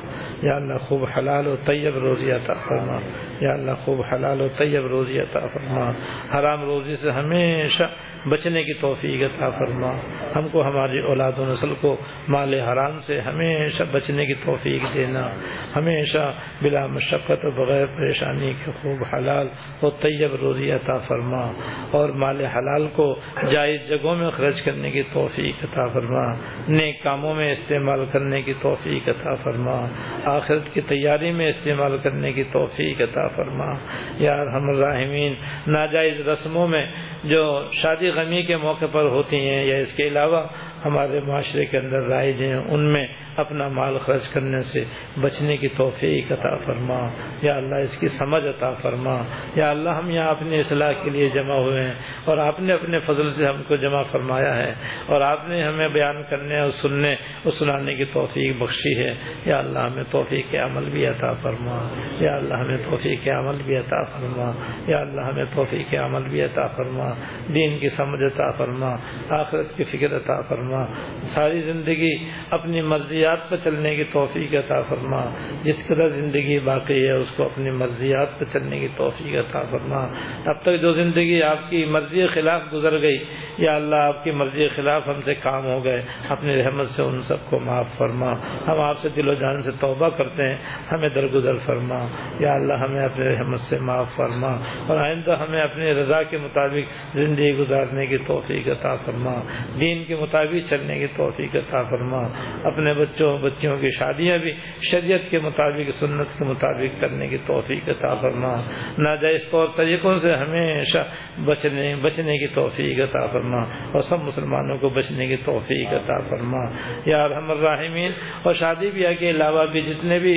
یا 0.44 0.54
اللہ 0.54 0.78
خوب 0.78 1.04
حلال 1.16 1.46
و 1.46 1.56
طیب 1.56 1.98
روزی 1.98 2.30
عطا 2.30 2.54
فرما۔ 2.54 2.98
یا 3.40 3.52
اللہ 3.52 3.72
خوب 3.72 4.00
حلال 4.12 4.40
و 4.40 4.48
طیب 4.58 4.86
روزی 4.86 5.18
عطا 5.18 5.40
فرما۔ 5.40 5.90
حرام 6.38 6.62
روزی 6.62 6.96
سے 6.96 7.10
ہمیشہ 7.10 7.82
بچنے 8.28 8.64
کی 8.64 8.72
توفیق 8.72 9.30
عطا 9.34 9.50
فرما۔ 9.50 9.90
ہم 10.36 10.48
کو 10.52 10.64
ہماری 10.64 10.98
اولاد 10.98 11.32
و 11.38 11.52
نسل 11.52 11.74
کو 11.80 11.96
مال 12.28 12.54
حرام 12.54 13.00
سے 13.00 13.20
ہمیشہ 13.20 13.82
بچنے 13.92 14.26
کی 14.26 14.34
توفیق 14.34 14.82
دینا۔ 14.94 15.28
ہمیشہ 15.76 16.32
بلا 16.62 16.86
مشقت 16.86 17.44
و 17.44 17.50
بغیر 17.50 17.86
پریشانی 17.86 18.52
کے 18.64 18.70
خوب 18.70 19.04
حلال 19.14 19.46
و 19.82 19.90
طیب 19.90 20.34
روزی 20.34 20.70
عطا 20.70 20.98
فرما۔ 20.98 21.52
اور 21.90 22.08
مال 22.08 22.44
حلال 22.44 22.88
کو 22.88 23.18
جائز 23.52 23.80
جگہوں 23.88 24.16
میں 24.16 24.30
خرچ 24.30 24.62
کرنے 24.62 24.90
کی 24.90 25.02
توفیق 25.02 25.54
عطا 25.62 25.86
فرما۔ 25.86 26.34
نیک 26.68 27.02
کاموں 27.02 27.34
میں 27.34 27.50
استعمال 27.50 28.04
کرنے 28.12 28.42
کی 28.42 28.52
توفیق 28.62 29.08
عطا 29.08 29.34
فرما۔ 29.34 29.86
آخرت 30.34 30.74
کی 30.74 30.80
تیاری 30.80 31.32
میں 31.32 31.46
استعمال 31.46 31.98
کرنے 31.98 32.32
کی 32.32 32.42
توفیق 32.42 33.00
عطا 33.00 33.28
فرما۔ 33.28 33.72
یا 34.18 34.34
ہم 34.34 34.70
الراحمین، 34.70 35.34
ناجائز 35.66 36.28
رسموں 36.28 36.68
میں 36.68 36.86
جو 37.24 37.68
شادی 37.72 38.08
غمی 38.08 38.42
کے 38.42 38.56
موقع 38.56 38.86
پر 38.92 39.02
ہوتی 39.02 39.48
ہیں 39.48 39.66
یا 39.66 39.76
اس 39.76 39.96
کے 39.96 40.08
علاوہ 40.08 40.46
ہمارے 40.84 41.20
معاشرے 41.20 41.66
کے 41.66 41.78
اندر 41.78 42.02
رائج 42.02 42.42
ہیں، 42.42 42.56
ان 42.56 42.92
میں 42.92 43.04
اپنا 43.36 43.68
مال 43.68 43.98
خرچ 43.98 44.28
کرنے 44.28 44.60
سے 44.60 44.84
بچنے 45.20 45.56
کی 45.56 45.68
توفیق 45.68 46.32
عطا 46.32 46.56
فرما۔ 46.56 47.10
یا 47.42 47.56
اللہ، 47.56 47.74
اس 47.74 48.00
کی 48.00 48.08
سمجھ 48.08 48.44
عطا 48.44 48.68
فرما۔ 48.82 49.24
یا 49.54 49.70
اللہ، 49.70 49.90
ہم 49.90 50.10
یہاں 50.10 50.30
اپنی 50.30 50.58
اصلاح 50.58 50.92
کے 50.92 51.10
لیے 51.10 51.28
جمع 51.28 51.54
ہوئے 51.54 51.82
ہیں 51.82 51.94
اور 52.24 52.38
آپ 52.38 52.60
نے 52.60 52.72
اپنے 52.72 52.98
فضل 52.98 53.28
سے 53.28 53.46
ہم 53.46 53.62
کو 53.62 53.76
جمع 53.76 54.02
فرمایا 54.02 54.54
ہے 54.54 54.68
اور 55.06 55.20
آپ 55.20 55.48
نے 55.48 55.64
ہمیں 55.64 55.88
بیان 55.88 56.22
کرنے 56.30 56.60
اور 56.60 56.68
سننے 56.68 57.12
اور 57.14 57.50
سنانے 57.50 57.94
کی 57.94 58.04
توفیق 58.04 58.62
بخشی 58.62 59.04
ہے۔ 59.04 59.14
یا 59.44 59.58
اللہ، 59.58 59.78
ہمیں 59.78 60.04
توفیق 60.10 60.50
کے 60.50 60.58
عمل 60.58 60.90
بھی 60.90 61.06
عطا 61.06 61.32
فرما۔ 61.32 61.88
یا 62.20 62.36
اللہ، 62.36 62.54
ہمیں 62.54 62.76
توفیق 62.76 63.22
کے 63.22 63.30
عمل 63.30 63.62
بھی 63.62 63.76
عطا 63.76 64.04
فرما۔ 64.04 64.52
یا 64.86 64.98
اللہ، 64.98 65.20
ہمیں 65.20 65.44
توفیق 65.44 65.90
کے 65.90 65.96
عمل 65.96 66.28
بھی 66.28 66.42
عطا 66.42 66.66
فرما۔ 66.66 67.10
دین 67.54 67.78
کی 67.78 67.88
سمجھ 67.88 68.34
عطا 68.34 68.56
فرما۔ 68.58 68.96
آخرت 69.28 69.76
کی 69.76 69.84
فکر 69.84 70.16
عطا 70.16 70.40
فرما۔ 70.40 70.86
ساری 71.20 71.62
زندگی 71.62 72.12
اپنی 72.50 72.80
مرضی 72.80 73.23
مرضیات 73.24 73.50
پر 73.50 73.56
چلنے 73.56 73.96
کی 73.96 74.04
توفیق 74.04 74.54
عطا 74.54 74.82
فرما۔ 74.82 75.20
جس 75.62 75.88
قدر 75.88 76.08
زندگی 76.08 76.58
باقی 76.58 77.06
ہے، 77.06 77.12
اس 77.12 77.36
کو 77.36 77.44
اپنی 77.44 77.70
مرضیات 77.70 78.38
پر 78.38 78.44
چلنے 78.44 78.80
کی 78.80 78.88
توفیق 78.96 79.50
عطا 79.50 79.62
فرما۔ 79.62 80.06
اب 80.50 80.60
تک 80.62 80.80
جو 80.82 81.02
زندگی 81.02 81.42
آپ 81.42 81.70
کی 81.70 81.84
مرضی 81.84 82.26
خلاف 82.26 82.62
گزر 82.72 83.00
گئی، 83.00 83.16
یا 83.58 83.76
اللہ 83.76 83.96
آپ 83.96 84.24
کی 84.24 84.30
مرضی 84.30 84.68
خلاف 84.68 85.02
ہم 85.06 85.20
سے 85.24 85.34
کام 85.34 85.66
ہو 85.66 85.84
گئے، 85.84 86.02
اپنی 86.28 86.62
رحمت 86.62 86.86
سے 86.86 87.02
ان 87.02 87.22
سب 87.22 87.50
کو 87.50 87.58
معاف 87.58 87.86
فرما۔ 87.98 88.32
ہم 88.68 88.80
آپ 88.80 88.98
سے 88.98 89.08
دل 89.08 89.28
و 89.28 89.34
جان 89.34 89.62
سے 89.62 89.70
توبہ 89.80 90.08
کرتے 90.08 90.42
ہیں، 90.42 90.56
ہمیں 90.92 91.08
درگزر 91.08 91.56
فرما۔ 91.56 92.06
یا 92.40 92.52
اللہ 92.52 92.74
ہمیں 92.74 93.04
اپنے 93.04 93.24
رحمت 93.24 93.60
سے 93.60 93.78
معاف 93.78 94.16
فرما۔ 94.16 94.56
اور 94.86 95.00
آئندہ 95.00 95.34
ہمیں 95.38 95.62
اپنی 95.62 95.94
رضا 95.94 96.22
کے 96.22 96.38
مطابق 96.38 97.16
زندگی 97.16 97.56
گزارنے 97.56 98.06
کی 98.06 98.18
توفیق 98.18 98.68
عطا 98.68 98.96
فرما۔ 98.96 99.32
دین 99.80 100.04
کے 100.04 100.16
مطابق 100.16 100.70
چلنے 100.70 100.98
کی 100.98 101.06
توفیق 101.06 101.56
عطا 101.56 101.82
فرما۔ 101.82 102.18
اپنے 102.64 102.94
بچوں 102.94 103.13
بچوں 103.14 103.38
بچیوں 103.38 103.78
کی 103.78 103.90
شادیاں 103.90 104.38
بھی 104.38 104.52
شریعت 104.82 105.30
کے 105.30 105.38
مطابق، 105.38 105.90
سنت 105.90 106.38
کے 106.38 106.44
مطابق 106.44 107.00
کرنے 107.00 107.28
کی 107.28 107.38
توفیق 107.46 107.88
عطا 107.88 108.14
فرما۔ 108.14 108.56
ناجائز 108.98 109.50
طور 109.50 109.66
طریقوں 109.76 110.16
سے 110.16 110.34
ہمیشہ 110.34 110.98
بچنے 111.44 111.96
بچنے 111.96 112.38
کی 112.38 112.46
توفیق 112.46 113.00
عطا 113.00 113.26
فرما۔ 113.26 113.62
اور 113.72 113.98
سب 113.98 114.16
مسلمانوں 114.22 114.78
کو 114.78 114.88
بچنے 114.88 115.26
کی 115.26 115.36
توفیق 115.36 115.88
عطا 115.88 116.28
فرما۔ 116.28 116.90
یا 117.06 117.28
رحم 117.28 117.50
الرحمین 117.50 118.10
اور 118.42 118.52
شادی 118.52 118.90
بیاہ 118.90 119.12
کے 119.12 119.30
علاوہ 119.30 119.66
بھی 119.66 119.80
جتنے 119.80 120.18
بھی 120.18 120.34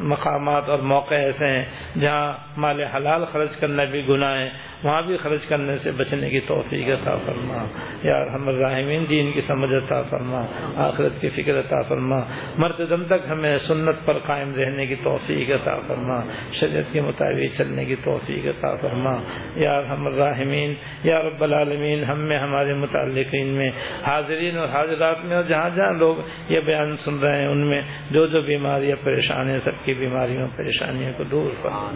مقامات 0.00 0.68
اور 0.68 0.78
موقع 0.78 1.14
ایسے 1.14 1.46
ہیں 1.46 1.64
جہاں 2.00 2.32
مال 2.56 2.80
حلال 2.80 3.24
خرچ 3.24 3.56
کرنا 3.56 3.84
بھی 3.84 4.08
گناہ 4.08 4.38
ہے، 4.38 4.50
وہاں 4.84 5.02
بھی 5.02 5.16
خرچ 5.16 5.46
کرنے 5.46 5.76
سے 5.76 5.90
بچنے 5.92 6.30
کی 6.30 6.40
توفیق 6.40 7.02
عطا 7.02 7.16
فرما۔ 7.16 7.66
یا 8.02 8.34
ہم 8.34 8.48
الرحمین 8.48 9.04
دین 9.10 9.32
کی 9.32 9.40
سمجھ 9.40 9.84
عطا 9.84 10.02
فرما، 10.02 10.46
آخرت 10.76 11.20
کی 11.20 11.28
فکر 11.28 11.60
عطا 11.60 11.82
فرما۔ 11.82 12.20
مرتے 12.58 12.86
دم 12.86 13.02
تک 13.02 13.26
ہمیں 13.30 13.58
سنت 13.58 14.06
پر 14.06 14.18
قائم 14.18 14.54
رہنے 14.54 14.86
کی 14.86 14.94
توفیق 14.94 15.50
عطا 15.50 15.78
فرما۔ 15.88 16.20
شریعت 16.52 16.92
کے 16.92 17.00
مطابق 17.00 17.56
چلنے 17.56 17.84
کی 17.84 17.94
توفیق 17.94 18.44
عطا 18.46 18.76
فرما۔ 18.76 19.22
یا 19.56 19.82
ہم 19.88 20.06
الرحمین 20.06 20.74
یا 21.04 21.22
رب 21.22 21.42
العالمین، 21.44 22.04
ہم 22.04 22.28
میں، 22.28 22.38
ہمارے 22.38 22.74
متعلقین 22.74 23.58
میں، 23.58 23.70
حاضرین 24.06 24.58
اور 24.58 24.68
حاضرات 24.68 25.24
میں 25.24 25.36
اور 25.36 25.44
جہاں 25.44 25.68
جہاں 25.76 25.92
لوگ 25.92 26.16
یہ 26.48 26.60
بیان 26.60 26.96
سن 26.96 27.18
رہے 27.18 27.40
ہیں، 27.40 27.48
ان 27.48 27.70
میں 27.70 27.80
جو 28.10 28.26
جو 28.26 28.42
بیماری 28.42 28.88
یا 28.88 28.94
پریشانی 29.04 29.27
پریشان 29.28 29.50
ہیں 29.50 29.60
سب 29.60 29.84
کی 29.84 29.94
بیماریوں، 29.94 30.48
پریشانیوں 30.56 31.12
کو 31.12 31.24
دور 31.24 31.50
فرما۔ 31.62 31.90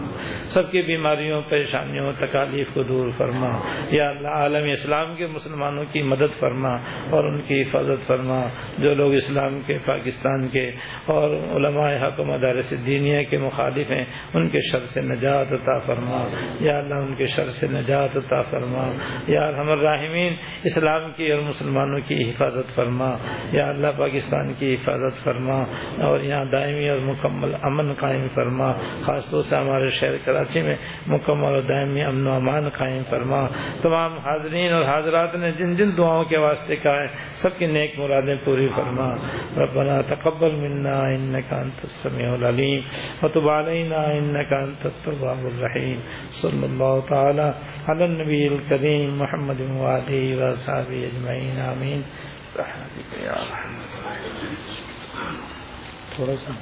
سب 0.45 0.70
کی 0.70 0.83
بیماریوں، 0.83 1.43
پریشانیوں، 1.43 2.12
تکالیف 2.18 2.66
کو 2.74 2.83
دور 2.83 3.11
فرما۔ 3.18 3.49
یا 3.91 4.09
اللہ، 4.09 4.28
عالم 4.28 4.70
اسلام 4.70 5.16
کے 5.16 5.26
مسلمانوں 5.26 5.85
کی 5.93 6.03
مدد 6.03 6.41
فرما 6.41 6.74
اور 7.11 7.24
ان 7.24 7.41
کی 7.41 7.62
حفاظت 7.62 8.07
فرما۔ 8.07 8.49
جو 8.78 8.95
لوگ 8.95 9.12
اسلام 9.12 9.61
کے، 9.66 9.74
پاکستان 9.87 10.49
کے 10.49 10.66
اور 11.07 11.30
علماء 11.30 12.07
حق 12.07 12.20
و 12.20 12.24
مدارس 12.24 12.87
دینیا 12.87 13.22
کے 13.22 13.37
مخالف 13.37 13.91
ہیں، 13.91 14.05
ان 14.35 14.49
کے 14.49 14.59
شر 14.72 14.78
سے 14.78 15.01
نجات 15.01 15.53
عطا 15.53 15.78
فرما۔ 15.78 16.28
یا 16.61 16.78
اللہ، 16.78 16.95
ان 16.95 17.14
کے 17.14 17.26
شر 17.26 17.47
سے 17.47 17.66
نجات 17.70 18.16
عطا 18.16 18.43
فرما۔ 18.43 18.93
یا 19.28 19.51
ہم 19.59 19.72
الراحمین 19.72 20.33
اسلام 20.64 21.01
کی 21.16 21.33
اور 21.33 21.41
مسلمانوں 21.41 22.01
کی 22.09 22.30
حفاظت 22.30 22.74
فرما۔ 22.74 23.16
یا 23.53 23.68
اللہ، 23.68 23.89
پاکستان 23.99 24.55
کی 24.55 24.74
حفاظت 24.74 25.24
فرما۔ 25.24 25.62
اور 26.03 26.20
یہاں 26.20 26.45
دائمی 26.53 26.89
اور 26.89 26.99
مکمل 27.23 27.55
امن 27.62 27.93
قائم 27.93 28.29
فرما، 28.35 28.73
خاص 29.07 29.31
طور 29.31 29.43
سے 29.43 29.57
ہمارے 29.57 29.91
شہر 29.91 30.16
کراچی 30.16 30.62
میں 30.62 30.77
مکمل 31.07 31.45
اور 31.45 31.62
دائمی 31.62 32.03
امن 32.03 32.27
و 32.27 32.33
امان 32.33 32.68
قائم 32.68 33.03
فرما۔ 33.11 33.47
تمام 33.83 34.18
حاضرین 34.18 34.73
اور 34.73 34.85
حاضرات 34.85 35.35
نے 35.35 35.53
جن 35.53 35.77
جن 35.77 35.97
دعاؤں 35.97 36.25
کے 36.25 36.39
واسطے 36.39 36.77
کہا 36.77 36.93
ہے، 36.93 37.07
سب 37.35 37.59
کی 37.59 37.66
نیک 37.66 37.99
مرادیں 37.99 38.35
پوری 38.45 38.68
فرما۔ 38.68 39.09
ربنا 39.57 40.01
تقبل 40.01 40.55
منا 40.55 40.99
انك 41.09 41.53
انت 41.53 41.81
السميع 41.83 42.33
العليم 42.33 42.81
وتب 43.23 43.49
علينا 43.49 44.03
انك 44.03 44.53
انت 44.53 44.87
التواب 44.87 45.47
الرحيم 45.47 45.99
صلى 46.31 46.66
الله 46.66 47.01
تعالى 47.09 47.55
على 47.89 48.05
النبي 48.05 48.49
الكريم 48.49 49.18
محمد 49.18 49.61
وعلى 49.61 50.37
وصحبه 50.37 51.07
اجمعين 51.07 51.61
امين 51.61 52.03
رحمتك 52.57 53.23
يا 53.25 53.33
رحمة 53.33 53.83
تھوڑا 56.16 56.37
سا 56.37 56.53